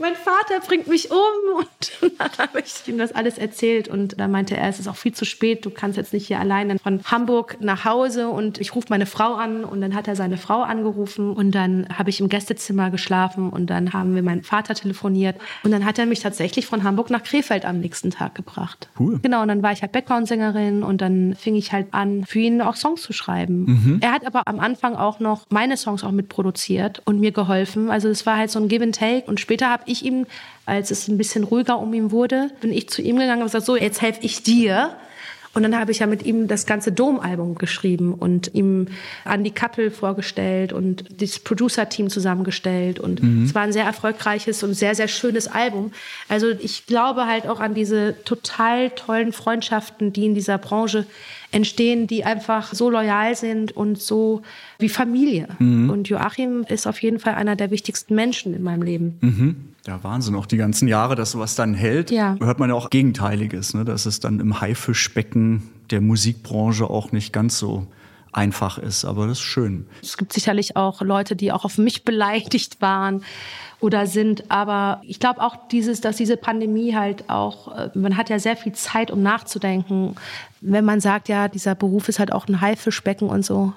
mein 0.00 0.14
Vater 0.14 0.60
bringt 0.66 0.86
mich 0.86 1.10
um. 1.10 1.16
Und 1.56 2.12
dann 2.18 2.30
habe 2.38 2.60
ich 2.60 2.86
ihm 2.86 2.98
das 2.98 3.12
alles 3.12 3.38
erzählt. 3.38 3.88
Und 3.88 4.20
dann 4.20 4.30
meinte 4.30 4.56
er, 4.56 4.68
es 4.68 4.78
ist 4.78 4.88
auch 4.88 4.96
viel 4.96 5.12
zu 5.12 5.24
spät, 5.24 5.64
du 5.64 5.70
kannst 5.70 5.96
jetzt 5.96 6.12
nicht 6.12 6.26
hier 6.26 6.40
alleine 6.40 6.78
von 6.78 7.00
Hamburg 7.04 7.58
nach 7.60 7.84
Hause. 7.84 8.28
Und 8.28 8.58
ich 8.58 8.74
rufe 8.74 8.88
meine 8.90 9.06
Frau 9.06 9.34
an. 9.34 9.64
Und 9.64 9.80
dann 9.80 9.94
hat 9.94 10.08
er 10.08 10.16
seine 10.16 10.36
Frau 10.36 10.62
angerufen. 10.62 11.32
Und 11.32 11.52
dann 11.54 11.86
habe 11.96 12.10
ich 12.10 12.20
im 12.20 12.28
Gästezimmer 12.28 12.90
geschlafen. 12.90 13.50
Und 13.50 13.68
dann 13.70 13.92
haben 13.92 14.14
wir 14.14 14.22
meinen 14.22 14.42
Vater 14.42 14.74
telefoniert. 14.74 15.36
Und 15.62 15.70
dann 15.70 15.84
hat 15.84 15.98
er 15.98 16.06
mich 16.06 16.20
tatsächlich 16.20 16.66
von 16.66 16.84
Hamburg 16.84 17.10
nach 17.10 17.22
Krefeld 17.22 17.64
am 17.64 17.80
nächsten 17.80 18.10
Tag 18.10 18.34
gebracht. 18.34 18.88
Cool. 18.98 19.18
Genau, 19.22 19.42
und 19.42 19.48
dann 19.48 19.62
war 19.62 19.72
ich 19.72 19.82
halt 19.82 19.92
Background-Sängerin. 19.92 20.82
Und 20.82 21.00
dann 21.00 21.34
fing 21.34 21.54
ich 21.56 21.72
halt 21.72 21.88
an, 21.92 22.24
für 22.24 22.38
ihn 22.38 22.60
auch 22.62 22.76
Songs 22.76 23.02
zu 23.02 23.12
schreiben. 23.12 23.64
Mhm. 23.64 23.98
Er 24.00 24.12
hat 24.12 24.26
aber 24.26 24.42
am 24.46 24.60
Anfang 24.60 24.94
auch 24.94 25.20
noch 25.20 25.46
meine 25.50 25.76
Songs 25.76 26.04
auch 26.04 26.12
mitproduziert 26.12 27.02
und 27.04 27.20
mir 27.20 27.32
geholfen. 27.32 27.90
Also 27.90 28.08
es 28.08 28.26
war 28.26 28.36
halt 28.36 28.50
so 28.50 28.58
ein 28.58 28.68
Give 28.68 28.84
and 28.84 28.94
Take. 28.94 29.24
Und 29.26 29.40
später 29.40 29.70
habe 29.70 29.87
ich 29.88 30.04
ihm, 30.04 30.26
als 30.66 30.90
es 30.90 31.08
ein 31.08 31.18
bisschen 31.18 31.44
ruhiger 31.44 31.78
um 31.78 31.92
ihn 31.94 32.10
wurde, 32.10 32.50
bin 32.60 32.72
ich 32.72 32.88
zu 32.88 33.02
ihm 33.02 33.18
gegangen 33.18 33.42
und 33.42 33.48
gesagt, 33.48 33.66
so, 33.66 33.76
jetzt 33.76 34.02
helfe 34.02 34.20
ich 34.22 34.42
dir. 34.42 34.96
Und 35.54 35.62
dann 35.62 35.76
habe 35.76 35.90
ich 35.90 36.00
ja 36.00 36.06
mit 36.06 36.24
ihm 36.24 36.46
das 36.46 36.66
ganze 36.66 36.92
Dom-Album 36.92 37.56
geschrieben 37.56 38.14
und 38.14 38.54
ihm 38.54 38.86
Andy 39.24 39.50
Kappel 39.50 39.90
vorgestellt 39.90 40.72
und 40.72 41.04
das 41.20 41.38
Producer-Team 41.38 42.10
zusammengestellt. 42.10 43.00
Und 43.00 43.22
mhm. 43.22 43.44
es 43.44 43.54
war 43.54 43.62
ein 43.62 43.72
sehr 43.72 43.84
erfolgreiches 43.84 44.62
und 44.62 44.74
sehr, 44.74 44.94
sehr 44.94 45.08
schönes 45.08 45.48
Album. 45.48 45.92
Also 46.28 46.48
ich 46.50 46.86
glaube 46.86 47.26
halt 47.26 47.48
auch 47.48 47.60
an 47.60 47.74
diese 47.74 48.14
total 48.24 48.90
tollen 48.90 49.32
Freundschaften, 49.32 50.12
die 50.12 50.26
in 50.26 50.34
dieser 50.34 50.58
Branche 50.58 51.06
entstehen, 51.50 52.06
die 52.06 52.24
einfach 52.24 52.74
so 52.74 52.90
loyal 52.90 53.34
sind 53.34 53.72
und 53.72 53.98
so 53.98 54.42
wie 54.78 54.88
Familie. 54.88 55.48
Mhm. 55.58 55.90
Und 55.90 56.08
Joachim 56.08 56.64
ist 56.68 56.86
auf 56.86 57.00
jeden 57.02 57.18
Fall 57.18 57.34
einer 57.34 57.56
der 57.56 57.70
wichtigsten 57.70 58.14
Menschen 58.14 58.54
in 58.54 58.62
meinem 58.62 58.82
Leben. 58.82 59.18
Mhm. 59.20 59.56
Ja, 59.86 60.02
Wahnsinn, 60.04 60.34
auch 60.34 60.46
die 60.46 60.58
ganzen 60.58 60.86
Jahre, 60.88 61.14
dass 61.14 61.30
sowas 61.30 61.54
dann 61.54 61.72
hält. 61.72 62.10
Ja. 62.10 62.36
Hört 62.40 62.58
man 62.58 62.68
ja 62.68 62.76
auch 62.76 62.90
Gegenteiliges, 62.90 63.72
ne? 63.72 63.84
dass 63.84 64.04
es 64.04 64.20
dann 64.20 64.40
im 64.40 64.60
Haifischbecken 64.60 65.62
der 65.90 66.02
Musikbranche 66.02 66.90
auch 66.90 67.12
nicht 67.12 67.32
ganz 67.32 67.58
so 67.58 67.86
einfach 68.32 68.78
ist, 68.78 69.04
aber 69.04 69.26
das 69.26 69.38
ist 69.38 69.44
schön. 69.44 69.86
Es 70.02 70.16
gibt 70.16 70.32
sicherlich 70.32 70.76
auch 70.76 71.00
Leute, 71.00 71.34
die 71.34 71.52
auch 71.52 71.64
auf 71.64 71.78
mich 71.78 72.04
beleidigt 72.04 72.80
waren 72.80 73.22
oder 73.80 74.06
sind, 74.06 74.50
aber 74.50 75.00
ich 75.04 75.20
glaube 75.20 75.40
auch 75.40 75.56
dieses, 75.68 76.00
dass 76.00 76.16
diese 76.16 76.36
Pandemie 76.36 76.94
halt 76.94 77.30
auch, 77.30 77.74
äh, 77.76 77.90
man 77.94 78.16
hat 78.16 78.28
ja 78.28 78.38
sehr 78.38 78.56
viel 78.56 78.72
Zeit, 78.72 79.10
um 79.10 79.22
nachzudenken. 79.22 80.16
Wenn 80.60 80.84
man 80.84 81.00
sagt, 81.00 81.28
ja, 81.28 81.48
dieser 81.48 81.74
Beruf 81.74 82.08
ist 82.08 82.18
halt 82.18 82.32
auch 82.32 82.48
ein 82.48 82.60
Haifischbecken 82.60 83.28
und 83.28 83.44
so. 83.44 83.72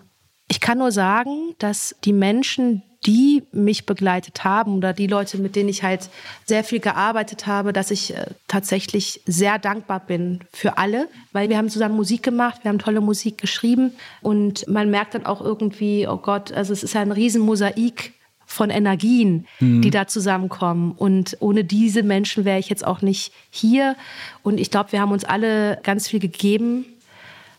Ich 0.48 0.60
kann 0.60 0.80
nur 0.80 0.92
sagen, 0.92 1.56
dass 1.60 1.96
die 2.04 2.14
Menschen, 2.14 2.84
die 3.06 3.44
mich 3.52 3.86
begleitet 3.86 4.44
haben 4.44 4.76
oder 4.76 4.94
die 4.94 5.08
Leute, 5.08 5.38
mit 5.38 5.56
denen 5.56 5.70
ich 5.70 5.82
halt 5.82 6.10
sehr 6.46 6.64
viel 6.64 6.80
gearbeitet 6.80 7.48
habe, 7.48 7.74
dass 7.74 7.90
ich 7.90 8.14
äh, 8.14 8.26
tatsächlich 8.48 9.22
sehr 9.26 9.60
dankbar 9.60 10.02
bin 10.02 10.42
für 10.52 10.78
alle, 10.78 11.08
weil 11.32 11.50
wir 11.50 11.58
haben 11.58 11.70
zusammen 11.70 11.96
Musik 11.96 12.22
gemacht, 12.22 12.64
wir 12.64 12.70
haben 12.70 12.80
tolle 12.80 13.02
Musik 13.02 13.38
geschrieben 13.38 13.94
und 14.22 14.68
man 14.68 14.92
merkt 14.92 15.16
dann 15.16 15.26
auch 15.26 15.42
irgendwie, 15.42 16.08
oh 16.08 16.18
Gott, 16.18 16.52
also 16.52 16.74
es 16.74 16.84
ist 16.84 16.94
ja 16.94 17.02
ein 17.02 17.12
Riesenmosaik 17.12 18.14
von 18.52 18.70
Energien, 18.70 19.48
mhm. 19.60 19.82
die 19.82 19.90
da 19.90 20.08
zusammenkommen. 20.08 20.92
Und 20.92 21.38
ohne 21.40 21.64
diese 21.64 22.04
Menschen 22.04 22.46
wäre 22.46 22.60
ich 22.60 22.70
jetzt 22.70 22.86
auch 22.86 23.02
nicht 23.02 23.32
hier. 23.50 23.96
Und 24.44 24.60
ich 24.60 24.70
glaube, 24.70 24.92
wir 24.92 25.02
haben 25.02 25.12
uns 25.12 25.24
alle 25.24 25.80
ganz 25.84 26.08
viel 26.08 26.20
gegeben 26.20 26.86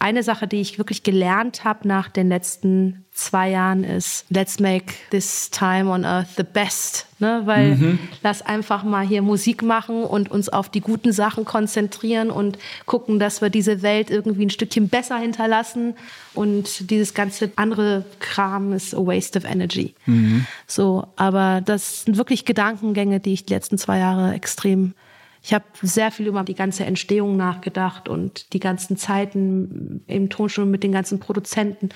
eine 0.03 0.25
Sache, 0.25 0.49
die 0.49 0.61
ich 0.61 0.79
wirklich 0.79 1.05
gelernt 1.05 1.62
habe 1.62 1.87
nach 1.87 2.09
den 2.09 2.29
letzten 2.29 3.05
zwei 3.12 3.51
Jahren 3.51 3.85
ist, 3.85 4.25
let's 4.31 4.59
make 4.59 4.95
this 5.11 5.49
time 5.51 5.88
on 5.88 6.05
earth 6.05 6.31
the 6.37 6.43
best. 6.43 7.07
Ne? 7.21 7.43
Weil 7.45 7.77
mhm. 7.77 7.99
lass 8.23 8.43
einfach 8.43 8.83
mal 8.83 9.07
hier 9.07 9.23
Musik 9.23 9.62
machen 9.62 10.03
und 10.03 10.31
uns 10.31 10.49
auf 10.49 10.71
die 10.71 10.81
guten 10.81 11.12
Sachen 11.12 11.45
konzentrieren 11.45 12.31
und 12.31 12.59
gucken, 12.85 13.21
dass 13.21 13.43
wir 13.43 13.51
diese 13.51 13.83
Welt 13.83 14.11
irgendwie 14.11 14.47
ein 14.47 14.51
Stückchen 14.51 14.88
besser 14.88 15.19
hinterlassen. 15.19 15.95
Und 16.35 16.91
dieses 16.91 17.15
ganze 17.15 17.53
andere 17.55 18.05
Kram 18.19 18.73
ist 18.73 18.95
a 18.95 18.99
waste 18.99 19.38
of 19.38 19.45
energy. 19.45 19.95
Mhm. 20.07 20.47
So, 20.67 21.07
aber 21.15 21.61
das 21.65 22.05
sind 22.05 22.17
wirklich 22.17 22.45
Gedankengänge, 22.45 23.21
die 23.21 23.35
ich 23.35 23.45
die 23.45 23.55
letzten 23.55 23.79
zwei 23.79 23.99
Jahre 23.99 24.33
extrem 24.33 24.95
ich 25.42 25.52
habe 25.52 25.64
sehr 25.83 26.11
viel 26.12 26.28
über 26.28 26.44
die 26.44 26.55
ganze 26.55 26.85
Entstehung 26.85 27.37
nachgedacht 27.37 28.09
und 28.09 28.52
die 28.52 28.61
ganzen 28.61 28.96
Zeiten 28.96 30.05
im 30.07 30.31
Tonstudio 30.31 30.70
mit 30.70 30.85
den 30.85 30.92
ganzen 30.92 31.18
Produzenten. 31.18 31.88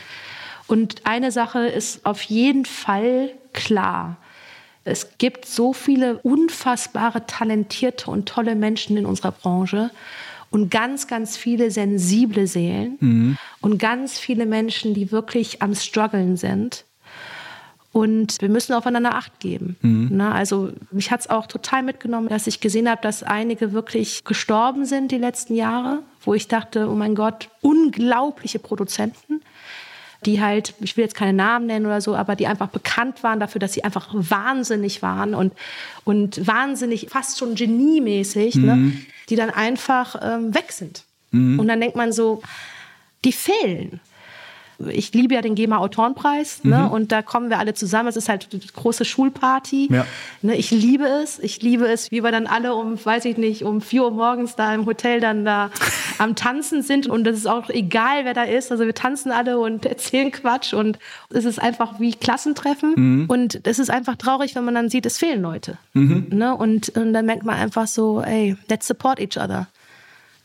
Und 0.66 1.02
eine 1.06 1.30
Sache 1.30 1.66
ist 1.66 2.04
auf 2.04 2.22
jeden 2.22 2.64
Fall 2.64 3.30
klar. 3.52 4.16
Es 4.82 5.18
gibt 5.18 5.46
so 5.46 5.72
viele 5.72 6.18
unfassbare, 6.18 7.26
talentierte 7.26 8.10
und 8.10 8.28
tolle 8.28 8.56
Menschen 8.56 8.96
in 8.96 9.06
unserer 9.06 9.32
Branche 9.32 9.90
und 10.50 10.70
ganz, 10.70 11.06
ganz 11.06 11.36
viele 11.36 11.70
sensible 11.70 12.46
Seelen 12.46 12.96
mhm. 13.00 13.38
und 13.60 13.78
ganz 13.78 14.18
viele 14.18 14.46
Menschen, 14.46 14.94
die 14.94 15.12
wirklich 15.12 15.62
am 15.62 15.74
struggeln 15.74 16.36
sind. 16.36 16.84
Und 17.96 18.42
wir 18.42 18.50
müssen 18.50 18.74
aufeinander 18.74 19.14
Acht 19.14 19.40
geben. 19.40 19.76
Mhm. 19.80 20.08
Na, 20.12 20.32
also 20.32 20.70
mich 20.90 21.10
hat 21.10 21.20
es 21.20 21.30
auch 21.30 21.46
total 21.46 21.82
mitgenommen, 21.82 22.28
dass 22.28 22.46
ich 22.46 22.60
gesehen 22.60 22.90
habe, 22.90 23.00
dass 23.00 23.22
einige 23.22 23.72
wirklich 23.72 24.24
gestorben 24.24 24.84
sind 24.84 25.12
die 25.12 25.16
letzten 25.16 25.54
Jahre, 25.54 26.00
wo 26.20 26.34
ich 26.34 26.46
dachte, 26.46 26.90
oh 26.90 26.94
mein 26.94 27.14
Gott, 27.14 27.48
unglaubliche 27.62 28.58
Produzenten, 28.58 29.40
die 30.26 30.42
halt, 30.42 30.74
ich 30.80 30.98
will 30.98 31.04
jetzt 31.04 31.14
keine 31.14 31.32
Namen 31.32 31.64
nennen 31.64 31.86
oder 31.86 32.02
so, 32.02 32.14
aber 32.14 32.36
die 32.36 32.46
einfach 32.46 32.68
bekannt 32.68 33.22
waren 33.22 33.40
dafür, 33.40 33.60
dass 33.60 33.72
sie 33.72 33.82
einfach 33.82 34.08
wahnsinnig 34.12 35.00
waren 35.00 35.34
und, 35.34 35.54
und 36.04 36.46
wahnsinnig, 36.46 37.06
fast 37.08 37.38
schon 37.38 37.54
geniemäßig, 37.54 38.56
ne, 38.56 38.76
mhm. 38.76 38.88
ne, 38.88 38.92
die 39.30 39.36
dann 39.36 39.48
einfach 39.48 40.16
ähm, 40.20 40.54
weg 40.54 40.70
sind. 40.70 41.04
Mhm. 41.30 41.58
Und 41.58 41.66
dann 41.66 41.80
denkt 41.80 41.96
man 41.96 42.12
so, 42.12 42.42
die 43.24 43.32
fehlen 43.32 44.00
ich 44.88 45.12
liebe 45.14 45.34
ja 45.34 45.42
den 45.42 45.54
GEMA 45.54 45.78
Autorenpreis 45.78 46.62
ne? 46.64 46.78
Mhm. 46.78 46.90
und 46.90 47.12
da 47.12 47.22
kommen 47.22 47.48
wir 47.48 47.58
alle 47.58 47.74
zusammen. 47.74 48.08
Es 48.08 48.16
ist 48.16 48.28
halt 48.28 48.48
eine 48.52 48.60
große 48.60 49.04
Schulparty. 49.04 49.88
Ja. 49.90 50.06
Ne? 50.42 50.56
Ich 50.56 50.70
liebe 50.70 51.04
es. 51.04 51.38
Ich 51.38 51.62
liebe 51.62 51.86
es, 51.86 52.10
wie 52.10 52.22
wir 52.22 52.30
dann 52.30 52.46
alle 52.46 52.74
um, 52.74 53.02
weiß 53.02 53.24
ich 53.24 53.38
nicht, 53.38 53.64
um 53.64 53.80
vier 53.80 54.04
Uhr 54.04 54.10
morgens 54.10 54.56
da 54.56 54.74
im 54.74 54.86
Hotel 54.86 55.20
dann 55.20 55.44
da 55.44 55.70
am 56.18 56.36
Tanzen 56.36 56.82
sind 56.82 57.06
und 57.06 57.26
es 57.26 57.38
ist 57.38 57.46
auch 57.46 57.68
egal, 57.70 58.24
wer 58.24 58.34
da 58.34 58.42
ist. 58.42 58.70
Also 58.70 58.84
wir 58.84 58.94
tanzen 58.94 59.32
alle 59.32 59.58
und 59.58 59.86
erzählen 59.86 60.30
Quatsch 60.30 60.74
und 60.74 60.98
es 61.30 61.44
ist 61.44 61.60
einfach 61.60 61.98
wie 61.98 62.12
Klassentreffen 62.12 62.94
mhm. 62.96 63.24
und 63.28 63.60
es 63.66 63.78
ist 63.78 63.90
einfach 63.90 64.16
traurig, 64.16 64.54
wenn 64.54 64.64
man 64.64 64.74
dann 64.74 64.88
sieht, 64.90 65.06
es 65.06 65.18
fehlen 65.18 65.42
Leute. 65.42 65.78
Mhm. 65.94 66.26
Ne? 66.30 66.54
Und, 66.54 66.90
und 66.90 67.12
dann 67.12 67.26
merkt 67.26 67.44
man 67.44 67.56
einfach 67.56 67.86
so, 67.86 68.20
ey, 68.20 68.56
let's 68.68 68.86
support 68.86 69.20
each 69.20 69.38
other. 69.38 69.68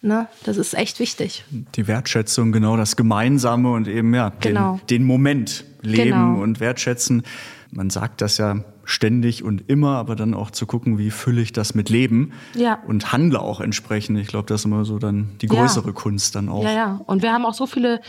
Ne? 0.01 0.27
Das 0.43 0.57
ist 0.57 0.73
echt 0.73 0.99
wichtig. 0.99 1.45
Die 1.75 1.87
Wertschätzung, 1.87 2.51
genau 2.51 2.75
das 2.75 2.95
Gemeinsame 2.95 3.71
und 3.71 3.87
eben 3.87 4.13
ja, 4.15 4.31
genau. 4.39 4.79
den, 4.89 5.01
den 5.01 5.03
Moment 5.03 5.63
leben 5.81 6.09
genau. 6.09 6.41
und 6.41 6.59
wertschätzen. 6.59 7.23
Man 7.71 7.89
sagt 7.91 8.21
das 8.21 8.37
ja 8.37 8.63
ständig 8.83 9.43
und 9.43 9.69
immer, 9.69 9.97
aber 9.97 10.15
dann 10.15 10.33
auch 10.33 10.51
zu 10.51 10.65
gucken, 10.65 10.97
wie 10.97 11.11
fülle 11.11 11.41
ich 11.41 11.53
das 11.53 11.75
mit 11.75 11.89
Leben 11.89 12.33
ja. 12.55 12.79
und 12.87 13.13
handle 13.13 13.39
auch 13.39 13.61
entsprechend. 13.61 14.17
Ich 14.17 14.27
glaube, 14.27 14.47
das 14.47 14.61
ist 14.61 14.65
immer 14.65 14.85
so 14.85 14.97
dann 14.97 15.29
die 15.41 15.47
größere 15.47 15.87
ja. 15.87 15.93
Kunst 15.93 16.35
dann 16.35 16.49
auch. 16.49 16.63
Ja, 16.63 16.71
ja. 16.71 17.01
Und 17.05 17.21
wir 17.21 17.31
haben 17.31 17.45
auch 17.45 17.53
so 17.53 17.67
viele 17.67 18.01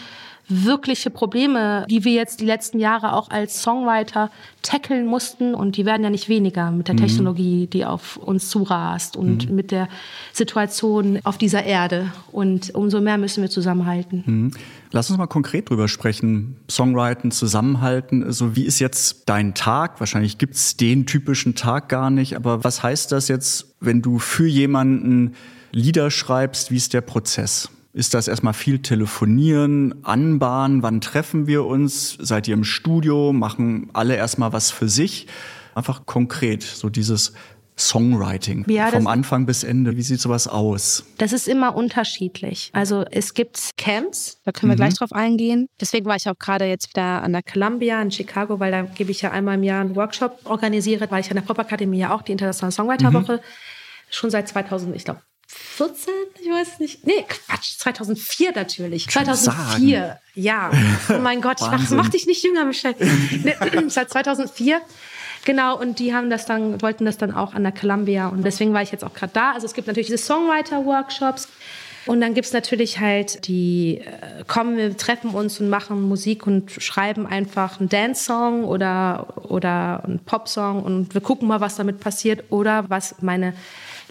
wirkliche 0.48 1.10
Probleme, 1.10 1.86
die 1.88 2.04
wir 2.04 2.12
jetzt 2.12 2.40
die 2.40 2.44
letzten 2.44 2.78
Jahre 2.78 3.14
auch 3.14 3.30
als 3.30 3.62
Songwriter 3.62 4.30
tackeln 4.62 5.06
mussten. 5.06 5.54
Und 5.54 5.76
die 5.76 5.86
werden 5.86 6.02
ja 6.02 6.10
nicht 6.10 6.28
weniger 6.28 6.70
mit 6.70 6.88
der 6.88 6.94
mhm. 6.94 7.00
Technologie, 7.00 7.66
die 7.66 7.84
auf 7.84 8.16
uns 8.16 8.48
zurast 8.48 9.16
und 9.16 9.48
mhm. 9.48 9.56
mit 9.56 9.70
der 9.70 9.88
Situation 10.32 11.20
auf 11.24 11.38
dieser 11.38 11.64
Erde. 11.64 12.12
Und 12.30 12.74
umso 12.74 13.00
mehr 13.00 13.18
müssen 13.18 13.42
wir 13.42 13.50
zusammenhalten. 13.50 14.24
Mhm. 14.26 14.50
Lass 14.90 15.08
uns 15.08 15.18
mal 15.18 15.26
konkret 15.26 15.70
drüber 15.70 15.88
sprechen. 15.88 16.56
Songwriten, 16.70 17.30
zusammenhalten. 17.30 18.22
Also 18.22 18.56
wie 18.56 18.64
ist 18.64 18.78
jetzt 18.78 19.28
dein 19.28 19.54
Tag? 19.54 20.00
Wahrscheinlich 20.00 20.38
gibt 20.38 20.54
es 20.54 20.76
den 20.76 21.06
typischen 21.06 21.54
Tag 21.54 21.88
gar 21.88 22.10
nicht. 22.10 22.36
Aber 22.36 22.62
was 22.62 22.82
heißt 22.82 23.10
das 23.12 23.28
jetzt, 23.28 23.74
wenn 23.80 24.02
du 24.02 24.18
für 24.18 24.46
jemanden 24.46 25.34
Lieder 25.72 26.10
schreibst? 26.10 26.70
Wie 26.70 26.76
ist 26.76 26.92
der 26.92 27.00
Prozess? 27.00 27.70
Ist 27.94 28.14
das 28.14 28.26
erstmal 28.26 28.54
viel 28.54 28.78
telefonieren, 28.78 30.02
anbahnen? 30.02 30.82
Wann 30.82 31.02
treffen 31.02 31.46
wir 31.46 31.66
uns? 31.66 32.16
Seid 32.18 32.48
ihr 32.48 32.54
im 32.54 32.64
Studio? 32.64 33.34
Machen 33.34 33.90
alle 33.92 34.16
erstmal 34.16 34.54
was 34.54 34.70
für 34.70 34.88
sich? 34.88 35.26
Einfach 35.74 36.06
konkret, 36.06 36.62
so 36.62 36.88
dieses 36.88 37.34
Songwriting 37.76 38.64
ja, 38.68 38.88
vom 38.88 39.06
Anfang 39.06 39.44
bis 39.44 39.62
Ende. 39.62 39.96
Wie 39.96 40.02
sieht 40.02 40.20
sowas 40.20 40.48
aus? 40.48 41.04
Das 41.18 41.32
ist 41.32 41.48
immer 41.48 41.74
unterschiedlich. 41.74 42.70
Also 42.72 43.04
es 43.10 43.34
gibt 43.34 43.70
Camps, 43.76 44.40
da 44.44 44.52
können 44.52 44.70
wir 44.70 44.74
mhm. 44.74 44.80
gleich 44.80 44.94
drauf 44.94 45.12
eingehen. 45.12 45.68
Deswegen 45.80 46.06
war 46.06 46.16
ich 46.16 46.28
auch 46.28 46.38
gerade 46.38 46.66
jetzt 46.66 46.90
wieder 46.90 47.22
an 47.22 47.32
der 47.32 47.42
Columbia 47.42 48.00
in 48.00 48.10
Chicago, 48.10 48.60
weil 48.60 48.72
da 48.72 48.82
gebe 48.82 49.10
ich 49.10 49.22
ja 49.22 49.32
einmal 49.32 49.56
im 49.56 49.64
Jahr 49.64 49.80
einen 49.80 49.96
Workshop 49.96 50.40
organisiere, 50.44 51.10
weil 51.10 51.20
ich 51.20 51.30
an 51.30 51.36
der 51.36 51.42
Popakademie 51.42 51.98
ja 51.98 52.14
auch 52.14 52.22
die 52.22 52.32
Internationale 52.32 52.72
Songwriterwoche 52.72 53.36
mhm. 53.36 53.40
schon 54.10 54.30
seit 54.30 54.48
2000, 54.48 54.94
ich 54.96 55.04
glaube 55.04 55.20
14, 55.54 56.12
ich 56.40 56.50
weiß 56.50 56.78
nicht. 56.80 57.06
Nee, 57.06 57.24
Quatsch, 57.28 57.78
2004 57.78 58.52
natürlich. 58.52 59.08
2004, 59.08 59.98
sagen. 59.98 60.18
ja. 60.34 60.70
Oh 61.10 61.18
mein 61.18 61.40
Gott, 61.40 61.60
ich 61.60 61.66
mach, 61.66 61.90
mach 61.90 62.08
dich 62.08 62.26
nicht 62.26 62.42
jünger, 62.42 62.64
Michelle. 62.64 62.96
Nee, 63.42 63.54
seit 63.88 64.10
2004. 64.10 64.80
Genau, 65.44 65.78
und 65.78 65.98
die 65.98 66.14
haben 66.14 66.30
das 66.30 66.46
dann, 66.46 66.80
wollten 66.82 67.04
das 67.04 67.18
dann 67.18 67.32
auch 67.34 67.54
an 67.54 67.64
der 67.64 67.72
Columbia 67.72 68.28
und 68.28 68.44
deswegen 68.44 68.72
war 68.72 68.82
ich 68.82 68.92
jetzt 68.92 69.04
auch 69.04 69.12
gerade 69.12 69.32
da. 69.32 69.52
Also 69.52 69.66
es 69.66 69.74
gibt 69.74 69.88
natürlich 69.88 70.06
diese 70.06 70.22
Songwriter-Workshops 70.22 71.48
und 72.06 72.20
dann 72.20 72.34
gibt 72.34 72.46
es 72.46 72.52
natürlich 72.52 73.00
halt 73.00 73.46
die, 73.46 73.98
äh, 73.98 74.44
kommen, 74.46 74.76
wir 74.76 74.96
treffen 74.96 75.30
uns 75.30 75.60
und 75.60 75.68
machen 75.68 76.02
Musik 76.02 76.46
und 76.46 76.70
schreiben 76.70 77.26
einfach 77.26 77.80
einen 77.80 77.88
Dance-Song 77.88 78.64
oder, 78.64 79.50
oder 79.50 80.04
einen 80.04 80.20
Pop-Song 80.20 80.82
und 80.82 81.14
wir 81.14 81.20
gucken 81.20 81.48
mal, 81.48 81.60
was 81.60 81.76
damit 81.76 82.00
passiert 82.00 82.44
oder 82.50 82.88
was 82.88 83.16
meine 83.20 83.54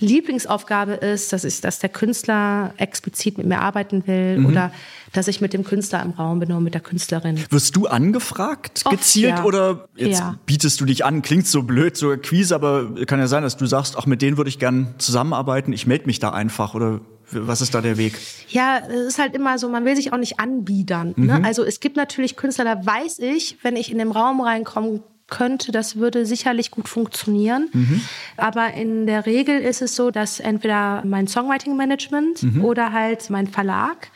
Lieblingsaufgabe 0.02 0.94
ist, 0.94 1.32
dass, 1.32 1.44
ich, 1.44 1.62
dass 1.62 1.80
der 1.80 1.90
Künstler 1.90 2.74
explizit 2.78 3.38
mit 3.38 3.48
mir 3.48 3.60
arbeiten 3.60 4.06
will 4.08 4.40
mhm. 4.40 4.46
oder 4.48 4.72
dass 5.14 5.28
ich 5.28 5.42
mit 5.42 5.54
dem 5.54 5.64
Künstler 5.64 6.02
im 6.04 6.12
Raum 6.12 6.40
bin 6.40 6.52
oder 6.52 6.60
mit 6.60 6.74
der 6.74 6.82
Künstlerin. 6.82 7.40
Wirst 7.50 7.76
du 7.76 7.88
angefragt, 7.88 8.82
Oft, 8.86 8.98
gezielt 8.98 9.38
ja. 9.38 9.44
oder 9.44 9.88
jetzt 9.96 10.20
ja. 10.20 10.40
bietest 10.46 10.82
du 10.82 10.86
dich 10.86 11.06
an? 11.06 11.22
Klingt 11.22 11.48
so 11.48 11.64
blöd, 11.64 11.96
so 11.98 12.16
quiz, 12.18 12.52
aber 12.52 12.94
kann 13.06 13.20
ja 13.20 13.28
sein, 13.28 13.44
dass 13.44 13.58
du 13.58 13.66
sagst, 13.66 13.96
ach, 13.98 14.06
mit 14.06 14.22
denen 14.22 14.38
würde 14.38 14.50
ich 14.50 14.60
gern 14.60 14.96
zusammenarbeiten, 14.98 15.74
ich 15.74 15.88
melde 15.88 16.06
mich 16.06 16.20
da 16.20 16.32
einfach 16.32 16.74
oder 16.74 17.02
was 17.34 17.62
ist 17.62 17.74
da 17.74 17.82
der 17.82 17.98
Weg? 17.98 18.18
Ja, 18.50 18.80
es 18.90 19.08
ist 19.08 19.20
halt 19.20 19.36
immer 19.36 19.58
so, 19.58 19.70
man 19.70 19.86
will 19.86 19.96
sich 19.96 20.12
auch 20.12 20.18
nicht 20.18 20.40
anbiedern. 20.40 21.14
Ne? 21.16 21.40
Mhm. 21.40 21.46
Also 21.46 21.64
es 21.64 21.80
gibt 21.80 21.96
natürlich 21.96 22.36
Künstler, 22.36 22.66
da 22.66 22.86
weiß 22.86 23.20
ich, 23.20 23.58
wenn 23.62 23.76
ich 23.76 23.92
in 23.92 23.98
den 23.98 24.12
Raum 24.12 24.42
reinkomme, 24.42 25.02
könnte, 25.32 25.72
das 25.72 25.96
würde 25.96 26.28
sicherlich 26.28 26.70
gut 26.70 26.88
funktionieren. 26.88 27.70
Mhm. 27.74 28.02
Aber 28.38 28.76
in 28.76 29.08
der 29.08 29.26
Regel 29.26 29.60
ist 29.60 29.82
es 29.82 29.96
so, 29.96 30.12
dass 30.12 30.40
entweder 30.40 31.02
mein 31.04 31.26
Songwriting 31.26 31.76
Management 31.76 32.44
mhm. 32.44 32.64
oder 32.64 32.94
halt 32.94 33.32
mein 33.32 33.48
Verlag 33.48 34.12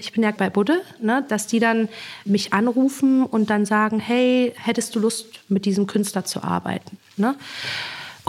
ich 0.00 0.12
bin 0.12 0.22
ja 0.22 0.30
bei 0.30 0.48
Budde, 0.48 0.80
ne, 1.00 1.24
dass 1.28 1.48
die 1.48 1.58
dann 1.58 1.88
mich 2.24 2.52
anrufen 2.52 3.24
und 3.24 3.50
dann 3.50 3.66
sagen, 3.66 3.98
hey, 3.98 4.54
hättest 4.56 4.94
du 4.94 5.00
Lust, 5.00 5.26
mit 5.48 5.64
diesem 5.64 5.88
Künstler 5.88 6.24
zu 6.24 6.42
arbeiten? 6.44 6.96
Ne? 7.16 7.34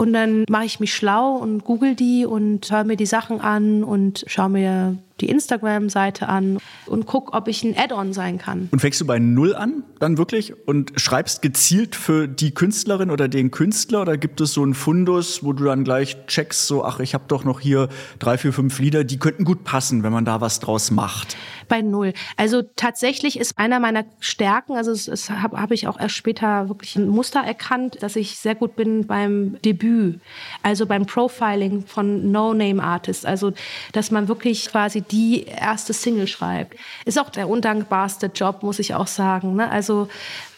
Und 0.00 0.14
dann 0.14 0.46
mache 0.48 0.64
ich 0.64 0.80
mich 0.80 0.94
schlau 0.94 1.34
und 1.34 1.62
google 1.62 1.94
die 1.94 2.24
und 2.24 2.72
höre 2.72 2.84
mir 2.84 2.96
die 2.96 3.04
Sachen 3.04 3.42
an 3.42 3.84
und 3.84 4.24
schaue 4.26 4.48
mir 4.48 4.96
die 5.20 5.28
Instagram-Seite 5.28 6.26
an 6.26 6.58
und 6.86 7.04
guck, 7.04 7.34
ob 7.34 7.48
ich 7.48 7.62
ein 7.64 7.76
Add-on 7.76 8.14
sein 8.14 8.38
kann. 8.38 8.70
Und 8.70 8.80
fängst 8.80 8.98
du 9.02 9.06
bei 9.06 9.18
Null 9.18 9.54
an, 9.54 9.82
dann 9.98 10.16
wirklich? 10.16 10.54
Und 10.66 10.92
schreibst 10.96 11.42
gezielt 11.42 11.94
für 11.96 12.28
die 12.28 12.52
Künstlerin 12.52 13.10
oder 13.10 13.28
den 13.28 13.50
Künstler? 13.50 14.00
Oder 14.00 14.16
gibt 14.16 14.40
es 14.40 14.54
so 14.54 14.62
einen 14.62 14.72
Fundus, 14.72 15.44
wo 15.44 15.52
du 15.52 15.64
dann 15.64 15.84
gleich 15.84 16.16
checkst, 16.26 16.66
so, 16.66 16.82
ach, 16.82 17.00
ich 17.00 17.12
habe 17.12 17.24
doch 17.28 17.44
noch 17.44 17.60
hier 17.60 17.90
drei, 18.18 18.38
vier, 18.38 18.54
fünf 18.54 18.78
Lieder, 18.78 19.04
die 19.04 19.18
könnten 19.18 19.44
gut 19.44 19.64
passen, 19.64 20.02
wenn 20.02 20.12
man 20.14 20.24
da 20.24 20.40
was 20.40 20.60
draus 20.60 20.90
macht? 20.90 21.36
Bei 21.70 21.82
Null. 21.82 22.14
Also 22.36 22.62
tatsächlich 22.74 23.38
ist 23.38 23.56
einer 23.56 23.78
meiner 23.78 24.04
Stärken, 24.18 24.76
also 24.76 24.90
es, 24.90 25.30
habe 25.30 25.60
hab 25.60 25.70
ich 25.70 25.86
auch 25.86 26.00
erst 26.00 26.16
später 26.16 26.68
wirklich 26.68 26.96
ein 26.96 27.08
Muster 27.08 27.40
erkannt, 27.40 27.98
dass 28.00 28.16
ich 28.16 28.38
sehr 28.38 28.56
gut 28.56 28.74
bin 28.74 29.06
beim 29.06 29.56
Debüt, 29.62 30.20
also 30.64 30.84
beim 30.84 31.06
Profiling 31.06 31.86
von 31.86 32.32
No-Name-Artists. 32.32 33.24
Also, 33.24 33.52
dass 33.92 34.10
man 34.10 34.26
wirklich 34.26 34.68
quasi 34.68 35.00
die 35.00 35.44
erste 35.44 35.92
Single 35.92 36.26
schreibt. 36.26 36.76
Ist 37.04 37.20
auch 37.20 37.30
der 37.30 37.48
undankbarste 37.48 38.32
Job, 38.34 38.64
muss 38.64 38.80
ich 38.80 38.94
auch 38.94 39.06
sagen. 39.06 39.54
Ne? 39.54 39.70
Also, 39.70 40.08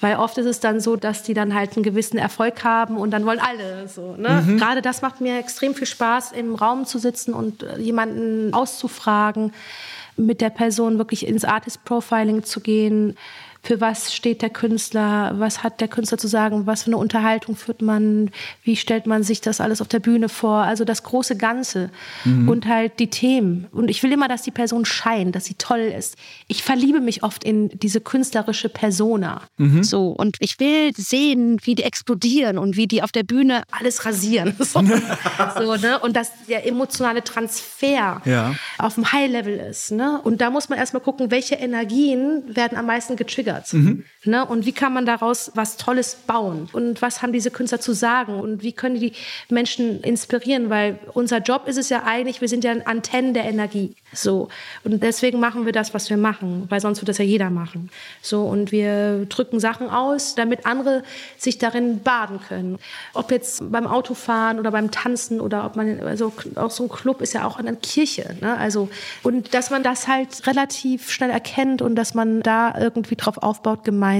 weil 0.00 0.16
oft 0.16 0.38
ist 0.38 0.46
es 0.46 0.60
dann 0.60 0.80
so, 0.80 0.96
dass 0.96 1.22
die 1.22 1.34
dann 1.34 1.54
halt 1.54 1.76
einen 1.76 1.82
gewissen 1.82 2.16
Erfolg 2.16 2.64
haben 2.64 2.96
und 2.96 3.10
dann 3.10 3.26
wollen 3.26 3.38
alle 3.38 3.86
so. 3.86 4.16
Ne? 4.16 4.42
Mhm. 4.46 4.56
Gerade 4.56 4.80
das 4.80 5.02
macht 5.02 5.20
mir 5.20 5.38
extrem 5.38 5.74
viel 5.74 5.86
Spaß, 5.86 6.32
im 6.32 6.54
Raum 6.54 6.86
zu 6.86 6.98
sitzen 6.98 7.34
und 7.34 7.62
äh, 7.62 7.78
jemanden 7.78 8.54
auszufragen, 8.54 9.52
mit 10.16 10.40
der 10.40 10.50
Person 10.50 10.98
wirklich 10.98 11.26
ins 11.26 11.44
Artist 11.44 11.84
Profiling 11.84 12.44
zu 12.44 12.60
gehen 12.60 13.16
für 13.64 13.80
was 13.80 14.12
steht 14.12 14.42
der 14.42 14.50
Künstler, 14.50 15.34
was 15.36 15.62
hat 15.62 15.80
der 15.80 15.86
Künstler 15.86 16.18
zu 16.18 16.26
sagen, 16.26 16.66
was 16.66 16.82
für 16.82 16.88
eine 16.88 16.96
Unterhaltung 16.96 17.54
führt 17.54 17.80
man, 17.80 18.30
wie 18.64 18.74
stellt 18.74 19.06
man 19.06 19.22
sich 19.22 19.40
das 19.40 19.60
alles 19.60 19.80
auf 19.80 19.86
der 19.86 20.00
Bühne 20.00 20.28
vor, 20.28 20.62
also 20.62 20.84
das 20.84 21.04
große 21.04 21.36
Ganze 21.36 21.90
mhm. 22.24 22.48
und 22.48 22.66
halt 22.66 22.98
die 22.98 23.06
Themen. 23.06 23.68
Und 23.70 23.88
ich 23.88 24.02
will 24.02 24.10
immer, 24.10 24.26
dass 24.26 24.42
die 24.42 24.50
Person 24.50 24.84
scheint, 24.84 25.36
dass 25.36 25.44
sie 25.44 25.54
toll 25.54 25.92
ist. 25.96 26.16
Ich 26.48 26.64
verliebe 26.64 27.00
mich 27.00 27.22
oft 27.22 27.44
in 27.44 27.68
diese 27.68 28.00
künstlerische 28.00 28.68
Persona. 28.68 29.42
Mhm. 29.58 29.84
So, 29.84 30.08
und 30.08 30.36
ich 30.40 30.58
will 30.58 30.90
sehen, 30.96 31.58
wie 31.62 31.76
die 31.76 31.84
explodieren 31.84 32.58
und 32.58 32.76
wie 32.76 32.88
die 32.88 33.02
auf 33.02 33.12
der 33.12 33.22
Bühne 33.22 33.62
alles 33.70 34.04
rasieren. 34.04 34.56
So, 34.72 34.80
so 34.80 35.76
ne? 35.76 35.98
Und 35.98 36.16
dass 36.16 36.30
der 36.48 36.66
emotionale 36.66 37.22
Transfer 37.22 38.22
ja. 38.24 38.54
auf 38.78 38.94
dem 38.94 39.12
High-Level 39.12 39.54
ist. 39.58 39.92
Ne? 39.92 40.20
Und 40.22 40.40
da 40.40 40.50
muss 40.50 40.68
man 40.68 40.78
erstmal 40.78 41.02
gucken, 41.02 41.30
welche 41.30 41.56
Energien 41.56 42.42
werden 42.54 42.78
am 42.78 42.86
meisten 42.86 43.16
getriggert 43.16 43.51
triggert. 43.60 43.72
Mhm. 43.72 44.04
Ne? 44.24 44.46
Und 44.46 44.66
wie 44.66 44.72
kann 44.72 44.92
man 44.92 45.04
daraus 45.04 45.50
was 45.54 45.76
Tolles 45.76 46.14
bauen? 46.14 46.68
Und 46.72 47.02
was 47.02 47.22
haben 47.22 47.32
diese 47.32 47.50
Künstler 47.50 47.80
zu 47.80 47.92
sagen? 47.92 48.38
Und 48.38 48.62
wie 48.62 48.72
können 48.72 49.00
die 49.00 49.14
Menschen 49.48 50.00
inspirieren? 50.02 50.70
Weil 50.70 50.96
unser 51.12 51.38
Job 51.38 51.66
ist 51.66 51.76
es 51.76 51.88
ja 51.88 52.04
eigentlich, 52.04 52.40
wir 52.40 52.48
sind 52.48 52.62
ja 52.62 52.72
Antennen 52.84 53.34
der 53.34 53.46
Energie. 53.46 53.96
So. 54.12 54.48
Und 54.84 55.02
deswegen 55.02 55.40
machen 55.40 55.66
wir 55.66 55.72
das, 55.72 55.92
was 55.92 56.08
wir 56.08 56.16
machen, 56.16 56.66
weil 56.68 56.80
sonst 56.80 56.98
würde 56.98 57.10
das 57.10 57.18
ja 57.18 57.24
jeder 57.24 57.50
machen. 57.50 57.90
So. 58.20 58.44
Und 58.44 58.70
wir 58.70 59.26
drücken 59.26 59.58
Sachen 59.58 59.90
aus, 59.90 60.36
damit 60.36 60.66
andere 60.66 61.02
sich 61.36 61.58
darin 61.58 62.00
baden 62.02 62.38
können. 62.46 62.78
Ob 63.14 63.32
jetzt 63.32 63.72
beim 63.72 63.88
Autofahren 63.88 64.60
oder 64.60 64.70
beim 64.70 64.92
Tanzen 64.92 65.40
oder 65.40 65.66
ob 65.66 65.74
man, 65.74 65.98
also 66.00 66.32
auch 66.54 66.70
so 66.70 66.84
ein 66.84 66.88
Club 66.88 67.22
ist 67.22 67.32
ja 67.32 67.44
auch 67.44 67.58
eine 67.58 67.74
Kirche. 67.74 68.36
Ne? 68.40 68.56
Also, 68.56 68.88
und 69.24 69.52
dass 69.52 69.70
man 69.70 69.82
das 69.82 70.06
halt 70.06 70.46
relativ 70.46 71.10
schnell 71.10 71.30
erkennt 71.30 71.82
und 71.82 71.96
dass 71.96 72.14
man 72.14 72.40
da 72.42 72.78
irgendwie 72.78 73.16
drauf 73.16 73.38
aufbaut 73.38 73.82
gemeinsam 73.82 74.11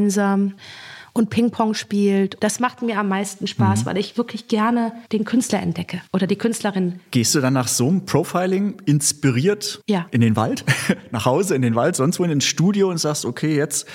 und 1.12 1.30
Ping-Pong 1.30 1.74
spielt. 1.74 2.36
Das 2.40 2.60
macht 2.60 2.82
mir 2.82 2.98
am 2.98 3.08
meisten 3.08 3.46
Spaß, 3.46 3.82
mhm. 3.82 3.86
weil 3.86 3.98
ich 3.98 4.16
wirklich 4.16 4.48
gerne 4.48 4.92
den 5.12 5.24
Künstler 5.24 5.60
entdecke 5.60 6.00
oder 6.12 6.26
die 6.26 6.36
Künstlerin. 6.36 7.00
Gehst 7.10 7.34
du 7.34 7.40
dann 7.40 7.52
nach 7.52 7.68
so 7.68 7.88
einem 7.88 8.06
Profiling 8.06 8.80
inspiriert 8.86 9.82
ja. 9.86 10.06
in 10.10 10.20
den 10.20 10.36
Wald, 10.36 10.64
nach 11.10 11.26
Hause, 11.26 11.54
in 11.54 11.62
den 11.62 11.74
Wald, 11.74 11.96
sonst 11.96 12.18
wo 12.18 12.24
in 12.24 12.30
ins 12.30 12.44
Studio 12.44 12.88
und 12.88 12.98
sagst, 12.98 13.24
okay, 13.24 13.54
jetzt 13.56 13.86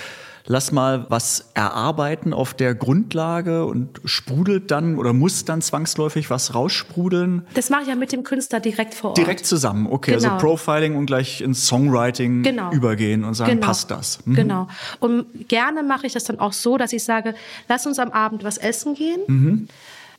lass 0.48 0.72
mal 0.72 1.06
was 1.10 1.50
erarbeiten 1.54 2.34
auf 2.34 2.54
der 2.54 2.74
Grundlage 2.74 3.66
und 3.66 4.02
sprudelt 4.06 4.72
dann 4.72 4.98
oder 4.98 5.14
muss 5.14 5.46
dann 5.46 5.62
zwangsläufig 5.62 6.30
was 6.30 6.56
raussprudeln? 6.56 7.46
Das 7.54 7.70
mache 7.70 7.84
ich 7.84 7.88
ja 7.90 7.96
mit 7.96 8.12
dem 8.12 8.24
Künstler 8.24 8.60
direkt 8.60 8.94
vor 8.94 9.12
Ort. 9.12 9.18
Direkt 9.18 9.46
zusammen, 9.46 9.88
okay. 9.88 10.14
Also 10.14 10.26
genau. 10.26 10.36
Also 10.36 10.48
Profiling 10.48 10.96
und 10.96 11.06
gleich 11.06 11.42
ins 11.42 11.68
Songwriting 11.68 12.44
genau. 12.44 12.72
übergehen 12.72 13.24
und 13.24 13.34
sagen, 13.34 13.52
genau. 13.52 13.68
passt 13.68 13.92
das? 13.92 14.20
Mhm. 14.26 14.36
Genau. 14.36 14.68
Und 15.00 15.48
gerne 15.50 15.84
mache 15.84 16.08
ich 16.08 16.14
das 16.14 16.24
dann 16.24 16.40
auch 16.40 16.54
so, 16.54 16.78
dass 16.78 16.94
ich 16.94 17.04
sage, 17.04 17.36
lass 17.68 17.86
uns 17.86 18.00
am 18.00 18.12
Abend 18.12 18.44
was 18.44 18.58
essen 18.58 18.96
gehen. 18.96 19.22
Mhm. 19.28 19.68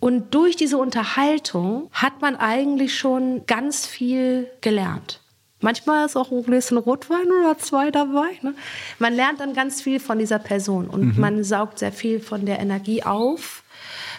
Und 0.01 0.35
durch 0.35 0.55
diese 0.55 0.79
Unterhaltung 0.79 1.91
hat 1.93 2.21
man 2.21 2.37
eigentlich 2.37 2.97
schon 2.97 3.43
ganz 3.47 3.87
viel 3.87 4.47
gelernt. 4.61 5.21
Manchmal 5.61 6.07
ist 6.07 6.17
auch 6.17 6.31
ein 6.31 6.43
Gläschen 6.43 6.79
Rotwein 6.79 7.27
oder 7.41 7.59
zwei 7.59 7.91
dabei. 7.91 8.29
Ne? 8.43 8.55
Man 8.99 9.15
lernt 9.15 9.41
dann 9.41 9.55
ganz 9.55 9.83
viel 9.83 9.99
von 9.99 10.19
dieser 10.19 10.39
Person 10.39 10.87
und 10.89 11.17
mhm. 11.17 11.21
man 11.21 11.45
saugt 11.45 11.81
sehr 11.81 11.93
viel 11.93 12.21
von 12.21 12.47
der 12.47 12.61
Energie 12.61 13.03
auf. 13.03 13.65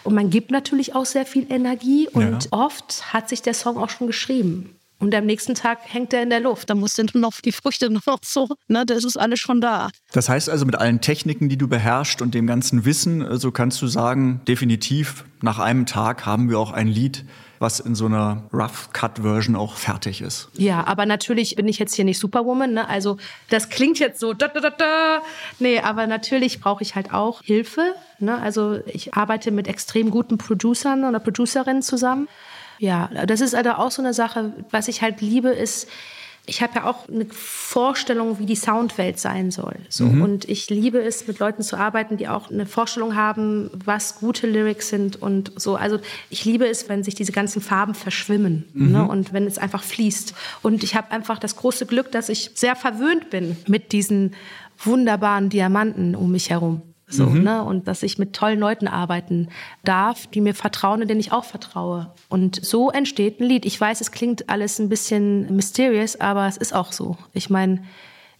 Und 0.03 0.15
man 0.15 0.29
gibt 0.29 0.51
natürlich 0.51 0.95
auch 0.95 1.05
sehr 1.05 1.25
viel 1.25 1.45
Energie 1.51 2.07
und 2.11 2.45
ja. 2.45 2.51
oft 2.51 3.13
hat 3.13 3.29
sich 3.29 3.41
der 3.41 3.53
Song 3.53 3.77
auch 3.77 3.89
schon 3.89 4.07
geschrieben. 4.07 4.75
Und 4.99 5.15
am 5.15 5.25
nächsten 5.25 5.55
Tag 5.55 5.79
hängt 5.83 6.13
er 6.13 6.23
in 6.23 6.29
der 6.29 6.41
Luft. 6.41 6.69
Da 6.69 6.75
musst 6.75 6.97
du 6.97 7.05
noch 7.17 7.39
die 7.39 7.53
Früchte 7.53 7.89
noch 7.89 8.01
so, 8.23 8.49
ne, 8.67 8.85
das 8.85 9.05
ist 9.05 9.17
alles 9.17 9.39
schon 9.39 9.61
da. 9.61 9.89
Das 10.11 10.27
heißt 10.27 10.49
also, 10.49 10.65
mit 10.65 10.75
allen 10.75 10.99
Techniken, 10.99 11.47
die 11.47 11.57
du 11.57 11.67
beherrschst 11.67 12.21
und 12.21 12.33
dem 12.33 12.47
ganzen 12.47 12.85
Wissen, 12.85 13.21
so 13.21 13.27
also 13.27 13.51
kannst 13.51 13.81
du 13.81 13.87
sagen, 13.87 14.41
definitiv, 14.47 15.25
nach 15.41 15.59
einem 15.59 15.85
Tag 15.85 16.25
haben 16.25 16.49
wir 16.49 16.59
auch 16.59 16.71
ein 16.71 16.87
Lied, 16.87 17.23
was 17.59 17.79
in 17.81 17.93
so 17.93 18.05
einer 18.05 18.43
Rough-Cut-Version 18.53 19.55
auch 19.55 19.75
fertig 19.75 20.21
ist. 20.21 20.49
Ja, 20.53 20.87
aber 20.87 21.05
natürlich 21.05 21.55
bin 21.55 21.67
ich 21.67 21.77
jetzt 21.77 21.93
hier 21.93 22.05
nicht 22.05 22.19
Superwoman. 22.19 22.73
Ne? 22.73 22.87
Also 22.87 23.17
das 23.49 23.69
klingt 23.69 23.99
jetzt 23.99 24.19
so, 24.19 24.33
da, 24.33 24.47
da, 24.47 24.61
da, 24.61 24.69
da. 24.69 25.21
nee, 25.59 25.79
aber 25.79 26.07
natürlich 26.07 26.61
brauche 26.61 26.81
ich 26.81 26.95
halt 26.95 27.13
auch 27.13 27.43
Hilfe. 27.43 27.93
Ne? 28.19 28.39
Also 28.39 28.79
ich 28.87 29.13
arbeite 29.13 29.51
mit 29.51 29.67
extrem 29.67 30.09
guten 30.09 30.37
Producern 30.37 31.03
oder 31.03 31.19
Producerinnen 31.19 31.81
zusammen. 31.81 32.29
Ja, 32.79 33.09
das 33.25 33.41
ist 33.41 33.53
also 33.53 33.71
auch 33.71 33.91
so 33.91 34.01
eine 34.01 34.13
Sache, 34.13 34.53
was 34.71 34.87
ich 34.87 35.01
halt 35.01 35.19
liebe, 35.19 35.49
ist, 35.49 35.89
ich 36.49 36.63
habe 36.63 36.73
ja 36.75 36.83
auch 36.85 37.07
eine 37.07 37.25
Vorstellung, 37.25 38.39
wie 38.39 38.47
die 38.47 38.55
Soundwelt 38.55 39.19
sein 39.19 39.51
soll. 39.51 39.75
So. 39.87 40.05
Mhm. 40.05 40.21
Und 40.23 40.49
ich 40.49 40.69
liebe 40.69 40.99
es, 40.99 41.27
mit 41.27 41.37
Leuten 41.37 41.61
zu 41.61 41.77
arbeiten, 41.77 42.17
die 42.17 42.27
auch 42.27 42.49
eine 42.49 42.65
Vorstellung 42.65 43.15
haben, 43.15 43.69
was 43.85 44.15
gute 44.15 44.47
Lyrics 44.47 44.89
sind 44.89 45.21
und 45.21 45.51
so. 45.55 45.75
Also 45.75 45.99
ich 46.29 46.45
liebe 46.45 46.67
es, 46.67 46.89
wenn 46.89 47.03
sich 47.03 47.13
diese 47.13 47.31
ganzen 47.31 47.61
Farben 47.61 47.93
verschwimmen 47.93 48.67
mhm. 48.73 48.91
ne? 48.91 49.07
und 49.07 49.31
wenn 49.31 49.45
es 49.45 49.59
einfach 49.59 49.83
fließt. 49.83 50.33
Und 50.63 50.83
ich 50.83 50.95
habe 50.95 51.11
einfach 51.11 51.37
das 51.37 51.55
große 51.55 51.85
Glück, 51.85 52.11
dass 52.11 52.29
ich 52.29 52.51
sehr 52.55 52.75
verwöhnt 52.75 53.29
bin 53.29 53.55
mit 53.67 53.91
diesen 53.91 54.35
wunderbaren 54.83 55.49
Diamanten 55.49 56.15
um 56.15 56.31
mich 56.31 56.49
herum. 56.49 56.81
So, 57.09 57.25
mhm. 57.25 57.43
ne? 57.43 57.63
Und 57.63 57.87
dass 57.87 58.03
ich 58.03 58.19
mit 58.19 58.33
tollen 58.33 58.59
Leuten 58.59 58.87
arbeiten 58.87 59.49
darf, 59.83 60.27
die 60.27 60.41
mir 60.41 60.53
vertrauen 60.53 61.01
und 61.01 61.07
denen 61.07 61.19
ich 61.19 61.31
auch 61.31 61.43
vertraue. 61.43 62.13
Und 62.29 62.63
so 62.63 62.91
entsteht 62.91 63.39
ein 63.39 63.47
Lied. 63.47 63.65
Ich 63.65 63.79
weiß, 63.81 63.99
es 63.99 64.11
klingt 64.11 64.47
alles 64.49 64.79
ein 64.79 64.89
bisschen 64.89 65.55
mysterious, 65.55 66.15
aber 66.19 66.47
es 66.47 66.57
ist 66.57 66.73
auch 66.73 66.91
so. 66.91 67.17
Ich 67.33 67.49
meine, 67.49 67.83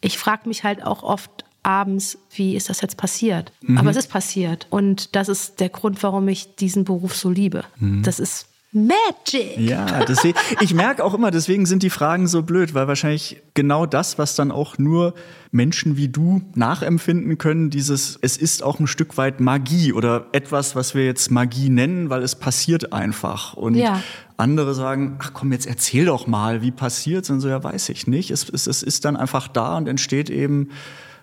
ich 0.02 0.18
frage 0.18 0.48
mich 0.48 0.64
halt 0.64 0.84
auch 0.84 1.04
oft 1.04 1.46
abends, 1.64 2.18
wie 2.32 2.56
ist 2.56 2.70
das 2.70 2.82
jetzt 2.82 2.98
passiert? 2.98 3.52
Mhm. 3.62 3.78
Aber 3.78 3.90
es 3.90 3.98
ist 3.98 4.10
passiert. 4.10 4.68
Und 4.70 5.16
das 5.16 5.30
ist 5.30 5.60
der 5.60 5.70
Grund, 5.70 6.02
warum 6.04 6.28
ich 6.28 6.56
diesen 6.56 6.84
Beruf 6.86 7.16
so 7.16 7.30
liebe. 7.30 7.64
Mhm. 7.80 8.04
Das 8.04 8.20
ist 8.20 8.49
Magic. 8.72 9.58
Ja, 9.58 10.06
deswegen, 10.06 10.38
ich 10.62 10.76
merke 10.76 11.04
auch 11.04 11.16
immer, 11.16 11.32
deswegen 11.32 11.66
sind 11.66 11.82
die 11.82 11.90
Fragen 11.90 12.28
so 12.28 12.44
blöd, 12.44 12.76
weil 12.76 12.88
wahrscheinlich 12.88 13.42
genau 13.56 13.88
das, 13.88 14.20
was 14.20 14.36
dann 14.36 14.52
auch 14.52 14.78
nur 14.78 15.16
Menschen 15.52 15.98
wie 15.98 16.08
du 16.08 16.44
nachempfinden 16.54 17.40
können, 17.40 17.72
dieses, 17.72 18.20
es 18.22 18.38
ist 18.38 18.62
auch 18.62 18.80
ein 18.80 18.86
Stück 18.86 19.18
weit 19.18 19.40
Magie 19.40 19.92
oder 19.92 20.28
etwas, 20.34 20.76
was 20.76 20.94
wir 20.94 21.04
jetzt 21.04 21.32
Magie 21.32 21.70
nennen, 21.70 22.12
weil 22.12 22.22
es 22.22 22.36
passiert 22.36 22.94
einfach. 22.94 23.56
Und 23.56 23.74
ja. 23.74 24.04
andere 24.38 24.76
sagen, 24.76 25.18
ach 25.20 25.34
komm, 25.34 25.52
jetzt 25.52 25.66
erzähl 25.66 26.06
doch 26.06 26.28
mal, 26.28 26.62
wie 26.62 26.72
passiert 26.72 27.24
es? 27.24 27.32
Und 27.32 27.40
so, 27.40 27.50
ja, 27.50 27.64
weiß 27.64 27.90
ich 27.90 28.06
nicht. 28.06 28.30
Es, 28.30 28.48
es, 28.50 28.68
es 28.68 28.84
ist 28.84 29.04
dann 29.04 29.18
einfach 29.18 29.48
da 29.48 29.78
und 29.78 29.88
entsteht 29.88 30.30
eben 30.30 30.70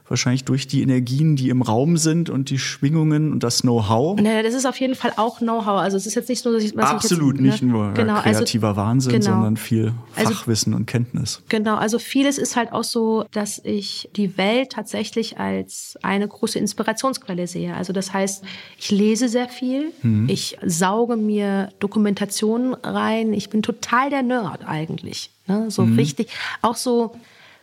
wahrscheinlich 0.09 0.45
durch 0.45 0.67
die 0.67 0.83
Energien, 0.83 1.37
die 1.37 1.49
im 1.49 1.63
Raum 1.63 1.97
sind 1.97 2.31
und 2.31 2.51
die 2.51 2.59
Schwingungen 2.59 3.33
und 3.33 3.43
das 3.43 3.63
Know-how. 3.63 4.21
Naja, 4.21 4.43
das 4.43 4.55
ist 4.55 4.67
auf 4.67 4.79
jeden 4.79 4.95
Fall 4.95 5.13
auch 5.17 5.39
Know-how. 5.39 5.81
Also 5.81 5.97
es 5.97 6.07
ist 6.07 6.15
jetzt 6.15 6.29
nicht 6.29 6.45
nur, 6.45 6.55
dass 6.55 6.63
ich 6.63 6.77
was 6.77 6.91
absolut 6.91 7.35
ich 7.35 7.41
jetzt, 7.41 7.63
ne? 7.63 7.67
nicht 7.67 7.75
nur 7.75 7.93
genau, 7.93 8.15
also 8.15 8.23
kreativer 8.23 8.69
also, 8.69 8.81
Wahnsinn, 8.81 9.13
genau. 9.13 9.25
sondern 9.25 9.57
viel 9.57 9.93
also 10.15 10.33
Fachwissen 10.33 10.73
also, 10.73 10.81
und 10.81 10.87
Kenntnis. 10.87 11.43
Genau, 11.49 11.77
also 11.77 11.99
vieles 11.99 12.39
ist 12.39 12.57
halt 12.57 12.73
auch 12.73 12.85
so, 12.85 13.25
dass 13.33 13.61
ich 13.65 14.09
die 14.17 14.37
Welt 14.39 14.71
tatsächlich 14.71 15.39
als 15.39 15.99
eine 16.03 16.29
große 16.29 16.59
Inspirationsquelle 16.59 17.47
sehe. 17.47 17.75
Also 17.75 17.93
das 17.93 18.13
heißt, 18.13 18.45
ich 18.79 18.91
lese 18.91 19.29
sehr 19.29 19.49
viel, 19.49 19.93
mhm. 20.03 20.29
ich 20.29 20.57
sauge 20.65 21.17
mir 21.17 21.71
Dokumentationen 21.81 22.75
rein. 22.75 23.33
Ich 23.33 23.51
bin 23.51 23.63
total 23.63 24.11
der 24.11 24.23
Nerd 24.23 24.67
eigentlich. 24.67 25.31
Ne? 25.47 25.71
So 25.71 25.83
mhm. 25.83 25.97
richtig, 25.97 26.29
auch 26.63 26.77
so 26.77 27.13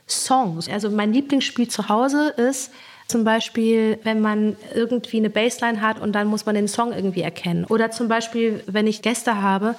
Songs. 0.08 0.70
Also 0.70 0.90
mein 0.90 1.14
Lieblingsspiel 1.14 1.68
zu 1.68 1.90
Hause 1.90 2.30
ist 2.30 2.72
zum 3.08 3.24
Beispiel, 3.24 4.00
wenn 4.04 4.22
man 4.22 4.56
irgendwie 4.74 5.18
eine 5.18 5.30
Bassline 5.30 5.82
hat 5.82 6.00
und 6.00 6.14
dann 6.14 6.28
muss 6.28 6.46
man 6.46 6.56
den 6.56 6.68
Song 6.68 6.94
irgendwie 6.94 7.22
erkennen. 7.22 7.66
Oder 7.66 7.92
zum 7.92 8.08
Beispiel, 8.08 8.64
wenn 8.68 8.88
ich 8.88 9.02
Gäste 9.02 9.42
habe, 9.42 9.76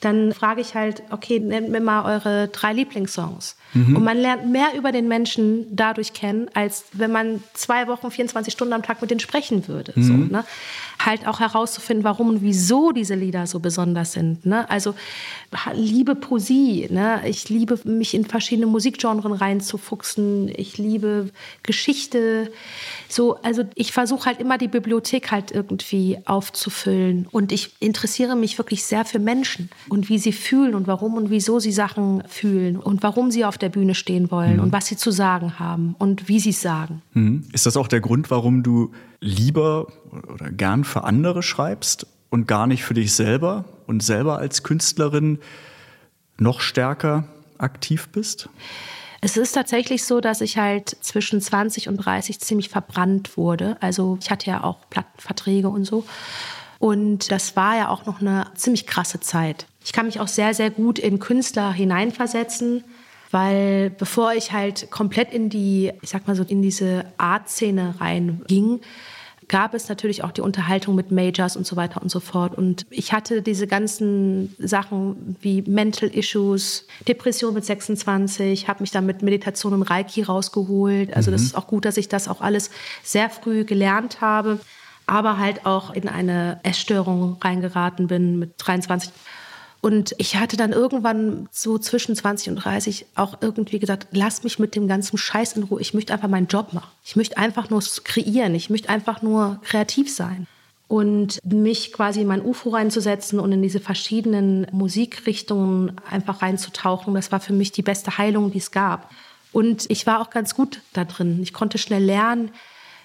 dann 0.00 0.32
frage 0.32 0.60
ich 0.60 0.74
halt, 0.74 1.02
okay, 1.10 1.40
nennt 1.40 1.70
mir 1.70 1.80
mal 1.80 2.04
eure 2.04 2.48
drei 2.48 2.72
Lieblingssongs. 2.72 3.56
Mhm. 3.74 3.96
Und 3.96 4.04
man 4.04 4.16
lernt 4.16 4.50
mehr 4.50 4.74
über 4.76 4.92
den 4.92 5.08
Menschen 5.08 5.66
dadurch 5.74 6.12
kennen, 6.12 6.48
als 6.54 6.84
wenn 6.92 7.12
man 7.12 7.42
zwei 7.54 7.86
Wochen, 7.88 8.10
24 8.10 8.52
Stunden 8.52 8.72
am 8.72 8.82
Tag 8.82 9.00
mit 9.00 9.10
denen 9.10 9.20
sprechen 9.20 9.68
würde. 9.68 9.92
Mhm. 9.94 10.02
So, 10.02 10.12
ne? 10.12 10.44
Halt 10.98 11.26
auch 11.26 11.40
herauszufinden, 11.40 12.04
warum 12.04 12.28
und 12.28 12.42
wieso 12.42 12.92
diese 12.92 13.14
Lieder 13.14 13.46
so 13.46 13.60
besonders 13.60 14.12
sind. 14.12 14.44
Ne? 14.46 14.68
Also 14.68 14.94
liebe 15.74 16.14
Poesie. 16.14 16.88
Ne? 16.90 17.20
Ich 17.26 17.48
liebe 17.48 17.78
mich 17.84 18.14
in 18.14 18.24
verschiedene 18.24 18.66
Musikgenres 18.66 19.40
reinzufuchsen. 19.40 20.50
Ich 20.56 20.78
liebe 20.78 21.30
Geschichte. 21.62 22.50
So, 23.08 23.36
also 23.42 23.64
ich 23.74 23.92
versuche 23.92 24.26
halt 24.26 24.40
immer 24.40 24.58
die 24.58 24.68
Bibliothek 24.68 25.30
halt 25.30 25.50
irgendwie 25.50 26.18
aufzufüllen. 26.24 27.26
Und 27.30 27.52
ich 27.52 27.70
interessiere 27.80 28.36
mich 28.36 28.58
wirklich 28.58 28.84
sehr 28.84 29.04
für 29.04 29.18
Menschen 29.18 29.70
und 29.88 30.08
wie 30.08 30.18
sie 30.18 30.32
fühlen 30.32 30.74
und 30.74 30.86
warum 30.86 31.14
und 31.14 31.30
wieso 31.30 31.58
sie 31.58 31.72
Sachen 31.72 32.22
fühlen 32.28 32.76
und 32.76 33.02
warum 33.02 33.30
sie 33.30 33.44
auf 33.44 33.57
der 33.58 33.68
Bühne 33.68 33.94
stehen 33.94 34.30
wollen 34.30 34.56
mhm. 34.56 34.62
und 34.62 34.72
was 34.72 34.86
sie 34.86 34.96
zu 34.96 35.10
sagen 35.10 35.58
haben 35.58 35.94
und 35.98 36.28
wie 36.28 36.40
sie 36.40 36.50
es 36.50 36.60
sagen. 36.60 37.02
Mhm. 37.12 37.48
Ist 37.52 37.66
das 37.66 37.76
auch 37.76 37.88
der 37.88 38.00
Grund, 38.00 38.30
warum 38.30 38.62
du 38.62 38.92
lieber 39.20 39.88
oder 40.32 40.50
gern 40.50 40.84
für 40.84 41.04
andere 41.04 41.42
schreibst 41.42 42.06
und 42.30 42.46
gar 42.46 42.66
nicht 42.66 42.84
für 42.84 42.94
dich 42.94 43.14
selber 43.14 43.64
und 43.86 44.02
selber 44.02 44.38
als 44.38 44.62
Künstlerin 44.62 45.38
noch 46.38 46.60
stärker 46.60 47.24
aktiv 47.58 48.08
bist? 48.08 48.48
Es 49.20 49.36
ist 49.36 49.52
tatsächlich 49.52 50.04
so, 50.04 50.20
dass 50.20 50.40
ich 50.40 50.58
halt 50.58 50.96
zwischen 51.00 51.40
20 51.40 51.88
und 51.88 51.96
30 51.96 52.38
ziemlich 52.38 52.68
verbrannt 52.68 53.36
wurde. 53.36 53.76
Also 53.80 54.16
ich 54.20 54.30
hatte 54.30 54.48
ja 54.48 54.62
auch 54.62 54.88
Plattenverträge 54.90 55.68
und 55.68 55.84
so. 55.84 56.04
Und 56.78 57.32
das 57.32 57.56
war 57.56 57.76
ja 57.76 57.88
auch 57.88 58.06
noch 58.06 58.20
eine 58.20 58.46
ziemlich 58.54 58.86
krasse 58.86 59.18
Zeit. 59.18 59.66
Ich 59.84 59.92
kann 59.92 60.06
mich 60.06 60.20
auch 60.20 60.28
sehr, 60.28 60.54
sehr 60.54 60.70
gut 60.70 61.00
in 61.00 61.18
Künstler 61.18 61.72
hineinversetzen 61.72 62.84
weil 63.30 63.90
bevor 63.90 64.32
ich 64.32 64.52
halt 64.52 64.90
komplett 64.90 65.32
in 65.32 65.50
die, 65.50 65.92
ich 66.02 66.10
sag 66.10 66.26
mal 66.26 66.36
so, 66.36 66.42
in 66.42 66.62
diese 66.62 67.04
Art-Szene 67.18 67.94
reinging, 67.98 68.80
gab 69.48 69.74
es 69.74 69.88
natürlich 69.88 70.22
auch 70.22 70.30
die 70.30 70.42
Unterhaltung 70.42 70.94
mit 70.94 71.10
Majors 71.10 71.56
und 71.56 71.66
so 71.66 71.76
weiter 71.76 72.02
und 72.02 72.10
so 72.10 72.20
fort. 72.20 72.56
Und 72.56 72.86
ich 72.90 73.12
hatte 73.12 73.42
diese 73.42 73.66
ganzen 73.66 74.54
Sachen 74.58 75.36
wie 75.40 75.62
Mental 75.62 76.08
Issues, 76.10 76.86
Depression 77.06 77.54
mit 77.54 77.64
26, 77.64 78.68
habe 78.68 78.82
mich 78.82 78.90
dann 78.90 79.06
mit 79.06 79.22
Meditation 79.22 79.72
und 79.72 79.82
Reiki 79.82 80.22
rausgeholt. 80.22 81.14
Also 81.16 81.30
mhm. 81.30 81.34
das 81.34 81.42
ist 81.42 81.56
auch 81.56 81.66
gut, 81.66 81.86
dass 81.86 81.96
ich 81.96 82.08
das 82.08 82.28
auch 82.28 82.42
alles 82.42 82.70
sehr 83.02 83.30
früh 83.30 83.64
gelernt 83.64 84.20
habe, 84.20 84.60
aber 85.06 85.38
halt 85.38 85.64
auch 85.64 85.94
in 85.94 86.08
eine 86.08 86.60
Essstörung 86.62 87.38
reingeraten 87.40 88.06
bin 88.06 88.38
mit 88.38 88.52
23. 88.58 89.10
Und 89.80 90.14
ich 90.18 90.36
hatte 90.36 90.56
dann 90.56 90.72
irgendwann 90.72 91.48
so 91.52 91.78
zwischen 91.78 92.16
20 92.16 92.50
und 92.50 92.56
30 92.56 93.06
auch 93.14 93.38
irgendwie 93.40 93.78
gesagt, 93.78 94.08
lass 94.10 94.42
mich 94.42 94.58
mit 94.58 94.74
dem 94.74 94.88
ganzen 94.88 95.18
Scheiß 95.18 95.52
in 95.52 95.62
Ruhe. 95.64 95.80
Ich 95.80 95.94
möchte 95.94 96.12
einfach 96.12 96.28
meinen 96.28 96.48
Job 96.48 96.72
machen. 96.72 96.90
Ich 97.04 97.14
möchte 97.14 97.38
einfach 97.38 97.70
nur 97.70 97.80
kreieren. 98.02 98.54
Ich 98.56 98.70
möchte 98.70 98.88
einfach 98.88 99.22
nur 99.22 99.60
kreativ 99.62 100.12
sein. 100.12 100.46
Und 100.88 101.38
mich 101.44 101.92
quasi 101.92 102.22
in 102.22 102.26
mein 102.26 102.44
UFO 102.44 102.70
reinzusetzen 102.70 103.38
und 103.38 103.52
in 103.52 103.62
diese 103.62 103.78
verschiedenen 103.78 104.66
Musikrichtungen 104.72 105.92
einfach 106.10 106.40
reinzutauchen, 106.40 107.14
das 107.14 107.30
war 107.30 107.40
für 107.40 107.52
mich 107.52 107.72
die 107.72 107.82
beste 107.82 108.16
Heilung, 108.16 108.50
die 108.50 108.58
es 108.58 108.70
gab. 108.70 109.10
Und 109.52 109.84
ich 109.90 110.06
war 110.06 110.20
auch 110.20 110.30
ganz 110.30 110.54
gut 110.54 110.80
da 110.94 111.04
drin. 111.04 111.40
Ich 111.42 111.52
konnte 111.52 111.78
schnell 111.78 112.02
lernen, 112.02 112.50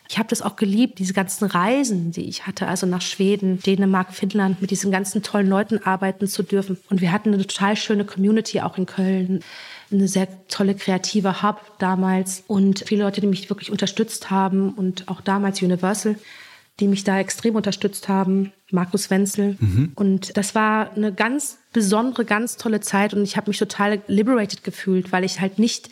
ich 0.10 0.18
habe 0.20 0.30
das 0.30 0.42
auch 0.42 0.56
geliebt, 0.56 1.00
diese 1.00 1.14
ganzen 1.14 1.46
Reisen, 1.46 2.12
die 2.12 2.28
ich 2.28 2.46
hatte, 2.46 2.68
also 2.68 2.86
nach 2.86 3.02
Schweden, 3.02 3.60
Dänemark, 3.60 4.14
Finnland, 4.14 4.62
mit 4.62 4.70
diesen 4.70 4.92
ganzen 4.92 5.24
tollen 5.24 5.48
Leuten 5.48 5.80
arbeiten 5.84 6.28
zu 6.28 6.44
dürfen. 6.44 6.78
Und 6.90 7.02
wir 7.02 7.12
hatten 7.12 7.34
eine 7.34 7.46
total 7.46 7.76
schöne 7.76 8.06
Community 8.06 8.62
auch 8.62 8.78
in 8.78 8.86
Köln 8.86 9.44
eine 9.94 10.08
sehr 10.08 10.28
tolle 10.48 10.76
kreative 10.76 11.44
Hub 11.44 11.60
damals 11.80 12.44
und 12.48 12.84
viele 12.88 13.04
Leute, 13.04 13.22
die 13.22 13.28
mich 13.28 13.50
wirklich 13.50 13.72
unterstützt 13.72 14.32
haben 14.32 14.72
und 14.74 15.08
auch 15.08 15.22
damals 15.22 15.62
Universal, 15.62 16.16
die 16.80 16.88
mich 16.88 17.04
da 17.04 17.20
extrem 17.20 17.56
unterstützt 17.56 18.10
haben, 18.10 18.52
Markus 18.72 19.10
Wenzel. 19.10 19.56
Mhm. 19.60 19.92
Und 19.96 20.36
das 20.38 20.56
war 20.56 20.92
eine 20.96 21.14
ganz 21.14 21.60
besondere, 21.72 22.26
ganz 22.26 22.58
tolle 22.58 22.80
Zeit 22.80 23.14
und 23.14 23.24
ich 23.24 23.38
habe 23.38 23.50
mich 23.50 23.60
total 23.60 24.02
liberated 24.08 24.64
gefühlt, 24.64 25.12
weil 25.12 25.24
ich 25.24 25.40
halt 25.40 25.60
nicht 25.60 25.90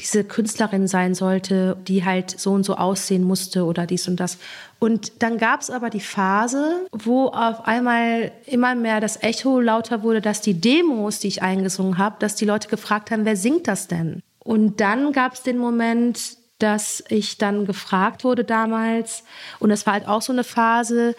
diese 0.00 0.24
Künstlerin 0.24 0.88
sein 0.88 1.14
sollte, 1.14 1.76
die 1.86 2.04
halt 2.04 2.38
so 2.38 2.52
und 2.52 2.64
so 2.64 2.76
aussehen 2.76 3.24
musste 3.24 3.64
oder 3.64 3.86
dies 3.86 4.08
und 4.08 4.20
das. 4.20 4.38
Und 4.78 5.22
dann 5.22 5.38
gab 5.38 5.62
es 5.62 5.70
aber 5.70 5.88
die 5.88 6.00
Phase, 6.00 6.86
wo 6.92 7.28
auf 7.28 7.66
einmal 7.66 8.32
immer 8.44 8.74
mehr 8.74 9.00
das 9.00 9.22
Echo 9.22 9.60
lauter 9.60 10.02
wurde, 10.02 10.20
dass 10.20 10.42
die 10.42 10.60
Demos, 10.60 11.18
die 11.18 11.28
ich 11.28 11.42
eingesungen 11.42 11.96
habe, 11.96 12.16
dass 12.18 12.34
die 12.34 12.44
Leute 12.44 12.68
gefragt 12.68 13.10
haben, 13.10 13.24
wer 13.24 13.36
singt 13.36 13.68
das 13.68 13.88
denn? 13.88 14.22
Und 14.40 14.80
dann 14.80 15.12
gab 15.12 15.32
es 15.32 15.42
den 15.42 15.58
Moment, 15.58 16.36
dass 16.58 17.02
ich 17.08 17.38
dann 17.38 17.66
gefragt 17.66 18.22
wurde 18.22 18.44
damals, 18.44 19.24
und 19.58 19.70
das 19.70 19.86
war 19.86 19.94
halt 19.94 20.08
auch 20.08 20.22
so 20.22 20.32
eine 20.32 20.44
Phase, 20.44 21.14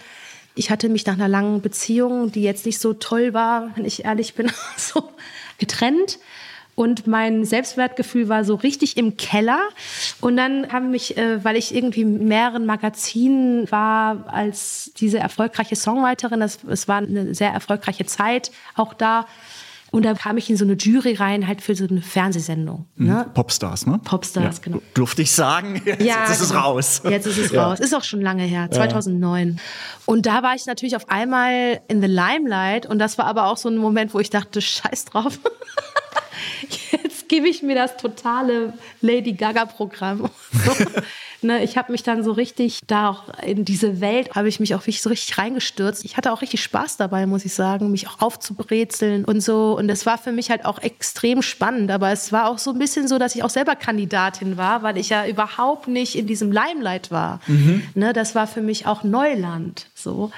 ich 0.55 0.71
hatte 0.71 0.89
mich 0.89 1.05
nach 1.05 1.13
einer 1.13 1.27
langen 1.27 1.61
Beziehung, 1.61 2.31
die 2.31 2.41
jetzt 2.41 2.65
nicht 2.65 2.79
so 2.79 2.93
toll 2.93 3.33
war, 3.33 3.75
wenn 3.75 3.85
ich 3.85 4.05
ehrlich 4.05 4.35
bin, 4.35 4.51
so 4.77 5.09
getrennt 5.57 6.19
Und 6.77 7.07
mein 7.07 7.43
Selbstwertgefühl 7.43 8.29
war 8.29 8.43
so 8.45 8.53
richtig 8.53 8.97
im 8.97 9.17
Keller. 9.17 9.61
Und 10.21 10.37
dann 10.37 10.71
haben 10.71 10.91
mich, 10.91 11.17
äh, 11.17 11.43
weil 11.43 11.55
ich 11.55 11.73
irgendwie 11.73 12.05
mehreren 12.05 12.67
Magazinen 12.67 13.71
war 13.71 14.25
als 14.27 14.91
diese 14.95 15.17
erfolgreiche 15.17 15.75
Songwriterin, 15.75 16.39
das, 16.39 16.59
es 16.69 16.87
war 16.87 16.97
eine 16.97 17.33
sehr 17.33 17.49
erfolgreiche 17.49 18.05
Zeit 18.05 18.51
auch 18.75 18.93
da, 18.93 19.25
und 19.91 20.03
da 20.03 20.13
kam 20.13 20.37
ich 20.37 20.49
in 20.49 20.57
so 20.57 20.65
eine 20.65 20.73
Jury 20.73 21.13
rein, 21.13 21.47
halt 21.47 21.61
für 21.61 21.75
so 21.75 21.87
eine 21.87 22.01
Fernsehsendung. 22.01 22.85
Mhm. 22.95 23.07
Ne? 23.07 23.25
Popstars, 23.33 23.85
ne? 23.85 23.99
Popstars, 24.03 24.57
ja. 24.57 24.63
genau. 24.63 24.81
Durfte 24.93 25.21
ich 25.21 25.31
sagen? 25.31 25.81
Jetzt, 25.85 26.01
ja, 26.01 26.21
jetzt 26.21 26.31
ist 26.31 26.41
es 26.41 26.49
genau. 26.49 26.61
raus. 26.61 27.01
Jetzt 27.03 27.25
ist 27.25 27.37
es 27.37 27.51
ja. 27.51 27.67
raus. 27.67 27.79
Ist 27.79 27.95
auch 27.95 28.03
schon 28.03 28.21
lange 28.21 28.43
her, 28.43 28.69
2009. 28.69 29.49
Ja. 29.49 29.55
Und 30.05 30.25
da 30.25 30.43
war 30.43 30.55
ich 30.55 30.65
natürlich 30.65 30.95
auf 30.95 31.09
einmal 31.09 31.81
in 31.87 32.01
the 32.01 32.07
limelight. 32.07 32.85
Und 32.85 32.99
das 32.99 33.17
war 33.17 33.25
aber 33.25 33.47
auch 33.47 33.57
so 33.57 33.69
ein 33.69 33.77
Moment, 33.77 34.13
wo 34.13 34.19
ich 34.19 34.29
dachte, 34.29 34.61
scheiß 34.61 35.05
drauf. 35.05 35.39
Gebe 37.37 37.49
ich 37.49 37.61
mir 37.61 37.75
das 37.75 37.97
totale 37.97 38.73
Lady 38.99 39.33
Gaga-Programm. 39.33 40.27
Ne, 41.43 41.63
ich 41.63 41.77
habe 41.77 41.91
mich 41.91 42.01
dann 42.01 42.23
so 42.23 42.31
richtig 42.31 42.79
da 42.87 43.09
auch 43.09 43.25
in 43.45 43.63
diese 43.63 44.01
Welt, 44.01 44.33
habe 44.33 44.49
ich 44.49 44.59
mich 44.59 44.73
auch 44.73 44.81
wirklich 44.81 45.03
so 45.03 45.09
richtig 45.09 45.37
reingestürzt. 45.37 46.03
Ich 46.03 46.17
hatte 46.17 46.31
auch 46.31 46.41
richtig 46.41 46.63
Spaß 46.63 46.97
dabei, 46.97 47.27
muss 47.27 47.45
ich 47.45 47.53
sagen, 47.53 47.91
mich 47.91 48.07
auch 48.07 48.21
aufzubrezeln 48.21 49.23
und 49.23 49.41
so. 49.41 49.77
Und 49.77 49.87
das 49.87 50.07
war 50.07 50.17
für 50.17 50.31
mich 50.31 50.49
halt 50.49 50.65
auch 50.65 50.79
extrem 50.79 51.43
spannend. 51.43 51.91
Aber 51.91 52.11
es 52.11 52.31
war 52.31 52.49
auch 52.49 52.57
so 52.57 52.71
ein 52.71 52.79
bisschen 52.79 53.07
so, 53.07 53.19
dass 53.19 53.35
ich 53.35 53.43
auch 53.43 53.51
selber 53.51 53.75
Kandidatin 53.75 54.57
war, 54.57 54.81
weil 54.81 54.97
ich 54.97 55.09
ja 55.09 55.27
überhaupt 55.27 55.87
nicht 55.87 56.15
in 56.15 56.25
diesem 56.25 56.51
Limelight 56.51 57.11
war. 57.11 57.39
Mhm. 57.45 57.83
Ne, 57.93 58.13
das 58.13 58.33
war 58.33 58.47
für 58.47 58.61
mich 58.61 58.87
auch 58.87 59.03
Neuland. 59.03 59.85
So. 59.93 60.31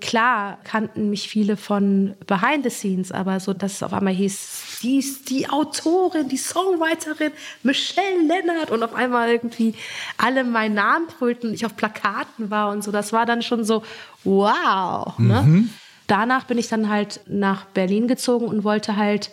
Klar 0.00 0.58
kannten 0.64 1.10
mich 1.10 1.28
viele 1.28 1.56
von 1.56 2.14
Behind 2.26 2.64
the 2.64 2.70
Scenes, 2.70 3.10
aber 3.10 3.40
so, 3.40 3.52
dass 3.52 3.74
es 3.74 3.82
auf 3.82 3.92
einmal 3.92 4.12
hieß, 4.12 4.78
die 4.82 4.98
ist 4.98 5.28
die 5.30 5.48
Autorin, 5.48 6.28
die 6.28 6.36
Songwriterin, 6.36 7.32
Michelle 7.62 8.22
Lennart 8.26 8.70
und 8.70 8.82
auf 8.82 8.94
einmal 8.94 9.28
irgendwie 9.28 9.74
alle 10.16 10.44
meinen 10.44 10.74
Namen 10.74 11.06
brüllten 11.06 11.48
und 11.48 11.54
ich 11.54 11.66
auf 11.66 11.76
Plakaten 11.76 12.50
war 12.50 12.70
und 12.70 12.84
so, 12.84 12.92
das 12.92 13.12
war 13.12 13.26
dann 13.26 13.42
schon 13.42 13.64
so, 13.64 13.82
wow. 14.24 15.18
Ne? 15.18 15.42
Mhm. 15.42 15.70
Danach 16.06 16.44
bin 16.44 16.58
ich 16.58 16.68
dann 16.68 16.88
halt 16.88 17.20
nach 17.26 17.64
Berlin 17.66 18.08
gezogen 18.08 18.46
und 18.46 18.64
wollte 18.64 18.96
halt 18.96 19.30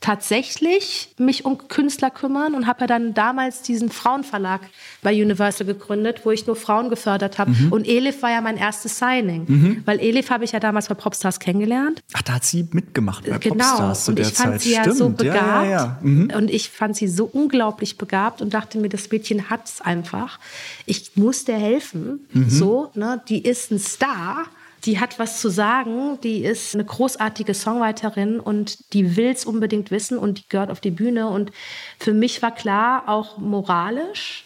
tatsächlich 0.00 1.14
mich 1.18 1.44
um 1.44 1.68
Künstler 1.68 2.10
kümmern 2.10 2.54
und 2.54 2.66
habe 2.66 2.82
ja 2.82 2.86
dann 2.86 3.14
damals 3.14 3.62
diesen 3.62 3.90
Frauenverlag 3.90 4.60
bei 5.02 5.12
Universal 5.12 5.66
gegründet, 5.66 6.20
wo 6.24 6.30
ich 6.30 6.46
nur 6.46 6.54
Frauen 6.54 6.90
gefördert 6.90 7.38
habe. 7.38 7.50
Mhm. 7.52 7.72
Und 7.72 7.88
Elif 7.88 8.22
war 8.22 8.30
ja 8.30 8.40
mein 8.40 8.56
erstes 8.56 8.98
Signing, 8.98 9.44
mhm. 9.48 9.82
weil 9.86 9.98
Elif 10.00 10.30
habe 10.30 10.44
ich 10.44 10.52
ja 10.52 10.60
damals 10.60 10.88
bei 10.88 10.94
Popstars 10.94 11.40
kennengelernt. 11.40 12.02
Ach, 12.12 12.22
da 12.22 12.34
hat 12.34 12.44
sie 12.44 12.68
mitgemacht 12.72 13.24
bei 13.28 13.38
genau. 13.38 13.56
Popstars 13.56 14.04
zu 14.04 14.10
und 14.12 14.18
der 14.18 14.26
ich 14.26 14.34
fand 14.34 14.52
Zeit. 14.52 14.60
sie 14.60 14.72
ja 14.72 14.82
Stimmt. 14.82 14.96
so 14.98 15.08
begabt 15.08 15.36
ja, 15.36 15.64
ja, 15.64 15.70
ja. 15.70 15.98
Mhm. 16.02 16.30
und 16.36 16.50
ich 16.50 16.70
fand 16.70 16.94
sie 16.94 17.08
so 17.08 17.24
unglaublich 17.24 17.96
begabt 17.96 18.42
und 18.42 18.52
dachte 18.52 18.78
mir, 18.78 18.88
das 18.88 19.10
Mädchen 19.10 19.48
hat 19.50 19.66
es 19.66 19.80
einfach. 19.80 20.38
Ich 20.84 21.16
muss 21.16 21.44
der 21.44 21.58
helfen. 21.58 22.26
Mhm. 22.32 22.50
So, 22.50 22.90
ne? 22.94 23.22
Die 23.28 23.42
ist 23.42 23.70
ein 23.70 23.78
Star 23.78 24.46
die 24.84 25.00
hat 25.00 25.18
was 25.18 25.40
zu 25.40 25.48
sagen, 25.48 26.20
die 26.20 26.44
ist 26.44 26.74
eine 26.74 26.84
großartige 26.84 27.54
Songwriterin 27.54 28.40
und 28.40 28.92
die 28.92 29.16
will 29.16 29.30
es 29.30 29.44
unbedingt 29.44 29.90
wissen 29.90 30.18
und 30.18 30.38
die 30.38 30.48
gehört 30.48 30.70
auf 30.70 30.80
die 30.80 30.90
Bühne. 30.90 31.28
Und 31.28 31.50
für 31.98 32.12
mich 32.12 32.42
war 32.42 32.54
klar, 32.54 33.08
auch 33.08 33.38
moralisch, 33.38 34.45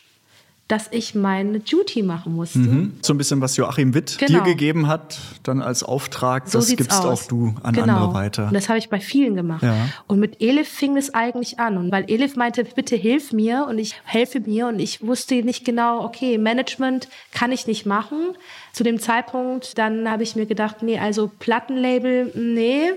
dass 0.70 0.86
ich 0.92 1.16
meine 1.16 1.58
Duty 1.58 2.04
machen 2.04 2.36
musste. 2.36 2.60
Mhm. 2.60 2.92
So 3.02 3.12
ein 3.12 3.18
bisschen, 3.18 3.40
was 3.40 3.56
Joachim 3.56 3.92
Witt 3.92 4.18
genau. 4.18 4.38
dir 4.38 4.44
gegeben 4.44 4.86
hat, 4.86 5.18
dann 5.42 5.62
als 5.62 5.82
Auftrag, 5.82 6.48
so 6.48 6.58
das 6.58 6.68
gibst 6.68 7.04
aus. 7.04 7.24
auch 7.24 7.28
du 7.28 7.54
an 7.64 7.74
genau. 7.74 7.94
andere 7.94 8.14
weiter. 8.14 8.46
Und 8.46 8.54
das 8.54 8.68
habe 8.68 8.78
ich 8.78 8.88
bei 8.88 9.00
vielen 9.00 9.34
gemacht. 9.34 9.64
Ja. 9.64 9.88
Und 10.06 10.20
mit 10.20 10.40
Elif 10.40 10.68
fing 10.68 10.96
es 10.96 11.12
eigentlich 11.12 11.58
an. 11.58 11.76
Und 11.76 11.90
weil 11.90 12.04
Elif 12.08 12.36
meinte, 12.36 12.62
bitte 12.64 12.94
hilf 12.94 13.32
mir 13.32 13.66
und 13.68 13.78
ich 13.78 13.96
helfe 14.04 14.38
mir 14.38 14.68
und 14.68 14.78
ich 14.78 15.04
wusste 15.04 15.42
nicht 15.42 15.64
genau, 15.64 16.04
okay, 16.04 16.38
Management 16.38 17.08
kann 17.32 17.50
ich 17.50 17.66
nicht 17.66 17.84
machen. 17.84 18.36
Zu 18.72 18.84
dem 18.84 19.00
Zeitpunkt, 19.00 19.76
dann 19.76 20.08
habe 20.08 20.22
ich 20.22 20.36
mir 20.36 20.46
gedacht, 20.46 20.82
nee, 20.82 20.98
also 21.00 21.28
Plattenlabel, 21.40 22.30
nee 22.36 22.92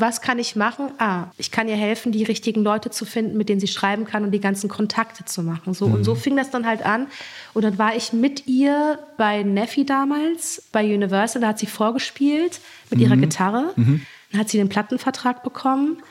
was 0.00 0.20
kann 0.20 0.38
ich 0.38 0.56
machen? 0.56 0.90
Ah, 0.98 1.26
ich 1.36 1.50
kann 1.50 1.68
ihr 1.68 1.76
helfen, 1.76 2.12
die 2.12 2.24
richtigen 2.24 2.62
Leute 2.62 2.90
zu 2.90 3.04
finden, 3.04 3.36
mit 3.36 3.48
denen 3.48 3.60
sie 3.60 3.68
schreiben 3.68 4.04
kann 4.04 4.24
und 4.24 4.30
die 4.30 4.40
ganzen 4.40 4.68
Kontakte 4.68 5.24
zu 5.24 5.42
machen. 5.42 5.74
So, 5.74 5.88
mhm. 5.88 5.94
Und 5.94 6.04
so 6.04 6.14
mhm. 6.14 6.18
fing 6.18 6.36
das 6.36 6.50
dann 6.50 6.66
halt 6.66 6.84
an. 6.84 7.06
Und 7.54 7.62
dann 7.62 7.78
war 7.78 7.94
ich 7.94 8.12
mit 8.12 8.46
ihr 8.46 8.98
bei 9.16 9.42
Neffi 9.42 9.84
damals, 9.84 10.62
bei 10.72 10.84
Universal, 10.84 11.42
da 11.42 11.48
hat 11.48 11.58
sie 11.58 11.66
vorgespielt 11.66 12.60
mit 12.90 12.98
mhm. 12.98 13.04
ihrer 13.06 13.16
Gitarre. 13.16 13.72
Mhm. 13.76 14.02
Dann 14.32 14.40
hat 14.40 14.48
sie 14.48 14.58
den 14.58 14.68
Plattenvertrag 14.68 15.42
bekommen. 15.42 16.02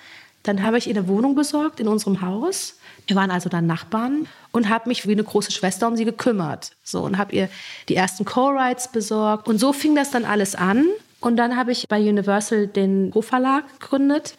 Dann 0.44 0.64
habe 0.64 0.78
ich 0.78 0.88
ihr 0.88 0.96
eine 0.96 1.08
Wohnung 1.08 1.36
besorgt 1.36 1.80
in 1.80 1.88
unserem 1.88 2.22
Haus. 2.22 2.78
Wir 3.08 3.16
waren 3.16 3.32
also 3.32 3.50
dann 3.50 3.66
Nachbarn 3.66 4.28
und 4.52 4.70
habe 4.70 4.88
mich 4.88 5.08
wie 5.08 5.12
eine 5.12 5.24
große 5.24 5.52
Schwester 5.52 5.88
um 5.88 5.98
sie 5.98 6.06
gekümmert. 6.06 6.72
So 6.84 7.02
und 7.02 7.18
habe 7.18 7.36
ihr 7.36 7.50
die 7.90 7.96
ersten 7.96 8.24
Co-Writes 8.26 8.92
besorgt. 8.92 9.48
Und 9.48 9.60
so 9.60 9.74
fing 9.74 9.96
das 9.96 10.12
dann 10.12 10.26
alles 10.26 10.56
an. 10.56 10.86
Und 11.20 11.38
dann 11.38 11.58
habe 11.58 11.72
ich 11.72 11.88
bei 11.88 12.00
Universal 12.00 12.68
den 12.68 13.12
Pro-Verlag 13.12 13.80
gegründet, 13.80 14.36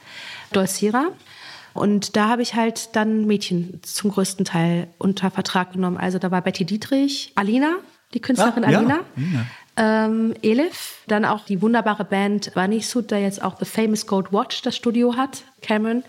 Dolcira. 0.52 1.08
Und 1.72 2.16
da 2.16 2.28
habe 2.28 2.42
ich 2.42 2.54
halt 2.54 2.96
dann 2.96 3.26
Mädchen 3.26 3.80
zum 3.82 4.10
größten 4.10 4.44
Teil 4.44 4.88
unter 4.98 5.30
Vertrag 5.30 5.72
genommen. 5.72 5.98
Also 5.98 6.18
da 6.18 6.30
war 6.30 6.42
Betty 6.42 6.64
Dietrich, 6.64 7.32
Alina, 7.36 7.76
die 8.12 8.20
Künstlerin 8.20 8.64
ah, 8.64 8.68
Alina. 8.68 9.00
Ja. 9.16 10.06
Ähm, 10.06 10.34
Elif, 10.42 10.98
dann 11.06 11.24
auch 11.24 11.44
die 11.44 11.62
wunderbare 11.62 12.04
Band 12.04 12.52
Bunny 12.54 12.80
Suit, 12.80 13.10
der 13.10 13.20
jetzt 13.20 13.42
auch 13.42 13.58
The 13.58 13.64
Famous 13.64 14.06
Gold 14.06 14.32
Watch 14.32 14.62
das 14.62 14.76
Studio 14.76 15.16
hat, 15.16 15.44
Cameron. 15.62 16.02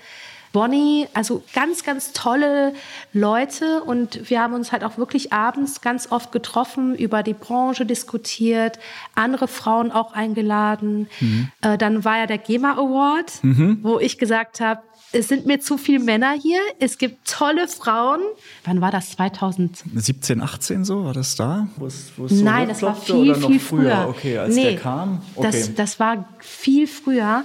Bonnie, 0.54 1.08
also 1.14 1.44
ganz, 1.54 1.84
ganz 1.84 2.14
tolle 2.14 2.74
Leute 3.14 3.84
und 3.84 4.30
wir 4.30 4.42
haben 4.42 4.54
uns 4.54 4.72
halt 4.72 4.84
auch 4.84 4.98
wirklich 4.98 5.32
abends 5.32 5.82
ganz 5.82 6.12
oft 6.12 6.32
getroffen, 6.32 6.96
über 6.96 7.24
die 7.24 7.34
Branche 7.34 7.86
diskutiert, 7.86 8.80
andere 9.16 9.48
Frauen 9.48 9.92
auch 9.92 10.14
eingeladen. 10.14 11.08
Mhm. 11.20 11.52
Äh, 11.62 11.78
dann 11.78 12.04
war 12.04 12.18
ja 12.18 12.26
der 12.26 12.38
GEMA 12.38 12.74
Award, 12.74 13.44
mhm. 13.44 13.80
wo 13.82 14.00
ich 14.00 14.18
gesagt 14.18 14.60
habe, 14.60 14.82
es 15.14 15.28
sind 15.28 15.46
mir 15.46 15.60
zu 15.60 15.78
viele 15.78 16.00
Männer 16.00 16.32
hier. 16.32 16.60
Es 16.80 16.98
gibt 16.98 17.30
tolle 17.30 17.68
Frauen. 17.68 18.22
Wann 18.64 18.80
war 18.80 18.92
das? 18.92 19.12
2017, 19.12 20.42
18 20.42 20.86
so? 20.86 21.04
War 21.04 21.14
das 21.14 21.36
da? 21.36 21.68
Wo's, 21.78 22.12
wo's 22.16 22.32
so 22.32 22.44
Nein, 22.44 22.70
das 22.70 22.82
war 22.82 22.96
viel, 22.96 23.36
viel 23.36 23.60
früher. 23.60 24.08
Okay, 24.10 24.38
als 24.38 24.56
nee, 24.56 24.72
der 24.72 24.76
kam? 24.78 25.22
Okay. 25.36 25.50
Das, 25.52 25.76
das 25.76 26.00
war 26.00 26.30
viel 26.40 26.88
früher. 26.88 27.44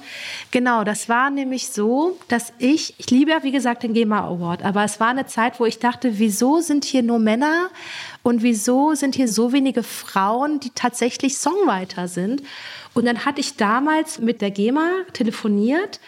Genau, 0.52 0.84
das 0.84 1.08
war 1.08 1.30
nämlich 1.30 1.68
so, 1.68 2.18
dass 2.28 2.52
ich, 2.58 2.94
ich 2.98 3.10
liebe 3.10 3.32
ja 3.32 3.42
wie 3.42 3.52
gesagt 3.52 3.82
den 3.82 3.94
GEMA 3.94 4.20
Award, 4.26 4.62
aber 4.62 4.84
es 4.84 5.00
war 5.00 5.08
eine 5.08 5.26
Zeit, 5.26 5.58
wo 5.58 5.66
ich 5.66 5.78
dachte, 5.78 6.18
wieso 6.18 6.60
sind 6.60 6.84
hier 6.84 7.02
nur 7.02 7.18
Männer 7.18 7.68
und 8.22 8.42
wieso 8.42 8.94
sind 8.94 9.16
hier 9.16 9.28
so 9.28 9.52
wenige 9.52 9.82
Frauen, 9.82 10.60
die 10.60 10.70
tatsächlich 10.70 11.38
Songwriter 11.38 12.06
sind? 12.06 12.42
Und 12.94 13.06
dann 13.06 13.24
hatte 13.24 13.40
ich 13.40 13.56
damals 13.56 14.20
mit 14.20 14.40
der 14.40 14.50
GEMA 14.50 14.88
telefoniert 15.12 16.00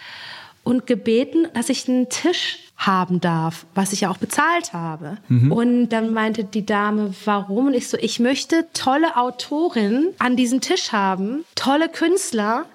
und 0.69 0.87
gebeten, 0.87 1.49
dass 1.55 1.71
ich 1.71 1.89
einen 1.89 2.11
Tisch 2.11 2.59
haben 2.77 3.23
darf, 3.23 3.65
was 3.75 3.95
ich 3.95 4.03
ja 4.03 4.11
auch 4.11 4.19
bezahlt 4.19 4.75
habe. 4.75 5.17
Mhm. 5.29 5.51
Und 5.51 5.89
dann 5.89 6.13
meinte 6.13 6.45
die 6.45 6.67
Dame, 6.67 7.15
warum? 7.25 7.69
Und 7.69 7.75
ich 7.75 7.89
so, 7.89 7.97
ich 7.97 8.21
möchte 8.21 8.67
tolle 8.75 9.17
Autorinnen 9.17 10.09
an 10.19 10.37
diesem 10.37 10.61
Tisch 10.61 10.93
haben, 10.93 11.47
tolle 11.55 11.89
Künstler. 11.89 12.67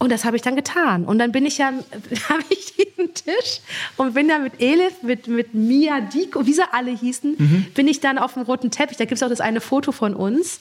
Und 0.00 0.10
das 0.10 0.24
habe 0.24 0.34
ich 0.34 0.42
dann 0.42 0.56
getan. 0.56 1.04
Und 1.04 1.20
dann 1.20 1.30
bin 1.30 1.46
ich 1.46 1.58
ja, 1.58 1.66
habe 2.28 2.42
ich 2.48 2.74
diesen 2.74 3.14
Tisch 3.14 3.60
und 3.96 4.14
bin 4.14 4.26
da 4.26 4.40
mit 4.40 4.60
Elif, 4.60 5.04
mit, 5.04 5.28
mit 5.28 5.54
Mia 5.54 6.00
Diko, 6.00 6.44
wie 6.44 6.54
sie 6.54 6.64
alle 6.72 6.90
hießen, 6.90 7.36
mhm. 7.38 7.66
bin 7.72 7.86
ich 7.86 8.00
dann 8.00 8.18
auf 8.18 8.34
dem 8.34 8.42
roten 8.42 8.72
Teppich. 8.72 8.96
Da 8.96 9.04
gibt 9.04 9.18
es 9.18 9.22
auch 9.22 9.28
das 9.28 9.40
eine 9.40 9.60
Foto 9.60 9.92
von 9.92 10.14
uns, 10.14 10.58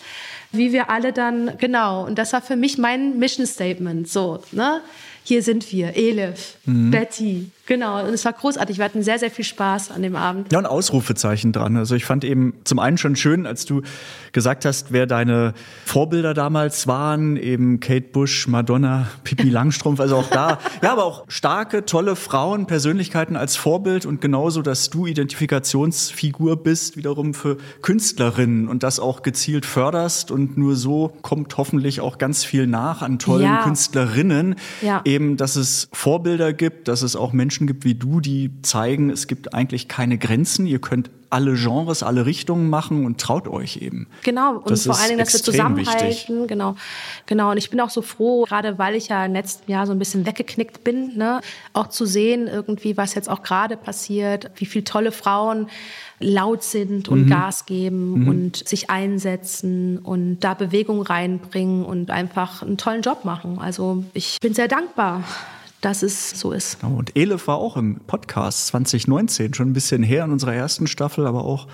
wie 0.51 0.73
wir 0.73 0.91
alle 0.91 1.11
dann, 1.11 1.57
genau. 1.57 2.05
Und 2.05 2.19
das 2.19 2.33
war 2.33 2.41
für 2.43 2.55
mich 2.55 2.77
mein 2.77 3.17
Mission 3.17 3.47
Statement. 3.47 4.07
So, 4.07 4.43
ne? 4.51 4.81
Hier 5.23 5.43
sind 5.43 5.71
wir, 5.71 5.95
Elif, 5.95 6.57
mhm. 6.65 6.91
Betty, 6.91 7.51
Genau, 7.67 8.03
und 8.03 8.13
es 8.13 8.25
war 8.25 8.33
großartig. 8.33 8.79
Wir 8.79 8.85
hatten 8.85 9.03
sehr, 9.03 9.19
sehr 9.19 9.31
viel 9.31 9.45
Spaß 9.45 9.91
an 9.91 10.01
dem 10.01 10.15
Abend. 10.15 10.51
Ja, 10.51 10.59
ein 10.59 10.65
Ausrufezeichen 10.65 11.51
dran. 11.51 11.77
Also 11.77 11.95
ich 11.95 12.05
fand 12.05 12.23
eben 12.23 12.53
zum 12.63 12.79
einen 12.79 12.97
schon 12.97 13.15
schön, 13.15 13.45
als 13.45 13.65
du 13.65 13.81
gesagt 14.31 14.65
hast, 14.65 14.91
wer 14.91 15.05
deine 15.05 15.53
Vorbilder 15.85 16.33
damals 16.33 16.87
waren, 16.87 17.37
eben 17.37 17.79
Kate 17.79 18.07
Bush, 18.11 18.47
Madonna, 18.47 19.07
Pippi 19.23 19.49
Langstrumpf, 19.51 19.99
also 19.99 20.17
auch 20.17 20.29
da. 20.29 20.57
ja, 20.81 20.91
aber 20.91 21.05
auch 21.05 21.25
starke, 21.27 21.85
tolle 21.85 22.15
Frauen, 22.15 22.65
Persönlichkeiten 22.65 23.35
als 23.35 23.55
Vorbild 23.55 24.05
und 24.05 24.21
genauso, 24.21 24.61
dass 24.61 24.89
du 24.89 25.05
Identifikationsfigur 25.05 26.63
bist, 26.63 26.97
wiederum 26.97 27.33
für 27.33 27.57
Künstlerinnen 27.81 28.67
und 28.67 28.83
das 28.83 28.99
auch 28.99 29.21
gezielt 29.21 29.65
förderst 29.65 30.31
und 30.31 30.57
nur 30.57 30.75
so 30.75 31.13
kommt 31.21 31.57
hoffentlich 31.57 32.01
auch 32.01 32.17
ganz 32.17 32.43
viel 32.43 32.67
nach 32.67 33.01
an 33.01 33.19
tollen 33.19 33.43
ja. 33.43 33.63
Künstlerinnen. 33.63 34.55
Ja. 34.81 35.01
Eben, 35.05 35.37
dass 35.37 35.55
es 35.55 35.89
Vorbilder 35.93 36.53
gibt, 36.53 36.87
dass 36.87 37.01
es 37.01 37.15
auch 37.15 37.33
Menschen 37.33 37.50
Menschen 37.51 37.67
gibt 37.67 37.83
wie 37.83 37.95
du, 37.95 38.21
die 38.21 38.49
zeigen, 38.61 39.09
es 39.09 39.27
gibt 39.27 39.53
eigentlich 39.53 39.89
keine 39.89 40.17
Grenzen. 40.17 40.65
Ihr 40.65 40.79
könnt 40.79 41.09
alle 41.29 41.55
Genres, 41.55 42.01
alle 42.01 42.25
Richtungen 42.25 42.69
machen 42.69 43.05
und 43.05 43.19
traut 43.19 43.49
euch 43.49 43.75
eben. 43.77 44.07
Genau, 44.23 44.55
und 44.55 44.69
Das 44.69 44.85
vor 44.85 44.97
allen 44.97 45.09
Dingen, 45.09 45.19
dass 45.19 45.33
wir 45.33 45.41
zusammenhalten. 45.41 46.07
wichtig. 46.07 46.27
Genau, 46.47 46.75
genau. 47.25 47.51
Und 47.51 47.57
ich 47.57 47.69
bin 47.69 47.81
auch 47.81 47.89
so 47.89 48.01
froh, 48.01 48.45
gerade 48.45 48.77
weil 48.77 48.95
ich 48.95 49.09
ja 49.09 49.25
im 49.25 49.33
letzten 49.33 49.69
Jahr 49.69 49.85
so 49.85 49.91
ein 49.91 49.99
bisschen 49.99 50.25
weggeknickt 50.25 50.85
bin, 50.85 51.17
ne, 51.17 51.41
auch 51.73 51.87
zu 51.89 52.05
sehen, 52.05 52.47
irgendwie, 52.47 52.95
was 52.95 53.15
jetzt 53.15 53.29
auch 53.29 53.43
gerade 53.43 53.75
passiert, 53.75 54.49
wie 54.55 54.65
viele 54.65 54.85
tolle 54.85 55.11
Frauen 55.11 55.67
laut 56.19 56.63
sind 56.63 57.09
und 57.09 57.27
Gas 57.27 57.65
geben 57.65 58.27
und 58.27 58.67
sich 58.67 58.89
einsetzen 58.89 59.97
und 59.97 60.39
da 60.39 60.53
Bewegung 60.53 61.01
reinbringen 61.01 61.83
und 61.83 62.11
einfach 62.11 62.61
einen 62.61 62.77
tollen 62.77 63.01
Job 63.01 63.25
machen. 63.25 63.59
Also 63.59 64.05
ich 64.13 64.37
bin 64.39 64.53
sehr 64.53 64.67
dankbar, 64.69 65.23
dass 65.81 66.03
es 66.03 66.31
so 66.31 66.51
ist. 66.51 66.79
Genau. 66.79 66.95
Und 66.97 67.15
Elif 67.17 67.47
war 67.47 67.57
auch 67.57 67.75
im 67.77 67.95
Podcast 68.07 68.67
2019, 68.67 69.53
schon 69.53 69.69
ein 69.69 69.73
bisschen 69.73 70.03
her 70.03 70.23
in 70.25 70.31
unserer 70.31 70.53
ersten 70.53 70.87
Staffel, 70.87 71.25
aber 71.27 71.43
auch 71.43 71.67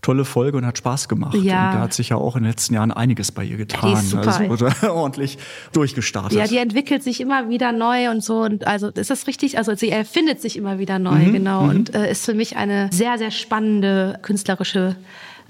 tolle 0.00 0.24
Folge 0.24 0.56
und 0.56 0.64
hat 0.64 0.78
Spaß 0.78 1.08
gemacht. 1.08 1.34
Ja. 1.34 1.70
Und 1.70 1.74
da 1.74 1.80
hat 1.80 1.92
sich 1.92 2.10
ja 2.10 2.16
auch 2.16 2.36
in 2.36 2.44
den 2.44 2.50
letzten 2.50 2.74
Jahren 2.74 2.92
einiges 2.92 3.32
bei 3.32 3.42
ihr 3.42 3.56
getan. 3.56 3.90
die 3.90 3.98
ist 3.98 4.10
super. 4.10 4.28
Also 4.28 4.48
wurde 4.48 4.72
ordentlich 4.94 5.38
durchgestartet. 5.72 6.38
Ja, 6.38 6.46
die 6.46 6.58
entwickelt 6.58 7.02
sich 7.02 7.20
immer 7.20 7.48
wieder 7.48 7.72
neu 7.72 8.08
und 8.10 8.22
so. 8.22 8.42
Und 8.42 8.64
also 8.64 8.88
ist 8.90 9.10
das 9.10 9.26
richtig? 9.26 9.58
Also 9.58 9.74
sie 9.74 9.90
erfindet 9.90 10.40
sich 10.40 10.56
immer 10.56 10.78
wieder 10.78 11.00
neu, 11.00 11.18
Mhm, 11.18 11.32
genau. 11.32 11.64
Und 11.64 11.94
äh, 11.96 12.12
ist 12.12 12.24
für 12.24 12.34
mich 12.34 12.56
eine 12.56 12.88
sehr, 12.92 13.18
sehr 13.18 13.32
spannende 13.32 14.20
künstlerische 14.22 14.94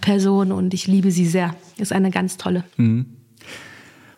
Person 0.00 0.50
und 0.52 0.72
ich 0.72 0.86
liebe 0.86 1.10
sie 1.10 1.26
sehr. 1.26 1.54
Ist 1.76 1.92
eine 1.92 2.10
ganz 2.10 2.38
tolle. 2.38 2.64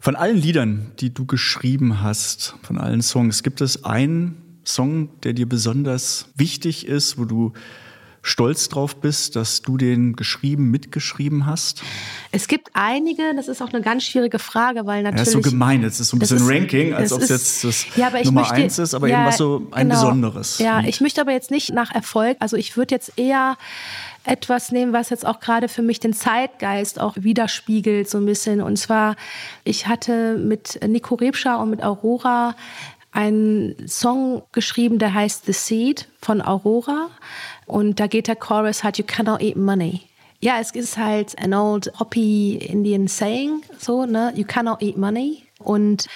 Von 0.02 0.16
allen 0.16 0.36
Liedern, 0.38 0.92
die 1.00 1.12
du 1.12 1.26
geschrieben 1.26 2.00
hast, 2.02 2.54
von 2.62 2.78
allen 2.78 3.02
Songs, 3.02 3.42
gibt 3.42 3.60
es 3.60 3.84
einen 3.84 4.40
Song, 4.64 5.10
der 5.22 5.34
dir 5.34 5.46
besonders 5.46 6.28
wichtig 6.36 6.86
ist, 6.86 7.18
wo 7.18 7.26
du 7.26 7.52
stolz 8.22 8.68
drauf 8.68 8.96
bist, 8.96 9.34
dass 9.36 9.62
du 9.62 9.76
den 9.78 10.14
geschrieben, 10.14 10.70
mitgeschrieben 10.70 11.44
hast? 11.46 11.82
Es 12.32 12.48
gibt 12.48 12.68
einige, 12.74 13.22
das 13.34 13.48
ist 13.48 13.60
auch 13.62 13.72
eine 13.72 13.82
ganz 13.82 14.04
schwierige 14.04 14.38
Frage, 14.38 14.84
weil 14.86 14.98
Ja, 15.04 15.10
natürlich. 15.10 15.28
ist 15.28 15.32
so 15.32 15.40
gemein. 15.50 15.82
Jetzt 15.82 16.00
ist 16.00 16.08
so 16.08 16.16
ein 16.16 16.20
Das 16.20 16.30
bisschen 16.30 16.46
ist- 16.46 16.52
Ranking, 16.54 16.94
als 16.94 17.10
das 17.10 17.16
ob 17.16 17.22
es 17.22 17.28
jetzt 17.30 17.64
das 17.64 17.86
ja, 17.96 18.06
aber 18.08 18.20
ich 18.20 18.26
Nummer 18.26 18.40
möchte- 18.42 18.54
eins 18.56 18.78
ist, 18.78 18.94
aber 18.94 19.08
ja, 19.08 19.16
irgendwas 19.18 19.38
so 19.38 19.66
ein 19.70 19.88
genau. 19.88 20.00
besonderes. 20.00 20.58
Ja, 20.58 20.80
ich 20.80 21.00
möchte 21.00 21.20
aber 21.20 21.32
jetzt 21.32 21.50
nicht 21.50 21.72
nach 21.74 21.90
Erfolg, 21.94 22.36
also 22.40 22.56
ich 22.56 22.76
würde 22.76 22.94
jetzt 22.94 23.12
eher 23.16 23.56
etwas 24.24 24.70
nehmen, 24.70 24.92
was 24.92 25.10
jetzt 25.10 25.26
auch 25.26 25.40
gerade 25.40 25.68
für 25.68 25.82
mich 25.82 26.00
den 26.00 26.12
Zeitgeist 26.12 27.00
auch 27.00 27.14
widerspiegelt, 27.18 28.08
so 28.08 28.18
ein 28.18 28.26
bisschen. 28.26 28.60
Und 28.60 28.76
zwar, 28.76 29.16
ich 29.64 29.86
hatte 29.86 30.36
mit 30.36 30.78
Nico 30.86 31.14
Rebscher 31.14 31.58
und 31.58 31.70
mit 31.70 31.82
Aurora 31.82 32.54
einen 33.12 33.88
Song 33.88 34.42
geschrieben, 34.52 34.98
der 34.98 35.14
heißt 35.14 35.46
The 35.46 35.52
Seed 35.52 36.08
von 36.20 36.42
Aurora. 36.42 37.08
Und 37.66 37.98
da 37.98 38.06
geht 38.06 38.28
der 38.28 38.36
Chorus 38.36 38.84
halt, 38.84 38.98
You 38.98 39.04
cannot 39.06 39.40
eat 39.40 39.56
money. 39.56 40.02
Ja, 40.40 40.58
es 40.60 40.70
ist 40.70 40.96
halt 40.96 41.38
an 41.42 41.52
old 41.52 41.92
Hopi 41.98 42.56
Indian 42.56 43.08
saying, 43.08 43.62
so, 43.78 44.06
ne? 44.06 44.32
You 44.36 44.44
cannot 44.44 44.80
eat 44.82 44.96
money. 44.96 45.44
Und 45.58 46.06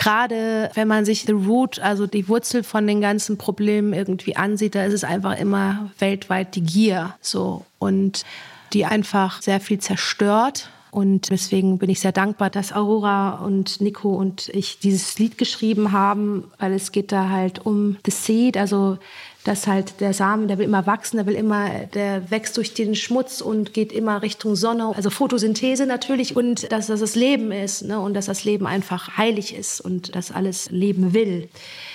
gerade 0.00 0.70
wenn 0.74 0.88
man 0.88 1.04
sich 1.04 1.26
the 1.26 1.32
root, 1.32 1.78
also 1.78 2.06
die 2.06 2.26
Wurzel 2.26 2.62
von 2.64 2.86
den 2.86 3.02
ganzen 3.02 3.36
Problemen 3.36 3.92
irgendwie 3.92 4.34
ansieht, 4.34 4.74
da 4.74 4.84
ist 4.84 4.94
es 4.94 5.04
einfach 5.04 5.38
immer 5.38 5.90
weltweit 5.98 6.54
die 6.54 6.62
Gier, 6.62 7.14
so. 7.20 7.66
Und 7.78 8.24
die 8.72 8.86
einfach 8.86 9.42
sehr 9.42 9.60
viel 9.60 9.78
zerstört. 9.78 10.70
Und 10.90 11.30
deswegen 11.30 11.78
bin 11.78 11.90
ich 11.90 12.00
sehr 12.00 12.12
dankbar, 12.12 12.48
dass 12.48 12.72
Aurora 12.72 13.44
und 13.44 13.80
Nico 13.82 14.14
und 14.14 14.48
ich 14.48 14.78
dieses 14.78 15.18
Lied 15.18 15.36
geschrieben 15.36 15.92
haben, 15.92 16.50
weil 16.58 16.72
es 16.72 16.92
geht 16.92 17.12
da 17.12 17.28
halt 17.28 17.64
um 17.64 17.98
the 18.06 18.10
seed, 18.10 18.56
also 18.56 18.98
dass 19.44 19.66
halt 19.66 20.00
der 20.00 20.12
Samen, 20.12 20.48
der 20.48 20.58
will 20.58 20.66
immer 20.66 20.86
wachsen, 20.86 21.16
der 21.16 21.26
will 21.26 21.34
immer, 21.34 21.68
der 21.94 22.30
wächst 22.30 22.56
durch 22.56 22.74
den 22.74 22.94
Schmutz 22.94 23.40
und 23.40 23.72
geht 23.72 23.92
immer 23.92 24.22
Richtung 24.22 24.54
Sonne. 24.54 24.92
Also 24.94 25.08
Photosynthese 25.08 25.86
natürlich 25.86 26.36
und 26.36 26.70
dass 26.72 26.88
das 26.88 27.00
das 27.00 27.14
Leben 27.14 27.50
ist 27.50 27.82
ne? 27.82 27.98
und 28.00 28.14
dass 28.14 28.26
das 28.26 28.44
Leben 28.44 28.66
einfach 28.66 29.16
heilig 29.16 29.54
ist 29.54 29.80
und 29.80 30.14
dass 30.14 30.30
alles 30.30 30.70
leben 30.70 31.14
will. 31.14 31.48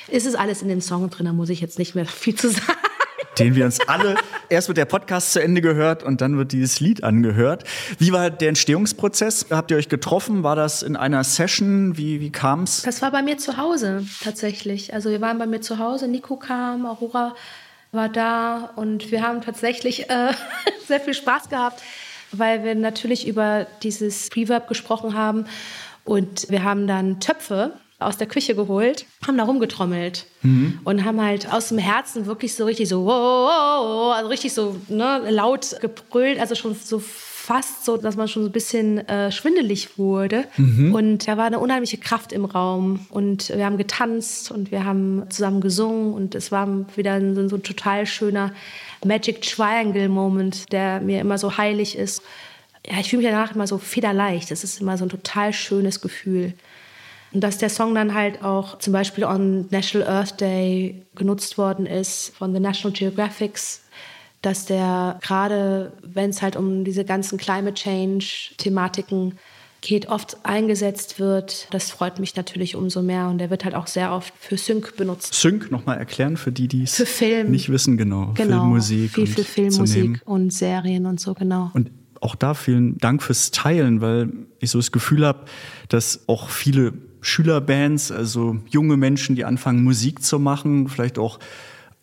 Ist 0.08 0.26
es 0.26 0.36
alles 0.36 0.62
in 0.62 0.70
dem 0.70 0.82
Song 0.82 1.10
drin, 1.10 1.26
da 1.26 1.34
muss 1.34 1.50
ich 1.50 1.62
jetzt 1.62 1.78
nicht 1.78 1.96
mehr 1.96 2.06
viel 2.06 2.36
zu 2.36 2.50
sagen. 2.52 2.74
Den 3.40 3.56
wir 3.56 3.66
uns 3.66 3.80
alle, 3.88 4.16
erst 4.50 4.68
wird 4.68 4.78
der 4.78 4.86
Podcast 4.86 5.34
zu 5.34 5.42
Ende 5.42 5.62
gehört 5.62 6.04
und 6.04 6.22
dann 6.22 6.38
wird 6.38 6.52
dieses 6.52 6.80
Lied 6.80 7.04
angehört. 7.04 7.64
Wie 8.00 8.12
war 8.12 8.30
der 8.30 8.50
Entstehungsprozess? 8.50 9.48
Habt 9.50 9.72
ihr 9.72 9.78
euch 9.78 9.90
getroffen? 9.90 10.44
War 10.44 10.56
das 10.56 10.84
in 10.84 10.96
einer 10.96 11.24
Session? 11.24 11.98
Wie, 11.98 12.22
wie 12.22 12.32
kam's? 12.32 12.82
Das 12.84 13.02
war 13.02 13.12
bei 13.12 13.22
mir 13.22 13.38
zu 13.38 13.58
Hause 13.58 14.06
tatsächlich. 14.24 14.94
Also 14.94 15.10
wir 15.10 15.22
waren 15.22 15.38
bei 15.38 15.48
mir 15.48 15.62
zu 15.62 15.80
Hause, 15.80 16.08
Nico 16.08 16.38
kam, 16.38 16.86
Aurora 16.86 17.36
war 17.92 18.10
da 18.10 18.72
und 18.76 19.12
wir 19.12 19.22
haben 19.22 19.42
tatsächlich 19.42 20.10
äh, 20.10 20.34
sehr 20.88 21.00
viel 21.00 21.14
Spaß 21.14 21.50
gehabt, 21.50 21.82
weil 22.32 22.64
wir 22.64 22.76
natürlich 22.76 23.28
über 23.28 23.68
dieses 23.84 24.30
Reverb 24.36 24.68
gesprochen 24.68 25.16
haben 25.16 25.46
und 26.04 26.50
wir 26.50 26.64
haben 26.64 26.88
dann 26.88 27.20
Töpfe 27.20 27.74
aus 28.06 28.18
der 28.18 28.28
Küche 28.28 28.56
geholt, 28.56 29.06
haben 29.26 29.38
da 29.38 29.44
rumgetrommelt 29.44 30.26
und 30.84 31.06
haben 31.06 31.22
halt 31.22 31.52
aus 31.52 31.70
dem 31.70 31.78
Herzen 31.78 32.26
wirklich 32.26 32.54
so 32.54 32.66
richtig 32.66 32.88
so, 32.90 33.06
wow, 33.06 33.50
wow, 33.50 34.16
also 34.16 34.30
richtig 34.30 34.54
so 34.54 34.76
ne, 34.88 35.22
laut 35.30 35.76
gebrüllt, 35.82 36.40
also 36.40 36.56
schon 36.56 36.76
so 36.76 37.02
fast 37.46 37.86
so, 37.86 37.96
dass 37.98 38.16
man 38.16 38.28
schon 38.28 38.42
so 38.44 38.50
ein 38.50 38.52
bisschen 38.52 39.08
äh, 39.08 39.32
schwindelig 39.32 40.00
wurde. 40.00 40.46
Und 40.94 41.28
da 41.28 41.38
war 41.38 41.46
eine 41.46 41.60
unheimliche 41.60 41.98
Kraft 41.98 42.34
im 42.34 42.44
Raum. 42.44 43.06
Und 43.10 43.50
wir 43.50 43.64
haben 43.64 43.78
getanzt 43.78 44.50
und 44.50 44.72
wir 44.72 44.84
haben 44.84 45.24
zusammen 45.30 45.62
gesungen. 45.62 46.14
Und 46.14 46.34
es 46.34 46.52
war 46.52 46.68
wieder 46.96 47.14
ein, 47.14 47.48
so 47.48 47.56
ein 47.56 47.64
total 47.64 48.08
schöner 48.08 48.52
Magic 49.06 49.44
Triangle 49.44 50.10
Moment, 50.10 50.72
der 50.72 51.02
mir 51.02 51.22
immer 51.22 51.38
so 51.38 51.56
heilig 51.56 51.96
ist. 51.96 52.24
Ja, 52.90 53.00
ich 53.00 53.10
fühle 53.10 53.22
mich 53.22 53.32
danach 53.32 53.54
immer 53.54 53.68
so 53.68 53.78
federleicht. 53.78 54.50
Das 54.50 54.64
ist 54.64 54.82
immer 54.82 54.98
so 54.98 55.06
ein 55.06 55.10
total 55.10 55.54
schönes 55.54 56.02
Gefühl. 56.02 56.54
Und 57.36 57.42
dass 57.42 57.58
der 57.58 57.68
Song 57.68 57.94
dann 57.94 58.14
halt 58.14 58.42
auch 58.44 58.80
zum 58.80 58.94
Beispiel 58.94 59.26
on 59.26 59.66
National 59.70 60.08
Earth 60.08 60.40
Day 60.40 61.04
genutzt 61.16 61.58
worden 61.58 61.86
ist 61.86 62.34
von 62.38 62.54
The 62.54 62.62
National 62.62 62.98
Geographics, 62.98 63.82
dass 64.42 64.66
der 64.66 65.20
gerade, 65.22 65.92
wenn 66.02 66.30
es 66.30 66.42
halt 66.42 66.56
um 66.56 66.86
diese 66.86 67.04
ganzen 67.04 67.38
Climate 67.38 67.74
Change-Thematiken 67.74 69.38
geht, 69.82 70.08
oft 70.08 70.38
eingesetzt 70.44 71.20
wird. 71.20 71.68
Das 71.72 71.92
freut 71.92 72.20
mich 72.20 72.38
natürlich 72.38 72.78
umso 72.78 73.02
mehr. 73.02 73.28
Und 73.28 73.40
der 73.40 73.50
wird 73.50 73.66
halt 73.66 73.76
auch 73.76 73.88
sehr 73.88 74.14
oft 74.14 74.34
für 74.40 74.58
Sync 74.58 74.96
benutzt. 74.96 75.34
Sync 75.34 75.70
nochmal 75.72 75.98
erklären 75.98 76.38
für 76.38 76.54
die, 76.54 76.70
die 76.70 76.84
es 76.84 76.98
nicht 77.50 77.68
wissen, 77.68 77.98
genau. 77.98 78.32
Genau. 78.36 78.62
Filmmusik. 78.62 79.12
Viel 79.12 79.28
für 79.28 79.44
Filmmusik 79.44 80.22
und 80.24 80.54
Serien 80.54 81.06
und 81.06 81.20
so, 81.20 81.34
genau. 81.34 81.70
Und 81.74 81.92
auch 82.22 82.36
da 82.36 82.54
vielen 82.54 82.98
Dank 82.98 83.22
fürs 83.22 83.52
Teilen, 83.52 84.00
weil 84.00 84.32
ich 84.60 84.72
so 84.72 84.80
das 84.80 84.94
Gefühl 84.94 85.26
habe, 85.26 85.46
dass 85.90 86.30
auch 86.30 86.50
viele 86.50 86.94
Schülerbands, 87.26 88.12
also 88.12 88.58
junge 88.70 88.98
Menschen, 88.98 89.36
die 89.36 89.46
anfangen 89.46 89.84
Musik 89.84 90.22
zu 90.22 90.38
machen, 90.40 90.88
vielleicht 90.88 91.18
auch 91.18 91.40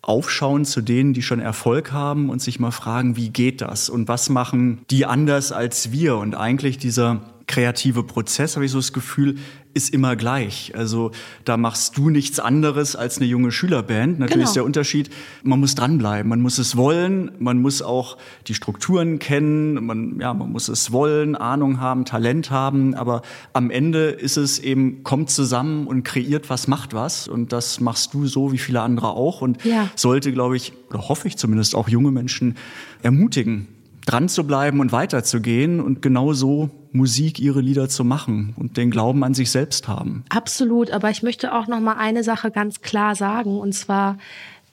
aufschauen 0.03 0.64
zu 0.64 0.81
denen, 0.81 1.14
die 1.14 1.23
schon 1.23 1.39
Erfolg 1.39 1.93
haben 1.93 2.29
und 2.29 2.43
sich 2.43 2.59
mal 2.59 2.73
fragen, 2.73 3.16
wie 3.16 3.31
geht 3.31 3.61
das 3.61 3.89
und 3.89 4.09
was 4.09 4.29
machen 4.29 4.81
die 4.91 5.07
anders 5.07 5.53
als 5.53 5.93
wir? 5.93 6.16
Und 6.16 6.35
eigentlich 6.35 6.77
dieser 6.77 7.23
kreative 7.47 8.03
Prozess, 8.03 8.57
habe 8.57 8.64
ich 8.64 8.73
so 8.73 8.79
das 8.79 8.93
Gefühl, 8.93 9.37
ist 9.75 9.93
immer 9.95 10.16
gleich. 10.16 10.73
Also 10.77 11.11
da 11.45 11.57
machst 11.57 11.97
du 11.97 12.11
nichts 12.11 12.39
anderes 12.41 12.95
als 12.97 13.18
eine 13.18 13.27
junge 13.27 13.53
Schülerband. 13.53 14.18
Natürlich 14.18 14.33
Genau. 14.35 14.45
ist 14.45 14.57
der 14.57 14.64
Unterschied, 14.64 15.11
man 15.43 15.61
muss 15.61 15.75
dranbleiben, 15.75 16.29
man 16.29 16.41
muss 16.41 16.59
es 16.59 16.77
wollen, 16.77 17.31
man 17.39 17.61
muss 17.61 17.81
auch 17.83 18.18
die 18.49 18.55
Strukturen 18.55 19.18
kennen, 19.18 19.85
man, 19.85 20.18
ja, 20.20 20.35
man 20.35 20.53
muss 20.53 20.68
es 20.68 20.93
wollen, 20.93 21.37
Ahnung 21.37 21.81
haben, 21.81 22.05
Talent 22.05 22.51
haben, 22.51 22.95
aber 22.95 23.23
am 23.53 23.70
Ende 23.70 24.09
ist 24.11 24.37
es 24.37 24.59
eben, 24.59 25.03
kommt 25.05 25.31
zusammen 25.31 25.87
und 25.87 26.03
kreiert 26.03 26.51
was, 26.51 26.68
macht 26.68 26.93
was 26.95 27.29
und 27.29 27.53
das 27.53 27.81
machst 27.81 28.12
du 28.14 28.27
so 28.27 28.53
wie 28.53 28.59
viele 28.59 28.81
andere 28.83 29.09
auch 29.09 29.41
und 29.41 29.64
Ja. 29.64 29.89
sollte, 29.97 30.33
glaube 30.33 30.57
ich, 30.57 30.73
oder 30.91 31.09
hoffe 31.09 31.29
ich 31.29 31.37
zumindest 31.37 31.75
auch 31.75 31.89
junge 31.89 32.11
Menschen 32.11 32.57
ermutigen, 33.03 33.68
dran 34.07 34.29
zu 34.29 34.45
bleiben 34.45 34.81
und 34.81 34.93
weiterzugehen 34.93 35.81
und 35.81 36.03
genau 36.03 36.33
so 36.33 36.71
Musik, 36.93 37.39
ihre 37.39 37.61
Lieder 37.61 37.89
zu 37.89 38.05
machen 38.05 38.55
und 38.57 38.77
den 38.77 38.91
Glauben 38.91 39.25
an 39.25 39.35
sich 39.35 39.51
selbst 39.51 39.89
haben. 39.89 40.25
Absolut, 40.29 40.91
aber 40.91 41.11
ich 41.11 41.23
möchte 41.23 41.55
auch 41.55 41.67
noch 41.67 41.81
mal 41.81 41.95
eine 41.95 42.23
Sache 42.23 42.51
ganz 42.51 42.81
klar 42.81 43.15
sagen 43.15 43.59
und 43.59 43.73
zwar 43.75 44.19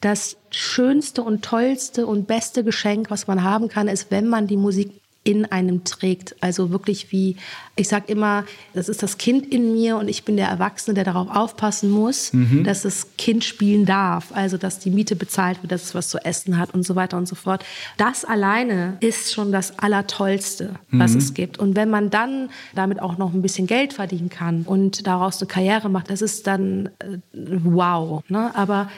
das 0.01 0.37
schönste 0.49 1.23
und 1.23 1.43
tollste 1.43 2.07
und 2.07 2.25
beste 2.27 2.63
Geschenk, 2.63 3.11
was 3.11 3.27
man 3.27 3.43
haben 3.43 3.67
kann, 3.67 3.87
ist, 3.87 4.11
wenn 4.11 4.27
man 4.27 4.47
die 4.47 4.57
Musik 4.57 4.98
in 5.23 5.45
einem 5.45 5.83
trägt. 5.83 6.35
Also 6.41 6.71
wirklich 6.71 7.11
wie, 7.11 7.35
ich 7.75 7.87
sag 7.87 8.09
immer, 8.09 8.45
das 8.73 8.89
ist 8.89 9.03
das 9.03 9.17
Kind 9.17 9.53
in 9.53 9.73
mir 9.73 9.97
und 9.97 10.07
ich 10.07 10.23
bin 10.23 10.37
der 10.37 10.47
Erwachsene, 10.47 10.93
der 10.93 11.03
darauf 11.03 11.29
aufpassen 11.29 11.89
muss, 11.89 12.31
dass 12.63 12.83
das 12.83 13.07
Kind 13.17 13.43
spielen 13.43 13.85
darf. 13.85 14.31
Also, 14.33 14.57
dass 14.57 14.79
die 14.79 14.89
Miete 14.89 15.15
bezahlt 15.15 15.61
wird, 15.61 15.71
dass 15.71 15.83
es 15.83 15.95
was 15.95 16.09
zu 16.09 16.17
essen 16.23 16.57
hat 16.57 16.73
und 16.73 16.83
so 16.83 16.95
weiter 16.95 17.17
und 17.17 17.27
so 17.27 17.35
fort. 17.35 17.63
Das 17.97 18.23
alleine 18.25 18.97
ist 19.01 19.33
schon 19.33 19.51
das 19.51 19.77
Allertollste, 19.77 20.75
was 20.91 21.15
es 21.15 21.33
gibt. 21.33 21.59
Und 21.59 21.75
wenn 21.75 21.89
man 21.89 22.09
dann 22.09 22.49
damit 22.73 23.01
auch 23.01 23.17
noch 23.17 23.33
ein 23.33 23.41
bisschen 23.41 23.67
Geld 23.67 23.93
verdienen 23.93 24.29
kann 24.29 24.63
und 24.63 25.05
daraus 25.05 25.41
eine 25.41 25.47
Karriere 25.47 25.89
macht, 25.89 26.09
das 26.09 26.21
ist 26.21 26.47
dann 26.47 26.89
äh, 26.99 27.17
wow. 27.33 28.23
Ne? 28.29 28.55
Aber 28.55 28.89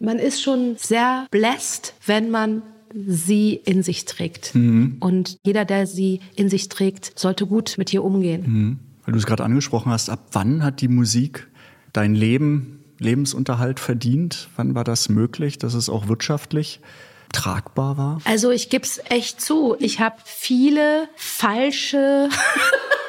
man 0.00 0.18
ist 0.18 0.42
schon 0.42 0.76
sehr 0.78 1.26
blessed, 1.30 1.94
wenn 2.06 2.30
man 2.30 2.62
sie 2.94 3.54
in 3.54 3.82
sich 3.82 4.04
trägt. 4.04 4.54
Mhm. 4.54 4.96
Und 5.00 5.38
jeder, 5.44 5.64
der 5.64 5.86
sie 5.86 6.20
in 6.34 6.48
sich 6.48 6.68
trägt, 6.68 7.18
sollte 7.18 7.46
gut 7.46 7.74
mit 7.78 7.92
ihr 7.92 8.04
umgehen. 8.04 8.42
Mhm. 8.46 8.78
Weil 9.04 9.12
du 9.12 9.18
es 9.18 9.26
gerade 9.26 9.44
angesprochen 9.44 9.92
hast, 9.92 10.10
ab 10.10 10.26
wann 10.32 10.62
hat 10.62 10.80
die 10.80 10.88
Musik 10.88 11.48
dein 11.92 12.14
Leben, 12.14 12.84
Lebensunterhalt 12.98 13.80
verdient? 13.80 14.48
Wann 14.56 14.74
war 14.74 14.84
das 14.84 15.08
möglich, 15.08 15.58
dass 15.58 15.74
es 15.74 15.88
auch 15.88 16.08
wirtschaftlich 16.08 16.80
tragbar 17.32 17.96
war? 17.96 18.20
Also 18.24 18.50
ich 18.50 18.68
gebe 18.68 18.84
es 18.84 19.00
echt 19.08 19.40
zu, 19.40 19.76
ich 19.78 20.00
habe 20.00 20.16
viele 20.24 21.08
falsche 21.16 22.28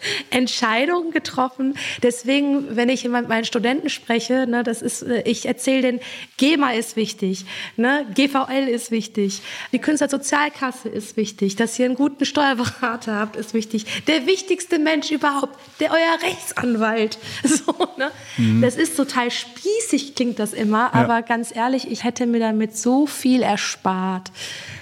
Entscheidungen 0.30 1.10
getroffen. 1.10 1.76
Deswegen, 2.02 2.76
wenn 2.76 2.88
ich 2.88 3.06
mit 3.08 3.28
meinen 3.28 3.44
Studenten 3.44 3.88
spreche, 3.88 4.46
ne, 4.46 4.62
das 4.62 4.82
ist, 4.82 5.02
äh, 5.02 5.22
ich 5.22 5.46
erzähle 5.46 5.82
denen, 5.82 6.00
GEMA 6.36 6.72
ist 6.72 6.96
wichtig, 6.96 7.44
ne, 7.76 8.06
GVL 8.14 8.68
ist 8.68 8.90
wichtig, 8.90 9.42
die 9.72 9.78
Künstlersozialkasse 9.78 10.88
ist 10.88 11.16
wichtig, 11.16 11.56
dass 11.56 11.78
ihr 11.78 11.86
einen 11.86 11.94
guten 11.94 12.24
Steuerberater 12.24 13.16
habt, 13.16 13.36
ist 13.36 13.54
wichtig. 13.54 13.86
Der 14.06 14.26
wichtigste 14.26 14.78
Mensch 14.78 15.10
überhaupt, 15.10 15.58
der 15.80 15.90
euer 15.90 16.28
Rechtsanwalt. 16.28 17.18
So, 17.50 17.74
ne? 17.96 18.10
Mhm. 18.36 18.62
Das 18.62 18.76
ist 18.76 18.96
total 18.96 19.30
spießig, 19.30 20.14
klingt 20.14 20.38
das 20.38 20.52
immer, 20.52 20.90
ja. 20.92 21.00
aber 21.00 21.22
ganz 21.22 21.54
ehrlich, 21.54 21.90
ich 21.90 22.04
hätte 22.04 22.26
mir 22.26 22.38
damit 22.38 22.76
so 22.76 23.06
viel 23.06 23.42
erspart. 23.42 24.30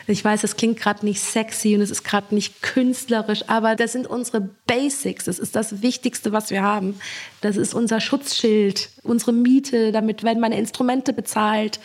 Ich 0.09 0.25
weiß, 0.25 0.41
das 0.41 0.57
klingt 0.57 0.79
gerade 0.79 1.05
nicht 1.05 1.21
sexy 1.21 1.75
und 1.75 1.83
es 1.83 1.91
ist 1.91 2.03
gerade 2.03 2.35
nicht 2.35 2.63
künstlerisch, 2.63 3.45
aber 3.47 3.77
das 3.77 3.93
sind 3.93 4.07
unsere 4.07 4.49
Basics. 4.67 5.27
Das 5.27 5.39
ist 5.39 5.55
das 5.55 5.83
Wichtigste, 5.83 6.33
was 6.33 6.51
wir 6.51 6.63
haben. 6.63 6.99
Das 7.43 7.59
ist 7.59 7.75
unser 7.75 8.01
Schutzschild, 8.01 8.89
unsere 9.03 9.35
Miete, 9.35 9.93
damit 9.93 10.23
werden 10.23 10.41
meine 10.41 10.59
Instrumente 10.59 11.13
bezahlt. 11.13 11.79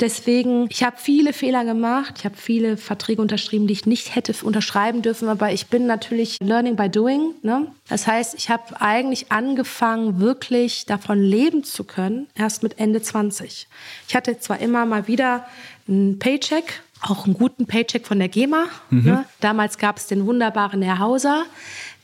Deswegen, 0.00 0.66
ich 0.70 0.82
habe 0.82 0.96
viele 0.98 1.32
Fehler 1.32 1.64
gemacht. 1.64 2.14
Ich 2.18 2.24
habe 2.24 2.36
viele 2.36 2.76
Verträge 2.76 3.20
unterschrieben, 3.20 3.66
die 3.66 3.74
ich 3.74 3.86
nicht 3.86 4.14
hätte 4.14 4.34
unterschreiben 4.44 5.02
dürfen. 5.02 5.28
Aber 5.28 5.52
ich 5.52 5.66
bin 5.66 5.86
natürlich 5.86 6.38
learning 6.40 6.76
by 6.76 6.88
doing. 6.88 7.34
Ne? 7.42 7.68
Das 7.88 8.06
heißt, 8.06 8.34
ich 8.34 8.50
habe 8.50 8.80
eigentlich 8.80 9.30
angefangen, 9.30 10.18
wirklich 10.18 10.86
davon 10.86 11.22
leben 11.22 11.62
zu 11.62 11.84
können, 11.84 12.26
erst 12.34 12.62
mit 12.62 12.78
Ende 12.78 13.02
20. 13.02 13.68
Ich 14.08 14.14
hatte 14.14 14.38
zwar 14.38 14.60
immer 14.60 14.86
mal 14.86 15.08
wieder 15.08 15.46
einen 15.86 16.18
Paycheck, 16.18 16.82
auch 17.02 17.24
einen 17.24 17.34
guten 17.34 17.66
Paycheck 17.66 18.06
von 18.06 18.18
der 18.18 18.28
GEMA. 18.28 18.66
Mhm. 18.90 19.04
Ne? 19.04 19.24
Damals 19.40 19.78
gab 19.78 19.96
es 19.96 20.06
den 20.06 20.26
wunderbaren 20.26 20.82
Herr 20.82 20.98
Hauser, 20.98 21.44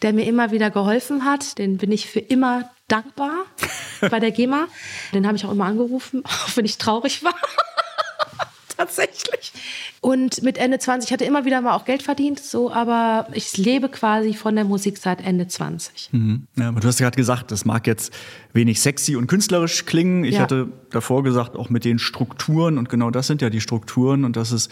der 0.02 0.12
mir 0.12 0.26
immer 0.26 0.50
wieder 0.50 0.70
geholfen 0.70 1.24
hat. 1.24 1.58
Den 1.58 1.78
bin 1.78 1.92
ich 1.92 2.08
für 2.08 2.20
immer 2.20 2.70
dankbar 2.88 3.32
bei 4.10 4.18
der 4.20 4.32
GEMA. 4.32 4.66
Den 5.12 5.26
habe 5.26 5.36
ich 5.36 5.44
auch 5.44 5.52
immer 5.52 5.66
angerufen, 5.66 6.22
auch 6.26 6.56
wenn 6.56 6.64
ich 6.64 6.78
traurig 6.78 7.22
war. 7.22 7.34
Tatsächlich. 8.76 9.52
Und 10.00 10.42
mit 10.42 10.58
Ende 10.58 10.78
20 10.78 11.12
hatte 11.12 11.24
immer 11.24 11.44
wieder 11.44 11.60
mal 11.60 11.74
auch 11.74 11.84
Geld 11.84 12.02
verdient, 12.02 12.38
so, 12.38 12.70
aber 12.70 13.28
ich 13.32 13.56
lebe 13.56 13.88
quasi 13.88 14.34
von 14.34 14.54
der 14.54 14.64
Musik 14.64 14.98
seit 14.98 15.24
Ende 15.24 15.48
20. 15.48 16.10
Mhm. 16.12 16.46
Ja, 16.56 16.68
aber 16.68 16.80
du 16.80 16.88
hast 16.88 16.98
gerade 16.98 17.16
gesagt, 17.16 17.50
das 17.50 17.64
mag 17.64 17.86
jetzt 17.86 18.12
wenig 18.52 18.80
sexy 18.80 19.16
und 19.16 19.26
künstlerisch 19.26 19.86
klingen. 19.86 20.24
Ich 20.24 20.36
ja. 20.36 20.42
hatte 20.42 20.68
davor 20.90 21.24
gesagt, 21.24 21.56
auch 21.56 21.68
mit 21.68 21.84
den 21.84 21.98
Strukturen 21.98 22.78
und 22.78 22.88
genau 22.88 23.10
das 23.10 23.26
sind 23.26 23.42
ja 23.42 23.50
die 23.50 23.60
Strukturen 23.60 24.24
und 24.24 24.36
das 24.36 24.52
ist 24.52 24.70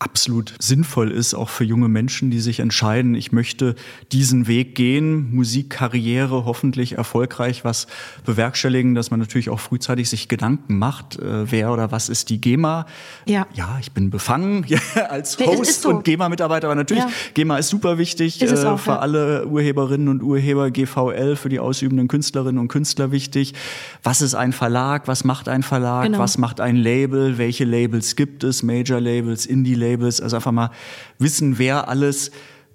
absolut 0.00 0.54
sinnvoll 0.58 1.12
ist, 1.12 1.34
auch 1.34 1.50
für 1.50 1.62
junge 1.62 1.88
Menschen, 1.88 2.30
die 2.30 2.40
sich 2.40 2.60
entscheiden, 2.60 3.14
ich 3.14 3.32
möchte 3.32 3.74
diesen 4.12 4.46
Weg 4.46 4.74
gehen, 4.74 5.34
Musikkarriere 5.34 6.46
hoffentlich 6.46 6.92
erfolgreich 6.96 7.66
was 7.66 7.86
bewerkstelligen, 8.24 8.94
dass 8.94 9.10
man 9.10 9.20
natürlich 9.20 9.50
auch 9.50 9.60
frühzeitig 9.60 10.08
sich 10.08 10.28
Gedanken 10.28 10.78
macht, 10.78 11.18
äh, 11.18 11.50
wer 11.50 11.70
oder 11.70 11.92
was 11.92 12.08
ist 12.08 12.30
die 12.30 12.40
GEMA. 12.40 12.86
Ja, 13.26 13.46
ja 13.52 13.76
ich 13.78 13.92
bin 13.92 14.08
befangen 14.08 14.64
ja, 14.68 14.78
als 15.10 15.38
Host 15.38 15.82
so. 15.82 15.90
und 15.90 16.04
GEMA-Mitarbeiter, 16.04 16.68
aber 16.68 16.76
natürlich, 16.76 17.04
ja. 17.04 17.10
GEMA 17.34 17.58
ist 17.58 17.68
super 17.68 17.98
wichtig 17.98 18.40
ist 18.40 18.64
äh, 18.64 18.66
auch, 18.66 18.80
für 18.80 18.92
ja. 18.92 18.98
alle 19.00 19.46
Urheberinnen 19.48 20.08
und 20.08 20.22
Urheber, 20.22 20.70
GVL 20.70 21.36
für 21.36 21.50
die 21.50 21.60
ausübenden 21.60 22.08
Künstlerinnen 22.08 22.58
und 22.58 22.68
Künstler 22.68 23.12
wichtig. 23.12 23.52
Was 24.02 24.22
ist 24.22 24.34
ein 24.34 24.54
Verlag, 24.54 25.08
was 25.08 25.24
macht 25.24 25.46
ein 25.50 25.62
Verlag, 25.62 26.04
genau. 26.04 26.20
was 26.20 26.38
macht 26.38 26.58
ein 26.58 26.76
Label, 26.76 27.36
welche 27.36 27.64
Labels 27.64 28.16
gibt 28.16 28.44
es, 28.44 28.62
Major-Labels, 28.62 29.44
Indie-Labels, 29.44 29.89
Labels, 29.89 29.89
also 29.98 30.36
einfach 30.36 30.52
mal 30.52 30.70
wissen, 31.18 31.58
wer 31.58 31.88
alles 31.88 32.30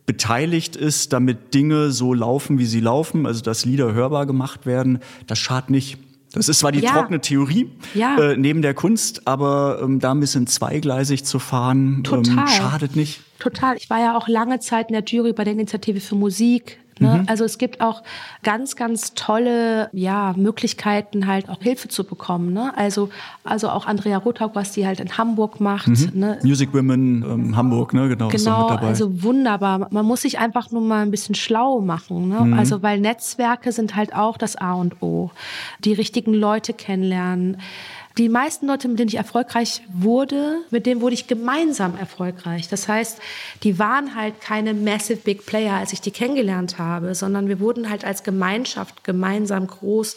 beteiligt 0.05 0.76
ist, 0.76 1.13
damit 1.13 1.53
Dinge 1.53 1.91
so 1.91 2.13
laufen, 2.13 2.59
wie 2.59 2.66
sie 2.66 2.80
laufen, 2.80 3.26
also 3.26 3.41
dass 3.41 3.66
Lieder 3.66 3.93
hörbar 3.93 4.26
gemacht 4.26 4.66
werden, 4.66 4.99
das 5.28 5.39
schadet 5.39 5.70
nicht. 5.70 5.97
Das 6.34 6.49
ist 6.49 6.59
zwar 6.59 6.74
die 6.74 6.80
ja. 6.80 6.91
trockene 6.91 7.22
Theorie 7.22 7.72
ja. 7.93 8.18
äh, 8.18 8.38
neben 8.38 8.61
der 8.61 8.74
Kunst, 8.74 9.26
aber 9.26 9.80
ähm, 9.82 9.99
da 9.99 10.11
ein 10.11 10.20
bisschen 10.20 10.47
zweigleisig 10.47 11.24
zu 11.24 11.39
fahren, 11.39 12.03
ähm, 12.11 12.47
schadet 12.47 12.95
nicht. 12.95 13.22
Total. 13.39 13.78
Ich 13.78 13.89
war 13.89 13.99
ja 13.99 14.18
auch 14.18 14.28
lange 14.28 14.59
Zeit 14.59 14.89
in 14.89 14.93
der 14.93 15.03
Jury 15.03 15.32
bei 15.32 15.45
der 15.45 15.53
Initiative 15.53 16.01
für 16.01 16.16
Musik. 16.16 16.80
Ne? 16.99 17.19
Mhm. 17.21 17.23
Also 17.27 17.43
es 17.43 17.57
gibt 17.57 17.81
auch 17.81 18.03
ganz, 18.43 18.75
ganz 18.75 19.13
tolle 19.13 19.89
ja, 19.91 20.33
Möglichkeiten, 20.37 21.27
halt 21.27 21.49
auch 21.49 21.61
Hilfe 21.61 21.89
zu 21.89 22.05
bekommen. 22.05 22.53
Ne? 22.53 22.71
Also, 22.77 23.09
also 23.43 23.69
auch 23.69 23.85
Andrea 23.85 24.17
Rothaug, 24.17 24.55
was 24.55 24.71
die 24.71 24.87
halt 24.87 24.99
in 24.99 25.17
Hamburg 25.17 25.59
macht. 25.59 25.87
Mhm. 25.87 26.11
Ne? 26.13 26.39
Music 26.43 26.73
Women 26.73 27.23
ähm, 27.23 27.55
Hamburg, 27.55 27.93
ne? 27.93 28.07
genau. 28.07 28.29
Genau, 28.29 28.67
also 28.67 29.23
wunderbar. 29.23 29.87
Man 29.91 30.05
muss 30.05 30.21
sich 30.21 30.39
einfach 30.39 30.71
nur 30.71 30.81
mal 30.81 31.01
ein 31.01 31.11
bisschen 31.11 31.35
schlau 31.35 31.81
machen. 31.81 32.29
Ne? 32.29 32.41
Mhm. 32.41 32.53
Also 32.53 32.81
weil 32.81 32.99
Netzwerke 32.99 33.71
sind 33.71 33.95
halt 33.95 34.15
auch 34.15 34.37
das 34.37 34.55
A 34.55 34.73
und 34.73 35.01
O. 35.01 35.31
Die 35.79 35.93
richtigen 35.93 36.33
Leute 36.33 36.73
kennenlernen. 36.73 37.57
Die 38.18 38.30
meisten 38.30 38.68
Leute, 38.68 38.88
mit 38.88 38.97
denen 38.97 39.09
ich 39.09 39.18
erfolgreich 39.18 39.82
wurde, 39.93 40.59
mit 40.70 40.86
denen 40.86 41.01
wurde 41.01 41.16
ich 41.16 41.28
gemeinsam 41.28 41.97
erfolgreich. 41.97 42.70
Das 42.70 42.88
heißt, 42.88 43.20
die 43.63 43.78
waren 43.78 44.16
halt 44.16 44.39
keine 44.39 44.74
massive 44.74 45.20
big 45.20 45.45
player, 45.45 45.74
als 45.74 45.91
ich 45.91 45.99
die 45.99 46.11
kennengelernt 46.11 46.80
habe, 46.80 47.13
sondern 47.13 47.49
wir 47.49 47.59
wurden 47.59 47.89
halt 47.89 48.05
als 48.05 48.24
Gemeinschaft 48.24 49.03
gemeinsam 49.03 49.68
groß 49.68 50.16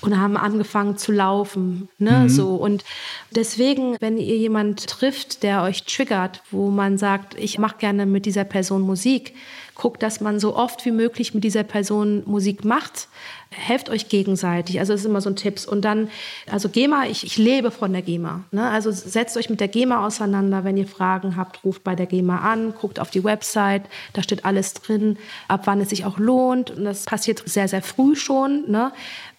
und 0.00 0.16
haben 0.16 0.36
angefangen 0.36 0.96
zu 0.96 1.10
laufen, 1.10 1.88
ne, 1.98 2.20
mhm. 2.20 2.28
so. 2.28 2.54
Und 2.54 2.84
deswegen, 3.32 3.96
wenn 3.98 4.16
ihr 4.16 4.36
jemand 4.36 4.86
trifft, 4.86 5.42
der 5.42 5.62
euch 5.62 5.84
triggert, 5.84 6.42
wo 6.52 6.70
man 6.70 6.98
sagt, 6.98 7.34
ich 7.36 7.58
mache 7.58 7.78
gerne 7.78 8.06
mit 8.06 8.26
dieser 8.26 8.44
Person 8.44 8.82
Musik, 8.82 9.34
guckt, 9.74 10.02
dass 10.02 10.20
man 10.20 10.38
so 10.38 10.56
oft 10.56 10.84
wie 10.84 10.92
möglich 10.92 11.34
mit 11.34 11.44
dieser 11.44 11.64
Person 11.64 12.22
Musik 12.26 12.64
macht, 12.64 13.08
helft 13.54 13.88
euch 13.88 14.08
gegenseitig. 14.08 14.78
Also 14.80 14.92
das 14.92 15.00
ist 15.00 15.06
immer 15.06 15.20
so 15.20 15.30
ein 15.30 15.36
Tipp. 15.36 15.54
Und 15.66 15.84
dann, 15.84 16.10
also 16.50 16.68
GEMA, 16.68 17.06
ich, 17.06 17.24
ich 17.24 17.36
lebe 17.36 17.70
von 17.70 17.92
der 17.92 18.02
GEMA. 18.02 18.44
Ne? 18.50 18.68
Also 18.68 18.90
setzt 18.90 19.36
euch 19.36 19.50
mit 19.50 19.60
der 19.60 19.68
GEMA 19.68 20.04
auseinander. 20.06 20.64
Wenn 20.64 20.76
ihr 20.76 20.86
Fragen 20.86 21.36
habt, 21.36 21.64
ruft 21.64 21.84
bei 21.84 21.94
der 21.94 22.06
GEMA 22.06 22.38
an, 22.40 22.74
guckt 22.74 22.98
auf 23.00 23.10
die 23.10 23.24
Website, 23.24 23.82
da 24.12 24.22
steht 24.22 24.44
alles 24.44 24.74
drin, 24.74 25.16
ab 25.48 25.62
wann 25.64 25.80
es 25.80 25.90
sich 25.90 26.04
auch 26.04 26.18
lohnt. 26.18 26.70
Und 26.70 26.84
das 26.84 27.04
passiert 27.04 27.42
sehr, 27.46 27.68
sehr 27.68 27.82
früh 27.82 28.16
schon, 28.16 28.70
ne? 28.70 28.92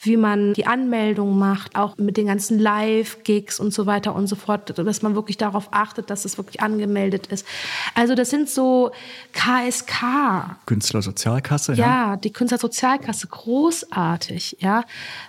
Wie 0.06 0.18
man 0.18 0.54
die 0.54 0.68
Anmeldung 0.68 1.38
macht, 1.38 1.76
auch 1.76 1.98
mit 1.98 2.18
den 2.18 2.28
ganzen 2.28 2.60
Live-Gigs 2.60 3.60
und 3.60 3.74
so 3.74 3.86
weiter 3.86 4.16
und 4.16 4.28
so 4.28 4.36
fort, 4.36 4.78
dass 4.78 5.02
man 5.02 5.16
wirklich 5.16 5.38
darauf 5.38 5.70
achtet, 5.72 6.10
dass 6.10 6.26
es 6.26 6.38
wirklich 6.38 6.62
angemeldet 6.62 7.28
ist. 7.28 7.46
Also 7.94 8.16
das 8.16 8.30
sind 8.30 8.50
so 8.50 8.92
KSK. 9.34 10.58
Künstlersozialkasse, 10.66 11.74
ja. 11.74 11.86
Ja, 11.86 12.18
die 12.18 12.32
Künstlersozialkasse, 12.32 13.28
großartig 13.28 13.86
großartig, 14.16 14.58
ja. 14.60 14.84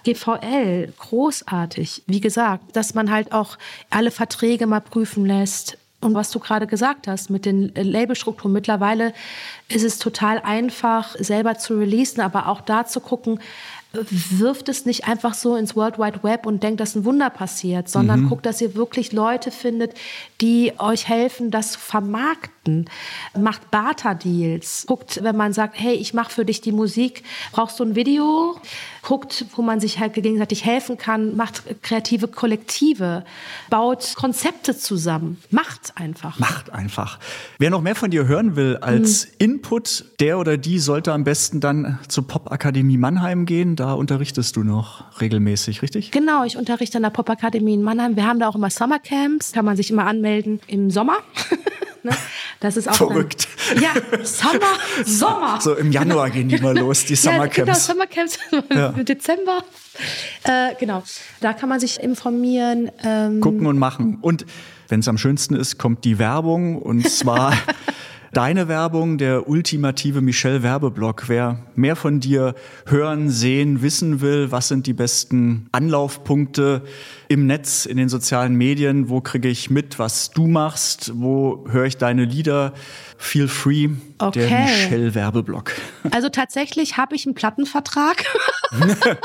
GVL, 0.04 0.92
großartig. 0.98 2.02
Wie 2.06 2.20
gesagt, 2.20 2.76
dass 2.76 2.94
man 2.94 3.10
halt 3.10 3.32
auch 3.32 3.58
alle 3.90 4.10
Verträge 4.10 4.66
mal 4.66 4.80
prüfen 4.80 5.26
lässt. 5.26 5.78
Und 6.00 6.14
was 6.14 6.30
du 6.30 6.38
gerade 6.38 6.66
gesagt 6.66 7.08
hast 7.08 7.30
mit 7.30 7.46
den 7.46 7.72
Labelstrukturen, 7.74 8.52
mittlerweile 8.52 9.14
ist 9.68 9.82
es 9.82 9.98
total 9.98 10.40
einfach, 10.40 11.16
selber 11.18 11.56
zu 11.56 11.78
releasen, 11.78 12.20
aber 12.20 12.48
auch 12.48 12.60
da 12.60 12.84
zu 12.84 13.00
gucken, 13.00 13.40
wirft 14.10 14.68
es 14.68 14.86
nicht 14.86 15.06
einfach 15.06 15.34
so 15.34 15.56
ins 15.56 15.76
World 15.76 15.98
Wide 15.98 16.22
Web 16.22 16.46
und 16.46 16.62
denkt, 16.62 16.80
dass 16.80 16.94
ein 16.94 17.04
Wunder 17.04 17.30
passiert, 17.30 17.88
sondern 17.88 18.22
mhm. 18.22 18.28
guckt, 18.28 18.46
dass 18.46 18.60
ihr 18.60 18.74
wirklich 18.74 19.12
Leute 19.12 19.50
findet, 19.50 19.94
die 20.40 20.72
euch 20.78 21.08
helfen, 21.08 21.50
das 21.50 21.72
zu 21.72 21.78
vermarkten. 21.78 22.88
Macht 23.38 23.70
Barter-Deals. 23.70 24.84
Guckt, 24.86 25.22
wenn 25.22 25.36
man 25.36 25.52
sagt, 25.52 25.78
hey, 25.78 25.94
ich 25.94 26.14
mache 26.14 26.32
für 26.32 26.44
dich 26.44 26.60
die 26.60 26.72
Musik, 26.72 27.22
brauchst 27.52 27.78
du 27.80 27.84
ein 27.84 27.94
Video? 27.94 28.56
Guckt, 29.06 29.44
wo 29.54 29.62
man 29.62 29.78
sich 29.78 30.00
halt 30.00 30.14
gegenseitig 30.14 30.64
helfen 30.64 30.98
kann, 30.98 31.36
macht 31.36 31.62
kreative 31.80 32.26
Kollektive, 32.26 33.24
baut 33.70 34.14
Konzepte 34.16 34.76
zusammen. 34.76 35.40
Macht 35.50 35.92
einfach. 35.94 36.40
Macht 36.40 36.72
einfach. 36.72 37.20
Wer 37.60 37.70
noch 37.70 37.82
mehr 37.82 37.94
von 37.94 38.10
dir 38.10 38.26
hören 38.26 38.56
will 38.56 38.78
als 38.78 39.26
mhm. 39.26 39.30
Input, 39.38 40.06
der 40.18 40.40
oder 40.40 40.56
die 40.56 40.80
sollte 40.80 41.12
am 41.12 41.22
besten 41.22 41.60
dann 41.60 42.00
zur 42.08 42.26
Popakademie 42.26 42.98
Mannheim 42.98 43.46
gehen. 43.46 43.76
Da 43.76 43.92
unterrichtest 43.92 44.56
du 44.56 44.64
noch 44.64 45.20
regelmäßig, 45.20 45.82
richtig? 45.82 46.10
Genau, 46.10 46.42
ich 46.42 46.56
unterrichte 46.56 46.98
an 46.98 47.04
der 47.04 47.10
Popakademie 47.10 47.74
in 47.74 47.82
Mannheim. 47.82 48.16
Wir 48.16 48.26
haben 48.26 48.40
da 48.40 48.48
auch 48.48 48.56
immer 48.56 48.70
Summercamps, 48.70 49.52
kann 49.52 49.64
man 49.64 49.76
sich 49.76 49.88
immer 49.88 50.06
anmelden 50.06 50.58
im 50.66 50.90
Sommer. 50.90 51.18
Ne? 52.06 52.16
Das 52.60 52.76
ist 52.76 52.88
auch 52.88 52.94
Verrückt. 52.94 53.48
Dann, 53.68 53.82
ja, 53.82 53.90
Sommer, 54.24 54.60
Sommer. 55.04 55.60
So 55.60 55.74
im 55.74 55.92
Januar 55.92 56.30
gehen 56.30 56.48
die 56.48 56.58
mal 56.58 56.76
los, 56.76 57.04
die 57.04 57.16
Summercamps. 57.16 57.56
Ja, 57.56 57.64
genau, 57.64 57.78
Summercamps 57.78 58.38
ja. 58.70 58.88
im 58.96 59.04
Dezember. 59.04 59.62
Äh, 60.44 60.74
genau, 60.78 61.02
da 61.40 61.52
kann 61.52 61.68
man 61.68 61.80
sich 61.80 62.00
informieren. 62.00 62.90
Ähm, 63.02 63.40
Gucken 63.40 63.66
und 63.66 63.78
machen. 63.78 64.18
Und 64.20 64.46
wenn 64.88 65.00
es 65.00 65.08
am 65.08 65.18
schönsten 65.18 65.54
ist, 65.54 65.78
kommt 65.78 66.04
die 66.04 66.18
Werbung 66.18 66.80
und 66.80 67.08
zwar 67.08 67.52
deine 68.36 68.68
Werbung, 68.68 69.16
der 69.16 69.48
ultimative 69.48 70.20
Michelle 70.20 70.62
Werbeblock. 70.62 71.24
Wer 71.28 71.58
mehr 71.74 71.96
von 71.96 72.20
dir 72.20 72.54
hören, 72.84 73.30
sehen, 73.30 73.80
wissen 73.80 74.20
will, 74.20 74.52
was 74.52 74.68
sind 74.68 74.86
die 74.86 74.92
besten 74.92 75.68
Anlaufpunkte 75.72 76.82
im 77.28 77.46
Netz, 77.46 77.86
in 77.86 77.96
den 77.96 78.10
sozialen 78.10 78.54
Medien, 78.54 79.08
wo 79.08 79.22
kriege 79.22 79.48
ich 79.48 79.70
mit, 79.70 79.98
was 79.98 80.32
du 80.32 80.46
machst, 80.48 81.12
wo 81.14 81.64
höre 81.70 81.86
ich 81.86 81.96
deine 81.96 82.26
Lieder? 82.26 82.74
Feel 83.16 83.48
free, 83.48 83.88
okay. 84.18 84.46
der 84.46 84.60
Michelle 84.60 85.14
Werbeblock. 85.14 85.72
Also 86.10 86.28
tatsächlich 86.28 86.98
habe 86.98 87.16
ich 87.16 87.24
einen 87.24 87.34
Plattenvertrag. 87.34 88.22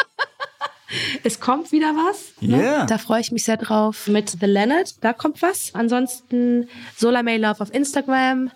Es 1.23 1.39
kommt 1.39 1.71
wieder 1.71 1.93
was. 1.95 2.33
Ne? 2.41 2.57
Yeah. 2.57 2.85
Da 2.85 2.97
freue 2.97 3.21
ich 3.21 3.31
mich 3.31 3.45
sehr 3.45 3.55
drauf. 3.55 4.07
Mit 4.07 4.29
The 4.29 4.45
Leonard, 4.45 5.01
da 5.01 5.13
kommt 5.13 5.41
was. 5.41 5.73
Ansonsten 5.73 6.67
Solar 6.97 7.23
May 7.23 7.37
Love 7.37 7.61
auf 7.61 7.73
Instagram. 7.73 8.51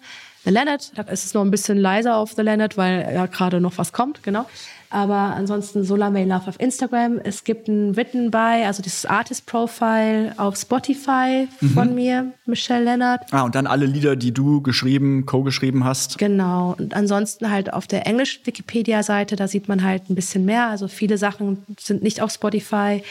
The 0.45 0.51
Leonard, 0.51 0.91
da 0.95 1.01
ist 1.03 1.25
es 1.25 1.33
noch 1.33 1.41
ein 1.41 1.51
bisschen 1.51 1.77
leiser 1.77 2.15
auf 2.15 2.33
The 2.33 2.43
Leonard, 2.43 2.77
weil 2.77 3.11
ja 3.13 3.25
gerade 3.25 3.59
noch 3.59 3.77
was 3.77 3.91
kommt, 3.91 4.21
genau. 4.23 4.45
Aber 4.91 5.15
ansonsten 5.15 5.83
Solar 5.83 6.11
May 6.11 6.23
Love 6.23 6.47
auf 6.47 6.59
Instagram. 6.59 7.19
Es 7.23 7.43
gibt 7.43 7.67
ein 7.67 7.97
Written 7.97 8.31
by, 8.31 8.63
also 8.65 8.81
dieses 8.81 9.05
Artist 9.05 9.45
Profile 9.45 10.33
auf 10.37 10.55
Spotify 10.55 11.47
von 11.73 11.89
mhm. 11.89 11.95
mir, 11.95 12.31
Michelle 12.45 12.85
Leonard. 12.85 13.21
Ah, 13.31 13.41
und 13.41 13.55
dann 13.55 13.67
alle 13.67 13.87
Lieder, 13.87 14.15
die 14.15 14.31
du 14.31 14.61
geschrieben, 14.61 15.25
co-geschrieben 15.25 15.83
hast. 15.83 16.17
Genau. 16.17 16.75
Und 16.77 16.93
ansonsten 16.93 17.49
halt 17.49 17.73
auf 17.73 17.87
der 17.87 18.05
englischen 18.05 18.45
Wikipedia-Seite, 18.45 19.35
da 19.35 19.47
sieht 19.47 19.67
man 19.67 19.83
halt 19.83 20.09
ein 20.09 20.15
bisschen 20.15 20.45
mehr. 20.45 20.67
Also 20.67 20.87
viele 20.87 21.17
Sachen 21.17 21.65
sind 21.79 22.03
nicht 22.03 22.21
auf 22.21 22.31
Spotify. 22.31 23.03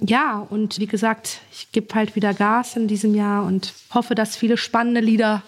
Ja, 0.00 0.46
und 0.48 0.78
wie 0.78 0.86
gesagt, 0.86 1.40
ich 1.50 1.72
gebe 1.72 1.94
halt 1.94 2.14
wieder 2.14 2.34
Gas 2.34 2.76
in 2.76 2.86
diesem 2.86 3.14
Jahr 3.14 3.44
und 3.44 3.72
hoffe, 3.92 4.14
dass 4.14 4.36
viele 4.36 4.56
spannende 4.56 5.00
Lieder 5.00 5.42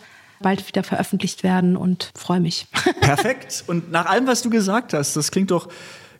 bald 0.45 0.69
wieder 0.69 0.85
veröffentlicht 0.85 1.43
werden 1.43 1.75
und 1.77 2.13
freue 2.15 2.39
mich. 2.39 2.67
Perfekt. 3.01 3.65
Und 3.67 3.91
nach 3.91 4.07
allem, 4.07 4.27
was 4.27 4.43
du 4.43 4.51
gesagt 4.51 4.93
hast, 4.93 5.17
das 5.17 5.31
klingt 5.31 5.51
doch 5.51 5.69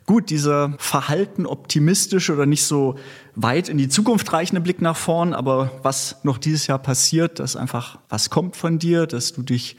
gut, 0.07 0.31
dieser 0.31 0.73
verhalten 0.79 1.45
optimistische 1.45 2.33
oder 2.33 2.47
nicht 2.47 2.65
so 2.65 2.95
weit 3.35 3.69
in 3.69 3.77
die 3.77 3.87
Zukunft 3.87 4.33
reichende 4.33 4.61
Blick 4.61 4.81
nach 4.81 4.97
vorn, 4.97 5.33
aber 5.33 5.71
was 5.83 6.17
noch 6.23 6.39
dieses 6.39 6.65
Jahr 6.67 6.79
passiert, 6.79 7.39
dass 7.39 7.55
einfach 7.55 7.99
was 8.09 8.31
kommt 8.31 8.55
von 8.55 8.79
dir, 8.79 9.05
dass 9.05 9.33
du 9.33 9.43
dich 9.43 9.77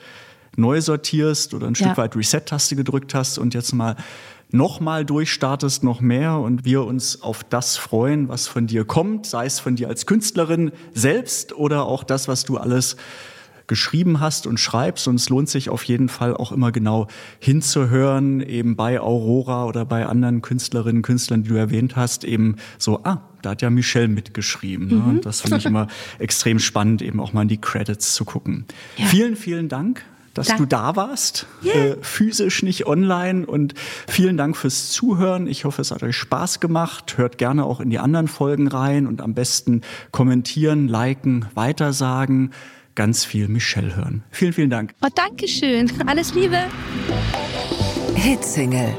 neu 0.56 0.80
sortierst 0.80 1.52
oder 1.52 1.66
ein 1.66 1.74
ja. 1.74 1.86
Stück 1.86 1.98
weit 1.98 2.16
Reset-Taste 2.16 2.76
gedrückt 2.76 3.14
hast 3.14 3.38
und 3.38 3.52
jetzt 3.52 3.72
mal 3.72 3.96
nochmal 4.50 5.04
durchstartest, 5.04 5.82
noch 5.82 6.00
mehr 6.00 6.38
und 6.38 6.64
wir 6.64 6.84
uns 6.84 7.20
auf 7.20 7.42
das 7.42 7.76
freuen, 7.76 8.28
was 8.28 8.46
von 8.46 8.68
dir 8.68 8.84
kommt, 8.84 9.26
sei 9.26 9.46
es 9.46 9.58
von 9.58 9.74
dir 9.74 9.88
als 9.88 10.06
Künstlerin 10.06 10.70
selbst 10.94 11.52
oder 11.52 11.86
auch 11.86 12.04
das, 12.04 12.28
was 12.28 12.44
du 12.44 12.56
alles 12.56 12.96
geschrieben 13.66 14.20
hast 14.20 14.46
und 14.46 14.58
schreibst. 14.58 15.08
Und 15.08 15.16
es 15.16 15.28
lohnt 15.28 15.48
sich 15.48 15.68
auf 15.70 15.82
jeden 15.84 16.08
Fall 16.08 16.36
auch 16.36 16.52
immer 16.52 16.72
genau 16.72 17.08
hinzuhören, 17.38 18.40
eben 18.40 18.76
bei 18.76 19.00
Aurora 19.00 19.64
oder 19.64 19.84
bei 19.84 20.06
anderen 20.06 20.42
Künstlerinnen 20.42 20.98
und 20.98 21.02
Künstlern, 21.02 21.42
die 21.42 21.48
du 21.50 21.56
erwähnt 21.56 21.96
hast, 21.96 22.24
eben 22.24 22.56
so, 22.78 23.00
ah, 23.04 23.22
da 23.42 23.50
hat 23.50 23.62
ja 23.62 23.70
Michelle 23.70 24.08
mitgeschrieben. 24.08 24.88
Ne? 24.88 24.94
Mhm. 24.94 25.08
Und 25.08 25.26
das 25.26 25.40
finde 25.40 25.58
ich 25.58 25.66
immer 25.66 25.88
extrem 26.18 26.58
spannend, 26.58 27.02
eben 27.02 27.20
auch 27.20 27.32
mal 27.32 27.42
in 27.42 27.48
die 27.48 27.60
Credits 27.60 28.14
zu 28.14 28.24
gucken. 28.24 28.64
Ja. 28.96 29.06
Vielen, 29.06 29.36
vielen 29.36 29.68
Dank 29.68 30.04
dass 30.36 30.48
Dank. 30.48 30.58
du 30.58 30.66
da 30.66 30.96
warst, 30.96 31.46
yeah. 31.64 31.74
äh, 31.74 31.96
physisch, 32.02 32.62
nicht 32.62 32.86
online. 32.86 33.46
Und 33.46 33.74
vielen 34.06 34.36
Dank 34.36 34.56
fürs 34.56 34.90
Zuhören. 34.90 35.46
Ich 35.46 35.64
hoffe, 35.64 35.80
es 35.80 35.90
hat 35.90 36.02
euch 36.02 36.16
Spaß 36.16 36.60
gemacht. 36.60 37.16
Hört 37.16 37.38
gerne 37.38 37.64
auch 37.64 37.80
in 37.80 37.88
die 37.88 37.98
anderen 37.98 38.28
Folgen 38.28 38.68
rein 38.68 39.06
und 39.06 39.22
am 39.22 39.32
besten 39.34 39.80
kommentieren, 40.10 40.88
liken, 40.88 41.46
weitersagen 41.54 42.52
ganz 42.96 43.24
viel 43.24 43.46
Michelle 43.46 43.94
hören. 43.94 44.24
Vielen, 44.30 44.52
vielen 44.52 44.70
Dank. 44.70 44.94
Oh, 45.02 45.08
Dankeschön. 45.14 45.92
Alles 46.06 46.34
Liebe. 46.34 46.58
Hitsingle. 48.14 48.96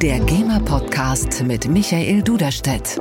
Der 0.00 0.20
GEMA-Podcast 0.20 1.42
mit 1.42 1.66
Michael 1.68 2.22
Duderstedt. 2.22 3.00